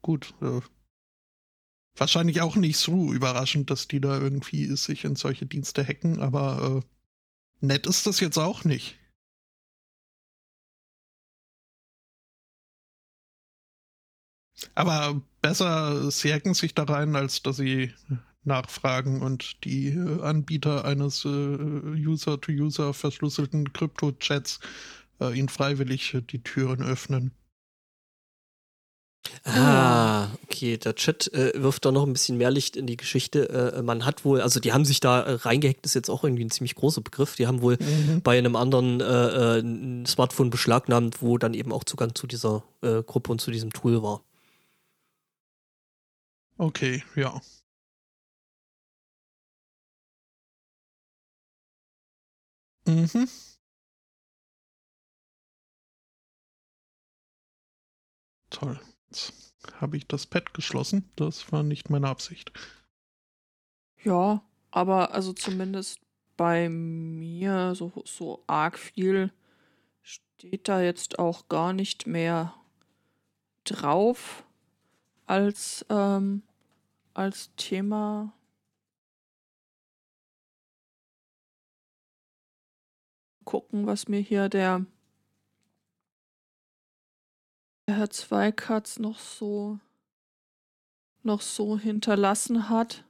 gut. 0.08 0.34
Äh, 0.42 0.62
wahrscheinlich 1.98 2.42
auch 2.42 2.56
nicht 2.56 2.78
so 2.78 3.12
überraschend, 3.14 3.70
dass 3.70 3.90
die 3.90 4.00
da 4.00 4.18
irgendwie 4.18 4.66
sich 4.78 5.04
in 5.04 5.16
solche 5.18 5.46
Dienste 5.46 5.86
hacken, 5.86 6.22
aber 6.22 6.82
äh, 7.62 7.66
nett 7.66 7.86
ist 7.88 8.08
das 8.08 8.22
jetzt 8.22 8.38
auch 8.38 8.64
nicht. 8.64 8.98
Aber 14.76 15.22
besser, 15.42 16.10
sie 16.10 16.34
hacken 16.34 16.54
sich 16.54 16.74
da 16.74 16.84
rein, 16.84 17.16
als 17.16 17.44
dass 17.44 17.58
sie 17.58 17.94
nachfragen 18.44 19.22
und 19.22 19.64
die 19.66 19.90
äh, 19.90 20.22
Anbieter 20.22 20.86
eines 20.86 21.26
äh, 21.26 21.30
User-to-User 21.30 22.94
verschlüsselten 22.94 23.74
Krypto-Chats 23.74 24.62
äh, 25.20 25.38
ihnen 25.38 25.50
freiwillig 25.50 26.18
die 26.32 26.42
Türen 26.42 26.82
öffnen. 26.82 27.34
Ah, 29.46 30.28
okay. 30.44 30.78
Der 30.78 30.96
Chat 30.96 31.34
äh, 31.34 31.52
wirft 31.56 31.86
da 31.86 31.92
noch 31.92 32.06
ein 32.06 32.14
bisschen 32.14 32.38
mehr 32.38 32.52
Licht 32.52 32.76
in 32.76 32.88
die 32.88 32.98
Geschichte. 32.98 33.50
Äh, 33.78 33.82
man 33.82 34.06
hat 34.06 34.26
wohl, 34.26 34.42
also 34.42 34.60
die 34.60 34.74
haben 34.74 34.86
sich 34.86 35.00
da 35.00 35.22
äh, 35.22 35.34
reingehackt, 35.34 35.86
ist 35.86 35.96
jetzt 35.96 36.10
auch 36.10 36.24
irgendwie 36.24 36.46
ein 36.46 36.52
ziemlich 36.52 36.76
großer 36.76 37.02
Begriff. 37.02 37.36
Die 37.36 37.48
haben 37.48 37.62
wohl 37.62 37.78
mhm. 37.80 38.22
bei 38.22 38.38
einem 38.38 38.56
anderen 38.56 39.02
äh, 39.02 39.04
äh, 39.06 39.60
ein 39.60 40.06
Smartphone 40.06 40.50
beschlagnahmt, 40.50 41.22
wo 41.22 41.38
dann 41.38 41.54
eben 41.54 41.72
auch 41.72 41.84
Zugang 41.84 42.16
zu 42.16 42.28
dieser 42.28 42.64
äh, 42.82 43.04
Gruppe 43.04 43.32
und 43.32 43.42
zu 43.42 43.52
diesem 43.52 43.72
Tool 43.74 44.04
war. 44.04 44.22
Okay, 46.60 47.04
ja. 47.16 47.40
Mhm. 52.88 53.28
Toll. 58.50 58.80
Habe 59.80 59.98
ich 59.98 60.08
das 60.08 60.26
Pad 60.26 60.54
geschlossen. 60.54 61.10
Das 61.16 61.52
war 61.52 61.64
nicht 61.64 61.90
meine 61.90 62.08
Absicht. 62.08 62.52
Ja, 64.04 64.44
aber 64.72 65.14
also 65.14 65.34
zumindest 65.34 66.00
bei 66.38 66.70
mir 66.70 67.74
so, 67.76 67.92
so 68.06 68.44
arg 68.48 68.78
viel 68.78 69.34
steht 70.02 70.68
da 70.68 70.82
jetzt 70.82 71.20
auch 71.20 71.50
gar 71.50 71.74
nicht 71.74 72.06
mehr 72.06 72.54
drauf 73.64 74.46
als, 75.26 75.86
ähm, 75.90 76.44
als 77.14 77.54
Thema. 77.56 78.34
Gucken, 83.44 83.88
was 83.88 84.08
mir 84.08 84.20
hier 84.20 84.50
der 84.50 84.86
Herr 87.90 88.10
Zweikatz 88.10 89.00
noch 89.00 89.18
so 89.18 89.80
noch 91.24 91.42
so 91.42 91.78
hinterlassen 91.78 92.70
hat. 92.70 93.04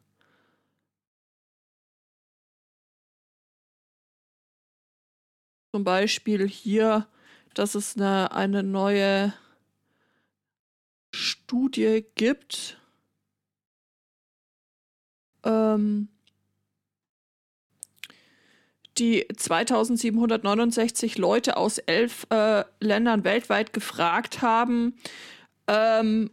Zum 5.72 5.84
Beispiel 5.84 6.48
hier, 6.48 7.08
dass 7.54 7.76
es 7.76 7.96
eine, 7.96 8.32
eine 8.32 8.64
neue 8.64 9.34
Studie 11.14 12.06
gibt, 12.16 12.80
ähm, 15.44 16.10
die 19.00 19.28
2769 19.36 21.18
Leute 21.18 21.58
aus 21.58 21.78
elf 21.78 22.28
äh, 22.30 22.64
Ländern 22.80 23.24
weltweit 23.24 23.74
gefragt 23.74 24.42
haben, 24.42 24.96
ähm, 25.68 26.32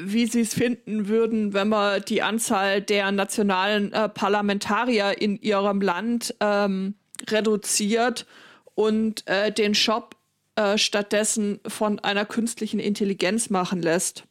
wie 0.00 0.26
sie 0.26 0.42
es 0.42 0.54
finden 0.54 1.08
würden, 1.08 1.54
wenn 1.54 1.68
man 1.68 2.02
die 2.02 2.22
Anzahl 2.22 2.80
der 2.80 3.10
nationalen 3.12 3.92
äh, 3.92 4.08
Parlamentarier 4.08 5.20
in 5.20 5.36
ihrem 5.40 5.80
Land 5.80 6.34
ähm, 6.40 6.94
reduziert 7.28 8.26
und 8.74 9.26
äh, 9.26 9.52
den 9.52 9.74
Shop 9.74 10.16
äh, 10.56 10.78
stattdessen 10.78 11.60
von 11.66 11.98
einer 11.98 12.24
künstlichen 12.24 12.78
Intelligenz 12.78 13.50
machen 13.50 13.82
lässt. 13.82 14.24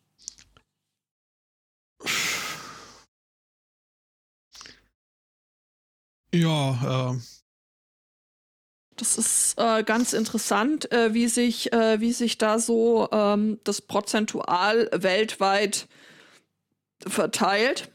Ja, 6.33 7.11
äh, 7.11 7.19
Das 9.01 9.17
ist 9.17 9.55
äh, 9.57 9.81
ganz 9.83 10.13
interessant, 10.13 10.91
äh, 10.91 11.15
wie 11.15 11.27
sich, 11.27 11.73
äh, 11.73 11.99
wie 12.01 12.13
sich 12.13 12.37
da 12.37 12.59
so 12.59 13.09
ähm, 13.11 13.59
das 13.63 13.81
prozentual 13.81 14.91
weltweit 14.93 15.87
verteilt. 17.07 17.89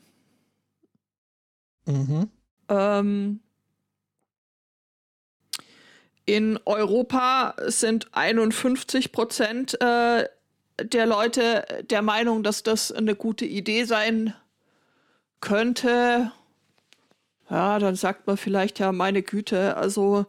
mhm. 1.84 2.28
Ähm, 2.68 3.38
in 6.24 6.58
Europa 6.64 7.54
sind 7.66 8.08
51 8.10 9.12
Prozent 9.12 9.80
äh, 9.80 10.24
der 10.82 11.06
Leute 11.06 11.84
der 11.88 12.02
Meinung, 12.02 12.42
dass 12.42 12.64
das 12.64 12.90
eine 12.90 13.14
gute 13.14 13.44
Idee 13.44 13.84
sein 13.84 14.34
könnte. 15.40 16.32
Ja, 17.48 17.78
dann 17.78 17.94
sagt 17.94 18.26
man 18.26 18.36
vielleicht 18.36 18.80
ja, 18.80 18.90
meine 18.90 19.22
Güte, 19.22 19.76
also 19.76 20.26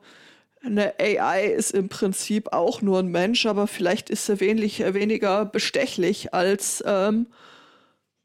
eine 0.64 0.94
AI 1.00 1.48
ist 1.48 1.72
im 1.72 1.90
Prinzip 1.90 2.54
auch 2.54 2.82
nur 2.82 3.00
ein 3.00 3.08
Mensch, 3.08 3.46
aber 3.46 3.68
vielleicht 3.68 4.10
ist 4.10 4.26
sie 4.26 4.40
wenig, 4.40 4.80
weniger 4.94 5.46
bestechlich 5.46 6.34
als 6.34 6.84
ähm, 6.86 7.28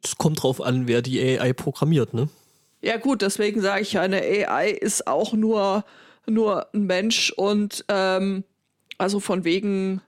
Es 0.03 0.17
kommt 0.17 0.43
drauf 0.43 0.61
an, 0.61 0.89
wer 0.89 1.03
die 1.03 1.21
AI 1.21 1.53
programmiert, 1.53 2.15
ne? 2.15 2.29
Ja 2.81 2.97
gut, 2.97 3.23
deswegen 3.23 3.61
sage 3.61 3.83
ich 3.83 3.93
ja, 3.93 4.03
eine 4.03 4.21
AI 4.21 4.71
ist 4.71 5.07
auch 5.07 5.35
nur, 5.35 5.85
nur 6.27 6.75
ein 6.75 6.85
Mensch 6.85 7.31
und 7.31 7.85
ähm, 7.89 8.43
also 8.99 9.21
von 9.21 9.45
wegen 9.45 10.03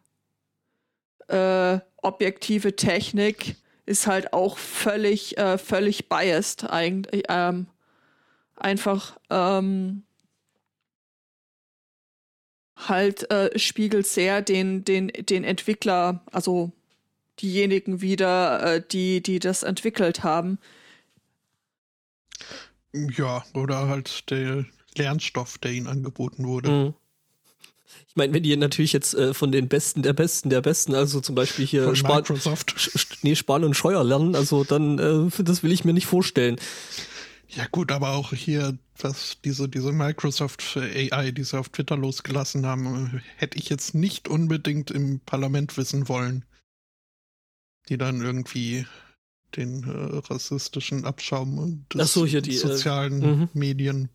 äh, 1.29 1.79
objektive 2.03 2.75
Technik 2.77 3.57
ist 3.87 4.07
halt 4.07 4.33
auch 4.33 4.59
völlig, 4.59 5.39
äh, 5.39 5.59
völlig 5.59 6.09
biased 6.09 6.65
eigentlich. 6.69 7.25
Ähm, 7.29 7.67
einfach 8.57 9.19
ähm, 9.31 10.05
halt 12.89 13.31
äh, 13.31 13.59
spiegelt 13.59 14.07
sehr 14.07 14.43
den, 14.43 14.85
den, 14.85 15.09
den 15.09 15.45
Entwickler, 15.45 16.23
also 16.33 16.73
diejenigen 17.41 18.01
wieder, 18.01 18.77
äh, 18.77 18.83
die, 18.93 19.23
die 19.23 19.39
das 19.39 19.63
entwickelt 19.63 20.23
haben. 20.23 20.59
Ja, 22.93 23.45
oder 23.55 23.89
halt 23.89 24.31
der 24.31 24.65
Lernstoff, 24.97 25.59
der 25.59 25.73
ihnen 25.73 25.89
angeboten 25.89 26.47
wurde. 26.47 26.71
Mhm. 26.71 26.95
Ich 28.09 28.17
meine, 28.17 28.33
wenn 28.33 28.45
die 28.45 28.57
natürlich 28.57 28.93
jetzt 28.93 29.15
äh, 29.15 29.35
von 29.35 29.51
den 29.51 29.69
Besten 29.69 30.03
der 30.03 30.13
Besten 30.13 30.49
der 30.49 30.61
Besten, 30.61 30.95
also 30.95 31.21
zum 31.21 31.35
Beispiel 31.35 31.67
hier 31.67 31.95
Span 31.97 32.19
Microsoft. 32.19 32.71
Sch- 32.77 32.97
Sch- 32.97 33.19
nee, 33.23 33.35
Span 33.35 33.65
und 33.65 33.75
Scheuer 33.75 34.05
lernen, 34.05 34.37
also 34.37 34.63
dann, 34.63 34.99
äh, 34.99 35.43
das 35.43 35.65
will 35.65 35.73
ich 35.73 35.85
mir 35.85 35.93
nicht 35.93 36.07
vorstellen. 36.07 36.57
Ja 37.57 37.67
gut, 37.71 37.93
aber 37.93 38.11
auch 38.11 38.33
hier, 38.33 38.77
was 38.99 39.39
diese, 39.45 39.69
diese 39.69 39.93
Microsoft 39.93 40.77
AI, 40.77 41.31
die 41.31 41.45
sie 41.45 41.59
auf 41.59 41.69
Twitter 41.69 41.97
losgelassen 41.97 42.67
haben, 42.67 43.07
äh, 43.17 43.21
hätte 43.37 43.59
ich 43.59 43.69
jetzt 43.69 43.95
nicht 43.95 44.29
unbedingt 44.29 44.91
im 44.91 45.21
Parlament 45.21 45.77
wissen 45.77 46.09
wollen. 46.09 46.45
Die 47.89 47.99
dann 47.99 48.23
irgendwie 48.23 48.87
den 49.57 49.85
äh, 49.85 50.33
rassistischen 50.33 51.05
Abschaum 51.05 51.87
des 51.93 52.13
so, 52.13 52.27
hier 52.27 52.41
die, 52.41 52.55
äh, 52.55 52.59
sozialen 52.59 53.19
mhm. 53.21 53.49
Medien. 53.53 54.09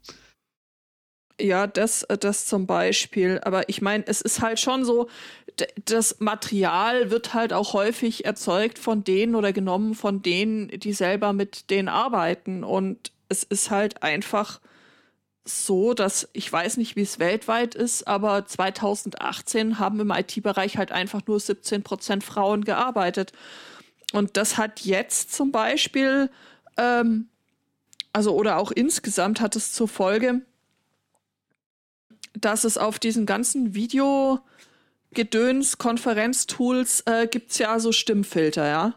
Ja, 1.40 1.68
das, 1.68 2.04
äh, 2.04 2.18
das 2.18 2.46
zum 2.46 2.66
Beispiel. 2.66 3.40
Aber 3.44 3.70
ich 3.70 3.82
meine, 3.82 4.06
es 4.08 4.22
ist 4.22 4.42
halt 4.42 4.60
schon 4.60 4.84
so, 4.84 5.08
das 5.86 6.20
Material 6.20 7.12
wird 7.12 7.34
halt 7.34 7.54
auch 7.54 7.74
häufig 7.74 8.26
erzeugt 8.26 8.80
von 8.80 9.04
denen 9.04 9.36
oder 9.36 9.54
genommen 9.54 9.96
von 9.96 10.22
denen, 10.22 10.68
die 10.68 10.94
selber 10.94 11.32
mit 11.32 11.70
denen 11.70 11.88
arbeiten. 11.88 12.64
Und 12.64 13.12
es 13.30 13.44
ist 13.44 13.72
halt 13.72 14.04
einfach 14.04 14.60
so, 15.46 15.94
dass 15.94 16.28
ich 16.34 16.52
weiß 16.52 16.78
nicht, 16.78 16.96
wie 16.96 17.02
es 17.02 17.20
weltweit 17.20 17.76
ist, 17.76 18.08
aber 18.08 18.46
2018 18.46 19.80
haben 19.80 20.00
im 20.00 20.12
IT-Bereich 20.12 20.78
halt 20.78 20.92
einfach 20.92 21.26
nur 21.26 21.40
17 21.40 21.84
Prozent 21.84 22.24
Frauen 22.24 22.66
gearbeitet. 22.66 23.32
Und 24.14 24.38
das 24.38 24.58
hat 24.58 24.82
jetzt 24.82 25.34
zum 25.34 25.52
Beispiel, 25.52 26.30
ähm, 26.78 27.30
also 28.14 28.36
oder 28.36 28.58
auch 28.58 28.72
insgesamt 28.72 29.42
hat 29.42 29.56
es 29.56 29.72
zur 29.72 29.88
Folge, 29.88 30.42
dass 32.34 32.64
es 32.64 32.78
auf 32.78 33.00
diesen 33.00 33.26
ganzen 33.26 33.74
Video-Gedöns, 33.74 35.78
Konferenztools 35.78 37.02
äh, 37.02 37.28
gibt 37.28 37.52
es 37.52 37.60
ja 37.60 37.80
so 37.80 37.92
Stimmfilter, 37.92 38.68
ja. 38.68 38.94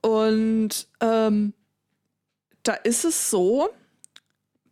Und 0.00 0.86
ähm, 1.00 1.54
da 2.64 2.74
ist 2.74 3.04
es 3.04 3.30
so, 3.30 3.70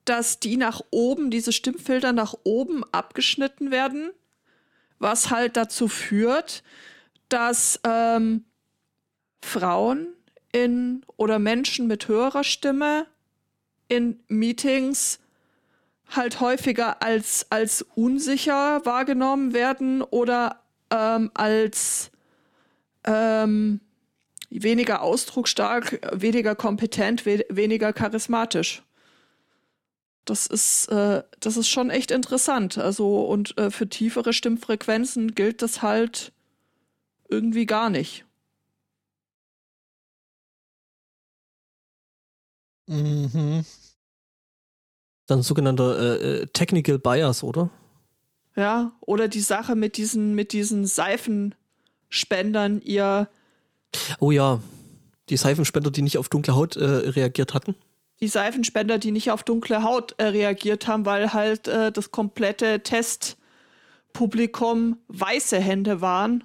dass 0.05 0.41
die 0.41 0.57
nach 0.57 0.81
oben, 0.91 1.31
diese 1.31 1.53
Stimmfilter 1.53 2.13
nach 2.13 2.35
oben 2.43 2.83
abgeschnitten 2.93 3.71
werden, 3.71 4.11
was 4.99 5.31
halt 5.31 5.57
dazu 5.57 5.89
führt, 5.89 6.65
dass 7.29 7.81
ähm, 7.85 8.45
Frauen 9.41 10.09
in 10.53 11.05
oder 11.17 11.39
Menschen 11.39 11.87
mit 11.87 12.09
höherer 12.09 12.45
Stimme 12.45 13.07
in 13.89 14.21
Meetings 14.29 15.19
halt 16.09 16.41
häufiger 16.41 17.03
als, 17.03 17.47
als 17.51 17.83
unsicher 17.95 18.85
wahrgenommen 18.85 19.55
werden 19.55 20.03
oder 20.03 20.63
ähm, 20.91 21.31
als 21.35 22.11
ähm, 23.05 23.81
weniger 24.53 25.03
ausdrucksstark, 25.03 26.01
weniger 26.13 26.55
kompetent, 26.55 27.25
we 27.25 27.45
weniger 27.49 27.93
charismatisch. 27.93 28.83
Das 30.25 30.47
ist, 30.47 30.87
äh, 30.89 31.23
das 31.41 31.57
ist 31.57 31.69
schon 31.69 31.91
echt 31.91 32.11
interessant. 32.11 32.79
Also, 32.79 33.25
und 33.25 33.59
äh, 33.59 33.71
für 33.71 33.89
tiefere 33.89 34.33
Stimmfrequenzen 34.33 35.35
gilt 35.35 35.63
das 35.63 35.83
halt 35.83 36.33
irgendwie 37.29 37.67
gar 37.67 37.91
nicht. 37.91 38.25
Mhm. 42.87 43.65
Dann 45.27 45.43
sogenannter 45.43 45.99
äh, 45.99 46.43
äh, 46.43 46.47
Technical 46.49 46.99
Bias, 46.99 47.43
oder? 47.43 47.71
Ja, 48.55 48.93
oder 49.01 49.29
die 49.29 49.41
Sache 49.41 49.75
mit 49.75 49.97
diesen, 49.97 50.35
mit 50.35 50.53
diesen 50.53 50.85
Seifenspendern, 50.85 52.83
ihr, 52.83 53.29
Oh 54.21 54.31
ja, 54.31 54.61
die 55.29 55.37
Seifenspender, 55.37 55.91
die 55.91 56.03
nicht 56.03 56.19
auf 56.19 56.29
dunkle 56.29 56.55
Haut 56.55 56.77
äh, 56.77 56.85
reagiert 56.85 57.55
hatten. 57.55 57.75
die 58.21 58.29
Seifenspender, 58.29 58.99
die 58.99 59.11
nicht 59.11 59.31
auf 59.31 59.43
dunkle 59.43 59.83
Haut 59.83 60.15
äh, 60.19 60.25
reagiert 60.27 60.87
haben, 60.87 61.05
weil 61.07 61.33
halt 61.33 61.69
äh, 61.69 61.91
das 61.93 62.11
komplette 62.11 62.81
Testpublikum 64.13 64.99
weiße 65.09 65.59
Hände 65.59 66.01
waren 66.01 66.45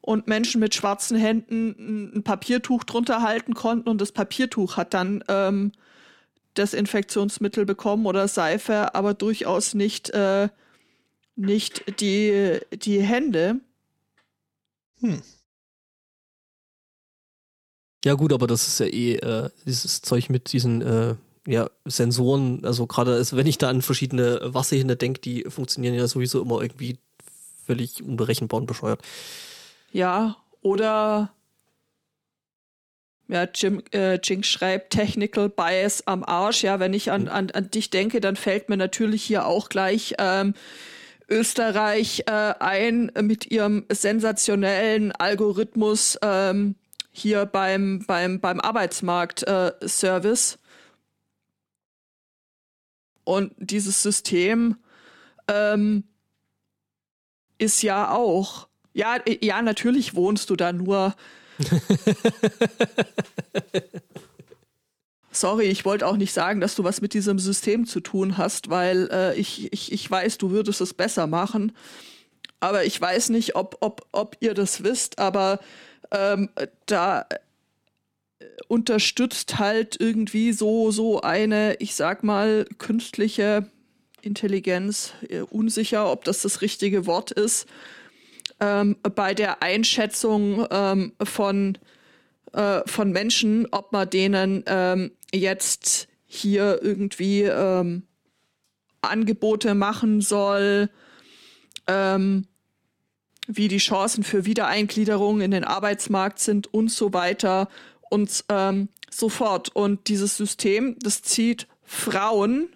und 0.00 0.26
Menschen 0.26 0.60
mit 0.60 0.74
schwarzen 0.74 1.16
Händen 1.16 2.12
ein- 2.16 2.22
Papiertuch 2.24 2.84
drunter 2.84 3.22
halten 3.22 3.54
konnten 3.54 3.88
und 3.88 4.00
das 4.00 4.12
Papiertuch 4.12 4.76
hat 4.76 4.94
dann 4.94 5.22
ähm, 5.28 5.72
Desinfektionsmittel 6.56 7.64
bekommen 7.64 8.06
oder 8.06 8.28
Seife, 8.28 8.94
aber 8.94 9.14
durchaus 9.14 9.74
nicht, 9.74 10.10
äh, 10.10 10.48
nicht 11.36 12.00
die, 12.00 12.58
die 12.72 13.00
Hände. 13.00 13.60
Hm. 15.00 15.22
Ja 18.04 18.14
gut, 18.14 18.32
aber 18.32 18.46
das 18.46 18.66
ist 18.66 18.80
ja 18.80 18.86
eh 18.86 19.14
äh, 19.16 19.50
dieses 19.64 20.02
Zeug 20.02 20.28
mit 20.28 20.52
diesen 20.52 20.82
äh, 20.82 21.14
ja, 21.46 21.68
Sensoren, 21.84 22.64
also 22.64 22.86
gerade 22.86 23.14
also 23.14 23.36
wenn 23.36 23.46
ich 23.46 23.58
da 23.58 23.68
an 23.68 23.82
verschiedene 23.82 24.40
Wasserhähne 24.42 24.96
denke, 24.96 25.20
die 25.20 25.44
funktionieren 25.48 25.94
ja 25.94 26.06
sowieso 26.06 26.40
immer 26.42 26.62
irgendwie 26.62 26.98
völlig 27.66 28.02
unberechenbar 28.02 28.60
und 28.60 28.66
bescheuert. 28.66 29.00
Ja, 29.92 30.36
oder 30.62 31.32
ja, 33.28 33.48
Jim, 33.54 33.82
äh, 33.92 34.18
Jinx 34.22 34.48
schreibt 34.48 34.92
Technical 34.92 35.48
Bias 35.48 36.06
am 36.06 36.22
Arsch. 36.22 36.64
Ja, 36.64 36.80
wenn 36.80 36.92
ich 36.92 37.10
an, 37.10 37.28
an, 37.28 37.50
an 37.50 37.70
dich 37.70 37.90
denke, 37.90 38.20
dann 38.20 38.36
fällt 38.36 38.68
mir 38.68 38.76
natürlich 38.76 39.22
hier 39.22 39.46
auch 39.46 39.68
gleich 39.68 40.14
ähm, 40.18 40.54
Österreich 41.28 42.24
äh, 42.26 42.54
ein 42.60 43.10
mit 43.20 43.50
ihrem 43.50 43.86
sensationellen 43.90 45.12
Algorithmus 45.12 46.18
ähm, 46.20 46.74
hier 47.12 47.46
beim, 47.46 48.04
beim, 48.06 48.40
beim 48.40 48.60
Arbeitsmarkt-Service. 48.60 50.54
Äh. 50.54 50.58
Und 53.24 53.52
dieses 53.58 54.02
System 54.02 54.76
ähm, 55.48 56.04
ist 57.58 57.82
ja 57.82 58.10
auch 58.10 58.66
ja, 58.94 59.16
ja, 59.40 59.62
natürlich 59.62 60.14
wohnst 60.14 60.50
du 60.50 60.56
da 60.56 60.72
nur. 60.72 61.14
Sorry, 65.30 65.64
ich 65.64 65.86
wollte 65.86 66.06
auch 66.06 66.16
nicht 66.18 66.32
sagen, 66.32 66.60
dass 66.60 66.74
du 66.74 66.84
was 66.84 67.00
mit 67.00 67.14
diesem 67.14 67.38
System 67.38 67.86
zu 67.86 68.00
tun 68.00 68.36
hast, 68.36 68.68
weil 68.68 69.08
äh, 69.10 69.34
ich, 69.36 69.72
ich, 69.72 69.92
ich 69.92 70.10
weiß, 70.10 70.36
du 70.36 70.50
würdest 70.50 70.82
es 70.82 70.92
besser 70.92 71.26
machen. 71.26 71.72
Aber 72.60 72.84
ich 72.84 73.00
weiß 73.00 73.30
nicht, 73.30 73.56
ob, 73.56 73.78
ob, 73.80 74.06
ob 74.12 74.36
ihr 74.40 74.52
das 74.52 74.84
wisst, 74.84 75.18
aber 75.18 75.58
ähm, 76.12 76.50
da 76.86 77.26
unterstützt 78.68 79.58
halt 79.58 80.00
irgendwie 80.00 80.52
so, 80.52 80.90
so 80.90 81.20
eine, 81.20 81.76
ich 81.78 81.94
sag 81.94 82.22
mal, 82.22 82.66
künstliche 82.78 83.66
Intelligenz, 84.22 85.12
äh, 85.28 85.40
unsicher, 85.40 86.10
ob 86.10 86.24
das 86.24 86.42
das 86.42 86.60
richtige 86.60 87.06
Wort 87.06 87.32
ist, 87.32 87.66
ähm, 88.60 88.96
bei 89.14 89.34
der 89.34 89.62
Einschätzung 89.62 90.66
ähm, 90.70 91.12
von, 91.22 91.78
äh, 92.52 92.80
von 92.86 93.10
Menschen, 93.10 93.66
ob 93.70 93.92
man 93.92 94.08
denen 94.08 94.62
ähm, 94.66 95.12
jetzt 95.34 96.08
hier 96.26 96.80
irgendwie 96.82 97.42
ähm, 97.42 98.04
Angebote 99.02 99.74
machen 99.74 100.20
soll, 100.20 100.88
ähm, 101.88 102.46
wie 103.46 103.68
die 103.68 103.78
Chancen 103.78 104.22
für 104.24 104.44
Wiedereingliederung 104.44 105.40
in 105.40 105.50
den 105.50 105.64
Arbeitsmarkt 105.64 106.38
sind 106.38 106.72
und 106.72 106.90
so 106.90 107.12
weiter 107.12 107.68
und 108.10 108.44
ähm, 108.48 108.88
so 109.10 109.28
fort. 109.28 109.70
Und 109.74 110.08
dieses 110.08 110.36
System, 110.36 110.96
das 111.00 111.22
zieht 111.22 111.66
Frauen 111.84 112.68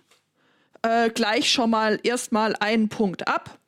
äh, 0.82 1.10
gleich 1.10 1.50
schon 1.50 1.70
mal 1.70 1.98
erstmal 2.02 2.54
einen 2.56 2.88
Punkt 2.88 3.28
ab, 3.28 3.58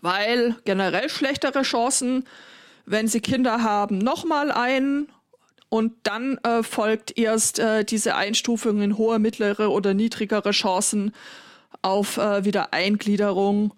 weil 0.00 0.56
generell 0.64 1.08
schlechtere 1.08 1.62
Chancen, 1.62 2.24
wenn 2.86 3.08
sie 3.08 3.20
Kinder 3.20 3.62
haben, 3.62 3.98
nochmal 3.98 4.50
einen. 4.50 5.08
Und 5.68 5.94
dann 6.02 6.36
äh, 6.38 6.62
folgt 6.62 7.16
erst 7.16 7.58
äh, 7.58 7.82
diese 7.84 8.14
Einstufung 8.14 8.82
in 8.82 8.98
hohe, 8.98 9.18
mittlere 9.18 9.70
oder 9.70 9.94
niedrigere 9.94 10.50
Chancen 10.50 11.14
auf 11.80 12.18
äh, 12.18 12.44
Wiedereingliederung. 12.44 13.72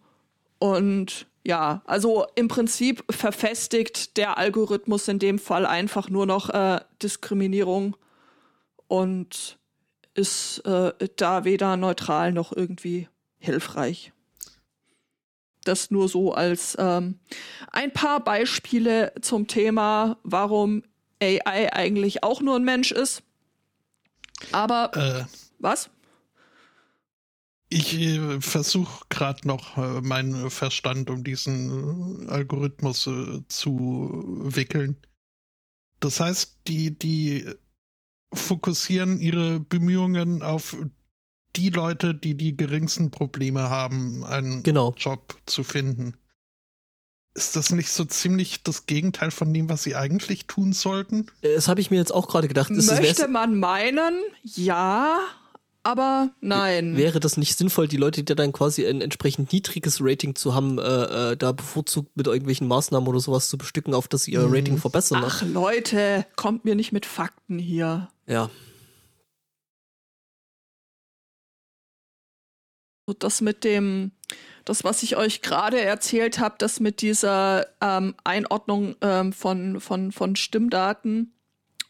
Und 0.59 1.27
ja, 1.45 1.83
also 1.85 2.27
im 2.35 2.49
Prinzip 2.49 3.05
verfestigt 3.11 4.17
der 4.17 4.39
Algorithmus 4.39 5.09
in 5.09 5.19
dem 5.19 5.39
Fall 5.39 5.67
einfach 5.67 6.09
nur 6.09 6.25
noch 6.27 6.49
äh, 6.51 6.81
Diskriminierung 7.03 7.97
und 8.89 9.59
ist 10.15 10.61
äh, 10.61 10.93
da 11.17 11.45
weder 11.45 11.77
neutral 11.77 12.33
noch 12.33 12.53
irgendwie 12.53 13.09
hilfreich. 13.39 14.13
Das 15.65 15.91
nur 15.91 16.09
so 16.09 16.33
als 16.33 16.77
ähm, 16.79 17.19
ein 17.71 17.93
paar 17.93 18.23
Beispiele 18.23 19.13
zum 19.21 19.47
Thema, 19.47 20.19
warum 20.23 20.83
AI 21.23 21.73
eigentlich 21.73 22.23
auch 22.23 22.41
nur 22.41 22.57
ein 22.57 22.65
Mensch 22.65 22.91
ist. 22.91 23.23
Aber 24.53 24.91
Äh, 24.95 25.25
was? 25.59 25.91
Ich 27.75 27.95
äh, 27.95 28.41
versuche 28.41 29.05
gerade 29.09 29.47
noch 29.47 29.77
äh, 29.77 30.01
meinen 30.01 30.51
Verstand 30.51 31.11
um 31.11 31.25
diesen 31.25 32.27
äh, 32.29 32.31
Algorithmus 32.31 33.07
äh, 33.07 33.43
zu 33.49 34.23
wickeln. 34.45 34.97
Das 36.01 36.21
heißt, 36.21 36.59
die, 36.69 36.97
die 36.99 37.47
fokussieren 38.33 39.19
ihre 39.21 39.61
Bemühungen 39.61 40.43
auf 40.43 40.77
die 41.57 41.71
Leute, 41.71 42.15
die 42.15 42.37
die 42.37 42.57
geringsten 42.57 43.11
Probleme 43.11 43.71
haben, 43.71 44.25
einen 44.25 44.63
Genau. 44.63 44.95
Job 44.97 45.37
zu 45.47 45.63
finden. 45.65 46.15
Ist 47.37 47.57
das 47.57 47.71
nicht 47.71 47.91
so 47.91 48.05
ziemlich 48.05 48.63
das 48.63 48.87
Gegenteil 48.87 49.31
von 49.33 49.53
dem, 49.53 49.69
was 49.69 49.83
sie 49.83 49.97
eigentlich 49.97 50.47
tun 50.47 50.73
sollten? 50.73 51.27
Äh, 51.43 51.55
Das 51.55 51.67
habe 51.69 51.81
ich 51.81 51.91
mir 51.91 51.97
jetzt 51.97 52.13
auch 52.15 52.29
gerade 52.29 52.49
gedacht. 52.49 52.71
Möchte 52.71 53.29
man 53.29 53.59
meinen, 53.59 54.15
ja, 54.43 55.19
aber 55.85 56.31
nein. 56.41 56.97
Wäre 56.97 57.21
das 57.21 57.37
nicht 57.37 57.57
sinnvoll, 57.57 57.87
die 57.89 57.97
Leute, 57.97 58.23
die 58.25 58.35
dann 58.35 58.53
quasi 58.53 58.87
ein 58.87 59.01
entsprechend 59.01 59.53
niedriges 59.53 59.99
Rating 60.01 60.35
zu 60.35 60.55
haben, 60.55 60.79
äh, 60.79 61.33
äh, 61.33 61.37
da 61.37 61.53
bevorzugt 61.53 62.17
mit 62.17 62.27
irgendwelchen 62.27 62.67
Maßnahmen 62.67 63.09
oder 63.09 63.21
sowas 63.21 63.49
zu 63.49 63.59
bestücken, 63.59 63.95
auf 63.95 64.09
dass 64.09 64.25
sie 64.25 64.33
ihr 64.33 64.41
Mhm. 64.41 64.55
Rating 64.55 64.79
verbessern? 64.79 65.21
ne? 65.21 65.27
Ach 65.29 65.43
Leute, 65.43 66.27
kommt 66.37 66.65
mir 66.65 66.75
nicht 66.75 66.93
mit 66.93 67.07
Fakten 67.07 67.59
hier. 67.59 68.09
Ja. 68.27 68.51
Das 73.19 73.43
mit 73.43 73.65
dem, 73.65 74.13
das, 74.65 74.83
was 74.83 75.03
ich 75.03 75.17
euch 75.17 75.43
gerade 75.43 75.79
erzählt 75.79 76.39
habe, 76.39 76.55
das 76.59 76.81
mit 76.81 77.03
dieser 77.03 77.67
ähm, 77.83 78.15
Einordnung 78.25 78.97
ähm, 79.03 79.35
von, 79.35 79.79
von, 79.81 80.11
von 80.11 80.37
Stimmdaten, 80.37 81.35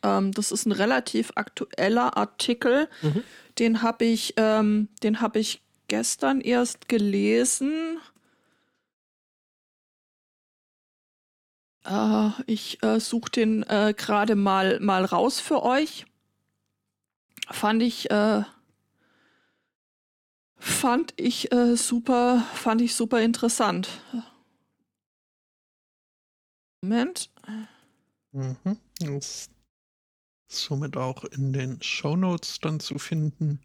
ähm, 0.05 0.33
das 0.33 0.53
ist 0.53 0.67
ein 0.67 0.73
relativ 0.73 1.33
aktueller 1.35 2.17
Artikel. 2.17 2.89
Mhm. 3.03 3.25
Den 3.59 3.83
habe 3.83 4.05
ich, 4.05 4.35
ähm, 4.37 4.89
den 5.03 5.21
habe 5.21 5.39
ich 5.41 5.63
gestern 5.89 6.41
erst 6.41 6.89
gelesen. 6.89 7.99
Äh, 11.85 12.31
ich 12.47 12.83
äh, 12.83 13.01
suche 13.01 13.31
den 13.31 13.63
äh, 13.65 13.95
gerade 13.97 14.37
mal, 14.37 14.79
mal 14.81 15.05
raus 15.05 15.41
für 15.41 15.63
euch. 15.63 16.07
Fand 17.51 17.83
ich, 17.83 18.11
äh, 18.11 18.43
fand 20.59 21.15
ich 21.17 21.53
äh, 21.53 21.77
super, 21.77 22.43
fand 22.55 22.81
ich 22.81 22.95
super 22.95 23.21
interessant. 23.21 23.89
Moment. 26.81 27.31
Mhm. 28.33 28.57
Das 29.01 29.49
somit 30.49 30.97
auch 30.97 31.25
in 31.25 31.53
den 31.53 31.83
Shownotes 31.83 32.61
dann 32.61 32.81
zu 32.81 32.99
finden. 32.99 33.61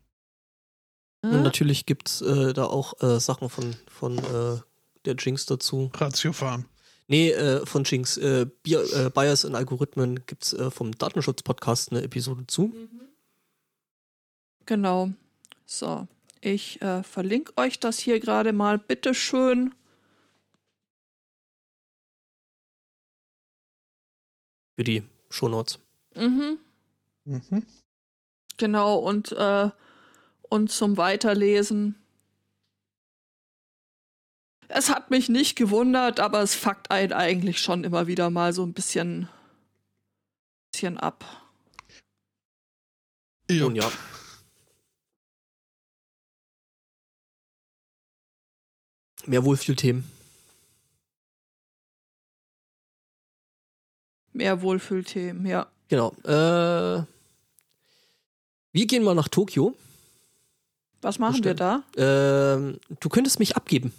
Und 1.21 1.33
Äh, 1.33 1.41
natürlich 1.41 1.85
gibt's 1.85 2.21
äh, 2.21 2.53
da 2.53 2.65
auch 2.65 3.01
äh, 3.01 3.19
Sachen 3.19 3.49
von, 3.49 3.75
von 3.89 4.17
äh, 4.17 4.61
der 5.05 5.15
Jinx 5.17 5.45
dazu. 5.45 5.91
Ratiofarm. 5.93 6.65
Nee, 7.07 7.31
äh, 7.31 7.65
von 7.65 7.83
Jinx. 7.83 8.17
Äh, 8.17 8.47
äh, 8.65 9.09
Bias 9.13 9.43
in 9.43 9.55
Algorithmen 9.55 10.25
gibt's 10.25 10.53
äh, 10.53 10.69
vom 10.71 10.97
Datenschutz-Podcast 10.97 11.91
eine 11.91 12.03
Episode 12.03 12.45
zu. 12.47 12.73
Genau. 14.65 15.09
So, 15.65 16.07
ich 16.41 16.81
äh, 16.81 17.03
verlinke 17.03 17.57
euch 17.57 17.79
das 17.79 17.99
hier 17.99 18.19
gerade 18.19 18.53
mal. 18.53 18.77
Bitteschön. 18.77 19.73
Für 24.75 24.83
die 24.83 25.03
Shownotes. 25.29 25.79
Mhm. 26.15 26.59
Mhm. 27.29 27.63
Genau, 28.57 28.97
und, 28.97 29.31
äh, 29.33 29.69
und 30.49 30.71
zum 30.71 30.97
Weiterlesen. 30.97 31.95
Es 34.67 34.89
hat 34.89 35.11
mich 35.11 35.29
nicht 35.29 35.55
gewundert, 35.55 36.19
aber 36.19 36.41
es 36.41 36.55
fuckt 36.55 36.89
einen 36.89 37.13
eigentlich 37.13 37.59
schon 37.59 37.83
immer 37.83 38.07
wieder 38.07 38.31
mal 38.31 38.51
so 38.51 38.63
ein 38.63 38.73
bisschen, 38.73 39.29
bisschen 40.71 40.97
ab. 40.97 41.23
Ja. 43.47 43.61
Nun 43.61 43.75
ja. 43.75 43.91
Mehr 49.27 49.43
Wohlfühlthemen. 49.45 50.09
Mehr 54.33 54.61
Wohlfühlthemen, 54.63 55.45
ja. 55.45 55.71
Genau. 55.89 56.11
Äh, 56.23 57.03
wir 58.71 58.87
gehen 58.87 59.03
mal 59.03 59.15
nach 59.15 59.27
Tokio. 59.27 59.75
Was 61.01 61.19
machen 61.19 61.43
wir 61.43 61.53
Bestimmt. 61.53 61.59
da? 61.95 62.55
Ähm, 62.55 62.79
du 62.99 63.09
könntest 63.09 63.39
mich 63.39 63.55
abgeben. 63.55 63.93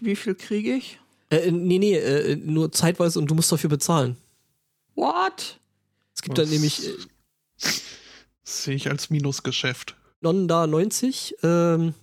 Wie 0.00 0.16
viel 0.16 0.34
kriege 0.34 0.74
ich? 0.74 0.98
Äh, 1.30 1.50
nee, 1.50 1.78
nee, 1.78 1.96
äh, 1.96 2.36
nur 2.36 2.70
zeitweise 2.70 3.18
und 3.18 3.30
du 3.30 3.34
musst 3.34 3.50
dafür 3.50 3.70
bezahlen. 3.70 4.16
What? 4.94 5.58
Es 6.14 6.22
gibt 6.22 6.38
dann 6.38 6.48
nämlich 6.48 6.86
äh, 6.86 6.92
Sehe 8.44 8.76
ich 8.76 8.88
als 8.88 9.10
Minusgeschäft. 9.10 9.96
Nonda 10.20 10.66
90. 10.66 11.36
Ähm, 11.42 11.94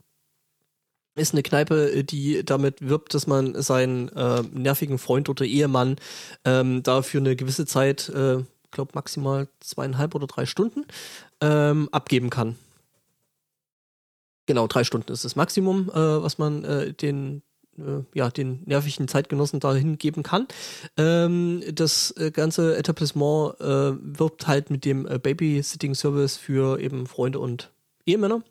ist 1.15 1.33
eine 1.33 1.43
Kneipe, 1.43 1.91
äh, 1.91 2.03
die 2.03 2.43
damit 2.43 2.81
wirbt, 2.81 3.13
dass 3.13 3.27
man 3.27 3.61
seinen 3.61 4.09
äh, 4.09 4.43
nervigen 4.51 4.97
Freund 4.97 5.29
oder 5.29 5.45
Ehemann 5.45 5.95
ähm, 6.43 6.83
da 6.83 7.01
für 7.01 7.19
eine 7.19 7.35
gewisse 7.35 7.65
Zeit, 7.65 8.09
äh, 8.09 8.43
glaube 8.73 8.91
maximal 8.95 9.47
zweieinhalb 9.59 10.15
oder 10.15 10.27
drei 10.27 10.45
Stunden, 10.45 10.85
ähm, 11.41 11.87
abgeben 11.91 12.29
kann. 12.29 12.57
Genau, 14.45 14.67
drei 14.67 14.83
Stunden 14.83 15.11
ist 15.11 15.23
das 15.23 15.37
Maximum, 15.37 15.89
äh, 15.89 15.93
was 15.93 16.37
man 16.37 16.65
äh, 16.65 16.93
den 16.93 17.43
äh, 17.77 18.03
ja, 18.13 18.29
den 18.29 18.61
nervigen 18.65 19.07
Zeitgenossen 19.07 19.59
dahin 19.59 19.97
geben 19.97 20.23
kann. 20.23 20.47
Ähm, 20.97 21.63
das 21.73 22.11
äh, 22.17 22.31
ganze 22.31 22.77
Etablissement 22.77 23.59
äh, 23.59 23.93
wirbt 24.19 24.47
halt 24.47 24.69
mit 24.69 24.85
dem 24.85 25.03
Babysitting-Service 25.03 26.37
für 26.37 26.79
eben 26.79 27.07
Freunde 27.07 27.39
und 27.39 27.71
Ehemänner. 28.05 28.43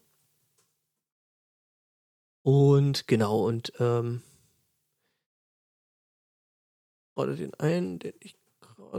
Und 2.42 3.06
genau, 3.06 3.46
und 3.46 3.72
ähm, 3.78 4.22
gerade 7.14 7.36
den 7.36 7.54
einen, 7.54 7.98
den 7.98 8.14
ich 8.20 8.34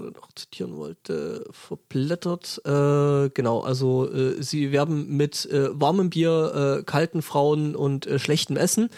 noch 0.01 0.31
zitieren 0.33 0.75
wollte, 0.77 1.45
verblättert. 1.51 2.61
Äh, 2.65 3.29
genau, 3.29 3.61
also 3.61 4.11
äh, 4.11 4.41
sie 4.41 4.71
werben 4.71 5.15
mit 5.15 5.45
äh, 5.45 5.79
warmem 5.79 6.09
Bier, 6.09 6.79
äh, 6.79 6.83
kalten 6.83 7.21
Frauen 7.21 7.75
und 7.75 8.07
äh, 8.07 8.19
schlechtem 8.19 8.57
Essen. 8.57 8.89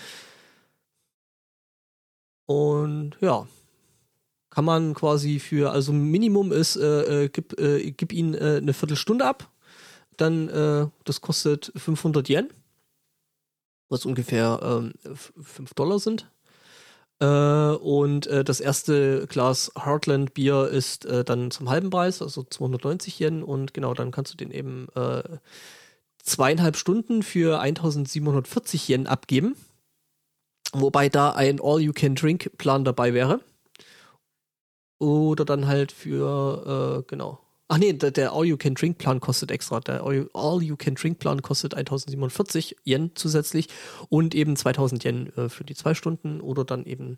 Und 2.46 3.18
ja, 3.22 3.48
kann 4.50 4.66
man 4.66 4.94
quasi 4.94 5.40
für, 5.40 5.72
also 5.72 5.92
Minimum 5.92 6.52
ist, 6.52 6.78
äh, 6.78 7.26
äh, 7.26 7.30
gib, 7.30 7.60
äh, 7.60 7.92
gib 7.92 8.14
ihnen 8.14 8.36
äh, 8.36 8.60
eine 8.62 8.74
Viertelstunde 8.74 9.26
ab, 9.26 9.52
dann, 10.18 10.48
äh, 10.48 10.88
das 11.04 11.22
kostet 11.22 11.74
500 11.76 12.30
Yen, 12.30 12.50
was 13.90 14.06
ungefähr 14.06 14.60
ähm, 14.64 14.94
5 15.14 15.74
Dollar 15.74 16.00
sind. 16.00 16.30
Äh, 17.20 17.26
und 17.26 18.28
äh, 18.28 18.44
das 18.44 18.60
erste 18.60 19.28
Glas 19.28 19.72
Heartland 19.78 20.34
Bier 20.34 20.68
ist 20.68 21.06
äh, 21.06 21.24
dann 21.24 21.52
zum 21.52 21.70
halben 21.70 21.90
Preis, 21.90 22.22
also 22.22 22.44
290 22.44 23.20
Yen. 23.20 23.44
Und 23.44 23.74
genau, 23.74 23.94
dann 23.94 24.12
kannst 24.12 24.34
du 24.34 24.38
den 24.38 24.52
eben 24.52 24.88
äh, 24.96 25.24
zweieinhalb 26.24 26.76
Stunden 26.76 27.24
für 27.24 27.60
1740 27.60 28.90
Yen 28.90 29.08
abgeben. 29.08 29.56
Wobei 30.74 31.08
da 31.10 31.32
ein 31.32 31.62
All-You-Can-Drink-Plan 31.62 32.84
dabei 32.84 33.14
wäre. 33.14 33.40
Oder 35.00 35.46
dann 35.46 35.68
halt 35.68 35.92
für, 35.92 37.00
äh, 37.00 37.08
genau. 37.08 37.45
Ach 37.68 37.78
nee, 37.80 37.94
der, 37.94 38.12
der 38.12 38.34
All-You-Can-Drink-Plan 38.34 39.20
kostet 39.20 39.50
extra. 39.50 39.80
Der 39.80 40.04
All-You-Can-Drink-Plan 40.04 41.42
kostet 41.42 41.74
1047 41.74 42.76
Yen 42.86 43.12
zusätzlich 43.16 43.70
und 44.10 44.36
eben 44.36 44.56
2000 44.56 45.04
Yen 45.04 45.34
äh, 45.36 45.50
für 45.50 45.64
die 45.64 45.74
zwei 45.74 45.96
Stunden 45.96 46.42
oder 46.42 46.64
dann 46.64 46.86
eben 46.86 47.18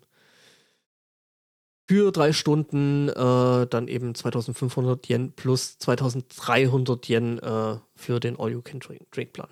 für 1.86 2.12
drei 2.12 2.32
Stunden 2.32 3.08
äh, 3.08 3.66
dann 3.66 3.88
eben 3.88 4.14
2500 4.14 5.08
Yen 5.08 5.32
plus 5.32 5.78
2300 5.78 7.08
Yen 7.08 7.38
äh, 7.38 7.76
für 7.94 8.20
den 8.20 8.38
All-You-Can-Drink-Plan. 8.38 9.48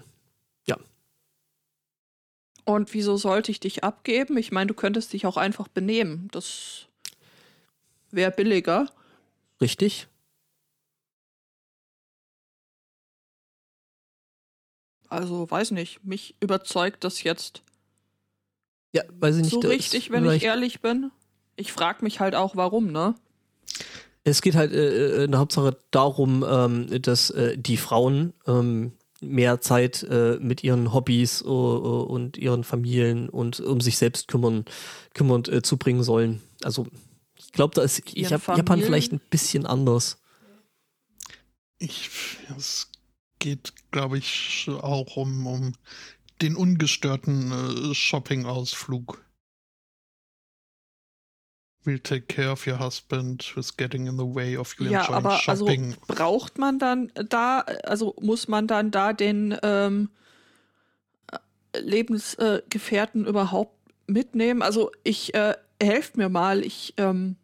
Ja. 0.66 0.78
Und 2.64 2.94
wieso 2.94 3.16
sollte 3.18 3.50
ich 3.50 3.60
dich 3.60 3.84
abgeben? 3.84 4.38
Ich 4.38 4.50
meine, 4.50 4.68
du 4.68 4.74
könntest 4.74 5.12
dich 5.12 5.26
auch 5.26 5.36
einfach 5.36 5.68
benehmen. 5.68 6.28
Das 6.32 6.86
wäre 8.10 8.30
billiger. 8.30 8.86
Richtig. 9.60 10.08
Also, 15.08 15.50
weiß 15.50 15.70
nicht. 15.72 16.04
Mich 16.04 16.34
überzeugt 16.40 17.04
das 17.04 17.22
jetzt 17.22 17.62
Ja, 18.92 19.02
weiß 19.10 19.36
ich 19.36 19.42
nicht. 19.42 19.52
so 19.52 19.60
das 19.60 19.70
richtig, 19.70 20.10
wenn 20.10 20.28
ich 20.30 20.42
ehrlich 20.42 20.80
bin. 20.80 21.10
Ich 21.56 21.72
frage 21.72 22.04
mich 22.04 22.20
halt 22.20 22.34
auch, 22.34 22.56
warum, 22.56 22.92
ne? 22.92 23.14
Es 24.24 24.42
geht 24.42 24.56
halt 24.56 24.72
äh, 24.72 25.24
in 25.24 25.30
der 25.30 25.40
Hauptsache 25.40 25.78
darum, 25.90 26.44
ähm, 26.48 27.02
dass 27.02 27.30
äh, 27.30 27.56
die 27.56 27.76
Frauen 27.76 28.32
ähm, 28.46 28.92
mehr 29.20 29.60
Zeit 29.60 30.02
äh, 30.02 30.38
mit 30.40 30.64
ihren 30.64 30.92
Hobbys 30.92 31.42
äh, 31.42 31.44
und 31.46 32.36
ihren 32.36 32.64
Familien 32.64 33.28
und 33.28 33.60
um 33.60 33.80
sich 33.80 33.98
selbst 33.98 34.28
kümmern, 34.28 34.64
kümmernd 35.14 35.48
äh, 35.48 35.62
zubringen 35.62 36.02
sollen. 36.02 36.42
Also 36.62 36.86
ich 37.36 37.52
glaube, 37.52 37.74
da 37.74 37.82
ist 37.82 38.02
ich 38.12 38.32
hab 38.32 38.46
Japan 38.56 38.80
vielleicht 38.80 39.12
ein 39.12 39.20
bisschen 39.30 39.66
anders. 39.66 40.18
Ich, 41.78 42.10
es 42.56 42.90
geht, 43.46 43.72
glaube 43.92 44.18
ich, 44.18 44.68
auch 44.68 45.16
um, 45.16 45.46
um 45.46 45.72
den 46.42 46.56
ungestörten 46.56 47.52
äh, 47.52 47.94
Shopping-Ausflug. 47.94 49.24
We'll 51.84 52.02
take 52.02 52.22
care 52.22 52.50
of 52.50 52.66
your 52.66 52.80
husband 52.80 53.52
who's 53.54 53.76
getting 53.76 54.08
in 54.08 54.18
the 54.18 54.24
way 54.24 54.56
of 54.56 54.74
you 54.80 54.90
Ja, 54.90 55.08
aber 55.08 55.40
also 55.46 55.64
shopping. 55.64 55.94
braucht 56.08 56.58
man 56.58 56.80
dann 56.80 57.12
da, 57.28 57.60
also 57.60 58.16
muss 58.20 58.48
man 58.48 58.66
dann 58.66 58.90
da 58.90 59.12
den 59.12 59.56
ähm, 59.62 60.10
Lebensgefährten 61.72 63.26
überhaupt 63.26 63.78
mitnehmen? 64.08 64.62
Also 64.62 64.90
ich 65.04 65.34
äh, 65.34 65.54
helft 65.80 66.16
mir 66.16 66.28
mal, 66.28 66.66
ich 66.66 66.94
ähm, 66.96 67.36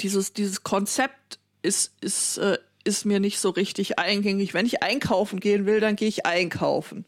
dieses 0.00 0.32
dieses 0.32 0.62
Konzept 0.62 1.38
ist 1.60 1.92
ist 2.00 2.38
äh, 2.38 2.56
ist 2.84 3.04
mir 3.04 3.20
nicht 3.20 3.38
so 3.40 3.50
richtig 3.50 3.98
eingängig. 3.98 4.54
Wenn 4.54 4.66
ich 4.66 4.82
einkaufen 4.82 5.40
gehen 5.40 5.66
will, 5.66 5.80
dann 5.80 5.96
gehe 5.96 6.08
ich 6.08 6.26
einkaufen. 6.26 7.04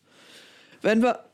Wenn 0.82 1.02
wir 1.02 1.24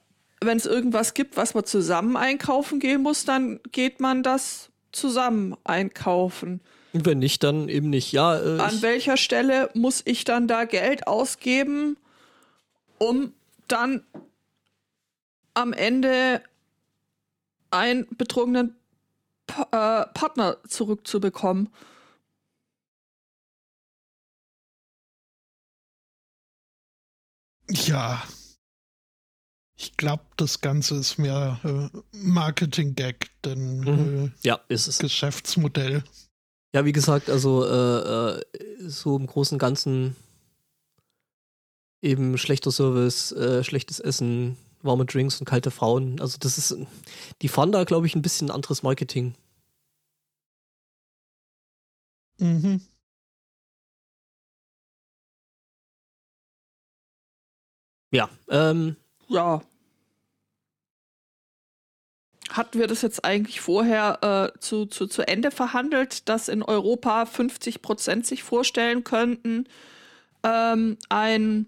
wenn 0.44 0.56
es 0.58 0.66
irgendwas 0.66 1.14
gibt, 1.14 1.36
was 1.36 1.54
man 1.54 1.64
zusammen 1.64 2.16
einkaufen 2.16 2.80
gehen 2.80 3.00
muss, 3.02 3.24
dann 3.24 3.60
geht 3.70 4.00
man 4.00 4.24
das 4.24 4.70
zusammen 4.90 5.54
einkaufen. 5.62 6.60
Und 6.92 7.06
wenn 7.06 7.20
nicht, 7.20 7.44
dann 7.44 7.68
eben 7.68 7.90
nicht. 7.90 8.10
Ja, 8.10 8.36
äh, 8.38 8.58
An 8.58 8.82
welcher 8.82 9.16
Stelle 9.16 9.70
muss 9.74 10.02
ich 10.04 10.24
dann 10.24 10.48
da 10.48 10.64
Geld 10.64 11.06
ausgeben, 11.06 11.96
um 12.98 13.32
dann 13.68 14.02
am 15.54 15.72
Ende 15.72 16.42
einen 17.70 18.06
betrogenen 18.16 18.74
Pa- 19.46 19.68
äh, 19.70 20.12
Partner 20.12 20.56
zurückzubekommen? 20.66 21.68
Ja. 27.70 28.22
Ich 29.76 29.96
glaube, 29.96 30.24
das 30.36 30.60
Ganze 30.60 30.96
ist 30.96 31.18
mehr 31.18 31.58
äh, 31.64 31.98
Marketing-Gag, 32.16 33.30
denn 33.44 33.80
Mhm. 33.80 34.26
äh, 34.26 34.30
ja, 34.46 34.60
ist 34.68 34.86
es. 34.86 34.98
Geschäftsmodell. 34.98 36.04
Ja, 36.74 36.84
wie 36.84 36.92
gesagt, 36.92 37.28
also 37.28 37.64
äh, 37.64 38.38
äh, 38.38 38.42
so 38.88 39.16
im 39.16 39.26
Großen 39.26 39.56
und 39.56 39.58
Ganzen 39.58 40.16
eben 42.00 42.36
schlechter 42.38 42.70
Service, 42.70 43.32
äh, 43.32 43.62
schlechtes 43.64 44.00
Essen, 44.00 44.56
warme 44.82 45.04
Drinks 45.04 45.38
und 45.40 45.46
kalte 45.46 45.70
Frauen. 45.70 46.20
Also 46.20 46.38
das 46.38 46.58
ist, 46.58 46.76
die 47.42 47.48
fahren 47.48 47.72
da, 47.72 47.84
glaube 47.84 48.06
ich, 48.06 48.14
ein 48.14 48.22
bisschen 48.22 48.50
anderes 48.50 48.82
Marketing. 48.82 49.34
Mhm. 52.38 52.80
Ja, 58.12 58.28
ähm, 58.48 58.96
Ja. 59.28 59.62
Hatten 62.50 62.78
wir 62.78 62.86
das 62.86 63.00
jetzt 63.00 63.24
eigentlich 63.24 63.62
vorher 63.62 64.52
äh, 64.54 64.58
zu, 64.60 64.84
zu, 64.84 65.06
zu 65.06 65.26
Ende 65.26 65.50
verhandelt, 65.50 66.28
dass 66.28 66.48
in 66.48 66.62
Europa 66.62 67.24
50 67.24 67.80
Prozent 67.80 68.26
sich 68.26 68.42
vorstellen 68.42 69.04
könnten, 69.04 69.64
ähm, 70.42 70.98
ein, 71.08 71.66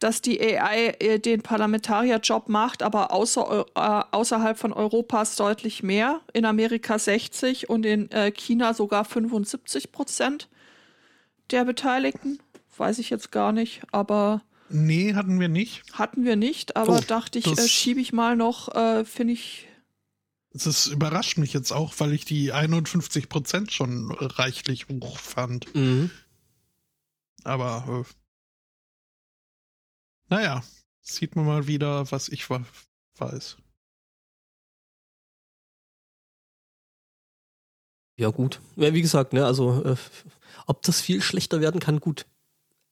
dass 0.00 0.20
die 0.20 0.38
AI 0.38 0.96
äh, 0.98 1.18
den 1.18 1.40
Parlamentarierjob 1.40 2.50
macht, 2.50 2.82
aber 2.82 3.10
außer, 3.12 3.64
äh, 3.74 4.02
außerhalb 4.10 4.58
von 4.58 4.74
Europas 4.74 5.36
deutlich 5.36 5.82
mehr. 5.82 6.20
In 6.34 6.44
Amerika 6.44 6.98
60 6.98 7.70
und 7.70 7.86
in 7.86 8.10
äh, 8.10 8.30
China 8.30 8.74
sogar 8.74 9.06
75 9.06 9.92
Prozent 9.92 10.48
der 11.50 11.64
Beteiligten. 11.64 12.38
Weiß 12.76 12.98
ich 12.98 13.08
jetzt 13.08 13.32
gar 13.32 13.52
nicht, 13.52 13.80
aber 13.92 14.42
Nee, 14.70 15.14
hatten 15.14 15.40
wir 15.40 15.48
nicht. 15.48 15.82
hatten 15.92 16.24
wir 16.24 16.36
nicht, 16.36 16.76
aber 16.76 16.98
Oh, 16.98 17.00
dachte 17.06 17.38
ich, 17.38 17.46
äh, 17.46 17.68
schiebe 17.68 18.00
ich 18.00 18.12
mal 18.12 18.36
noch, 18.36 18.74
äh, 18.74 19.04
finde 19.04 19.32
ich. 19.34 19.66
Das 20.52 20.86
überrascht 20.86 21.38
mich 21.38 21.52
jetzt 21.52 21.72
auch, 21.72 21.94
weil 21.98 22.12
ich 22.12 22.24
die 22.24 22.52
51% 22.52 23.70
schon 23.70 24.10
reichlich 24.10 24.88
hoch 24.88 25.18
fand. 25.18 25.74
mhm. 25.74 26.10
Aber 27.44 28.04
äh, 28.04 28.12
naja, 30.28 30.62
sieht 31.00 31.36
man 31.36 31.46
mal 31.46 31.66
wieder, 31.66 32.10
was 32.10 32.28
ich 32.28 32.48
weiß. 32.50 33.56
ja 38.16 38.30
gut. 38.30 38.60
Ja, 38.76 38.92
wie 38.92 39.00
gesagt, 39.02 39.32
ne, 39.32 39.46
also 39.46 39.82
äh, 39.84 39.96
ob 40.66 40.82
das 40.82 41.00
viel 41.00 41.22
schlechter 41.22 41.60
werden 41.60 41.80
kann, 41.80 42.00
gut. 42.00 42.26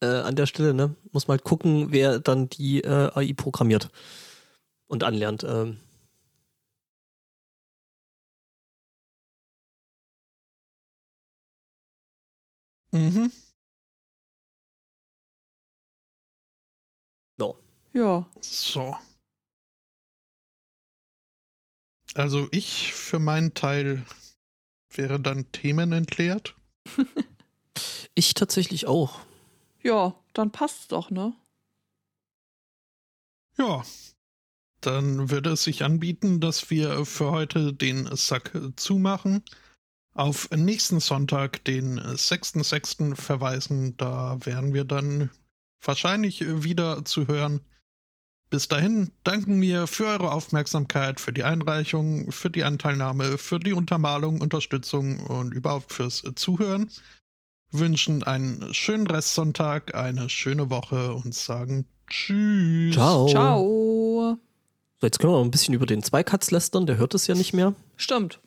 Äh, 0.01 0.07
an 0.07 0.37
der 0.37 0.47
Stelle, 0.47 0.75
ne, 0.75 0.95
muss 1.13 1.27
man 1.29 1.39
halt 1.39 1.45
gucken, 1.45 1.91
wer 1.91 2.19
dann 2.21 2.49
die 2.49 2.83
äh, 2.83 3.11
AI 3.15 3.33
programmiert 3.35 3.91
und 4.89 5.05
anlernt. 5.05 5.45
Ähm, 5.45 5.79
Mhm. 12.93 13.31
no. 17.39 17.57
Ja. 17.93 18.27
So. 18.41 18.97
Also 22.15 22.49
ich 22.51 22.93
für 22.95 23.19
meinen 23.19 23.55
Teil 23.55 24.05
wäre 24.91 25.21
dann 25.21 25.51
Themen 25.53 25.93
entleert. 25.93 26.55
Ich 28.19 28.33
tatsächlich 28.33 28.87
auch. 28.87 29.21
Ja, 29.87 30.17
dann 30.33 30.51
passt's 30.51 30.89
doch, 30.89 31.13
ne? 31.13 31.33
Ja. 33.57 33.85
Dann 34.81 35.31
würde 35.31 35.51
es 35.51 35.63
sich 35.63 35.85
anbieten, 35.85 36.41
dass 36.41 36.71
wir 36.71 37.07
für 37.07 37.31
heute 37.31 37.73
den 37.73 38.09
Sack 38.17 38.51
zumachen. 38.75 39.45
Auf 40.13 40.51
nächsten 40.51 40.99
Sonntag, 40.99 41.65
den 41.65 42.01
6.6. 42.01 43.15
verweisen. 43.15 43.97
Da 43.97 44.39
wären 44.45 44.75
wir 44.75 44.85
dann 44.85 45.31
wahrscheinlich 45.81 46.41
wieder 46.41 47.05
zu 47.05 47.29
hören. 47.29 47.61
Bis 48.51 48.67
dahin 48.67 49.13
danken 49.23 49.61
wir 49.61 49.87
für 49.87 50.07
eure 50.07 50.33
Aufmerksamkeit, 50.33 51.21
für 51.21 51.33
die 51.33 51.45
Einreichung, 51.45 52.33
für 52.33 52.51
die 52.51 52.65
Anteilnahme, 52.65 53.39
für 53.39 53.61
die 53.61 53.73
Untermalung, 53.73 54.41
Unterstützung 54.41 55.21
und 55.21 55.55
überhaupt 55.55 55.93
fürs 55.93 56.25
Zuhören. 56.35 56.91
Wünschen 57.71 58.23
einen 58.23 58.73
schönen 58.73 59.07
Restsonntag, 59.07 59.95
eine 59.95 60.29
schöne 60.29 60.71
Woche 60.71 61.13
und 61.15 61.35
sagen 61.35 61.87
Tschüss. 62.09 62.95
Ciao. 62.95 63.27
Ciao. 63.29 64.39
So, 64.99 65.07
jetzt 65.07 65.19
können 65.19 65.33
wir 65.33 65.39
noch 65.39 65.45
ein 65.45 65.51
bisschen 65.51 65.75
über 65.75 65.87
den 65.87 66.03
Zweikatz 66.03 66.51
lästern, 66.51 66.87
der 66.87 66.97
hört 66.97 67.15
es 67.15 67.27
ja 67.27 67.35
nicht 67.35 67.53
mehr. 67.53 67.75
Stimmt. 67.97 68.41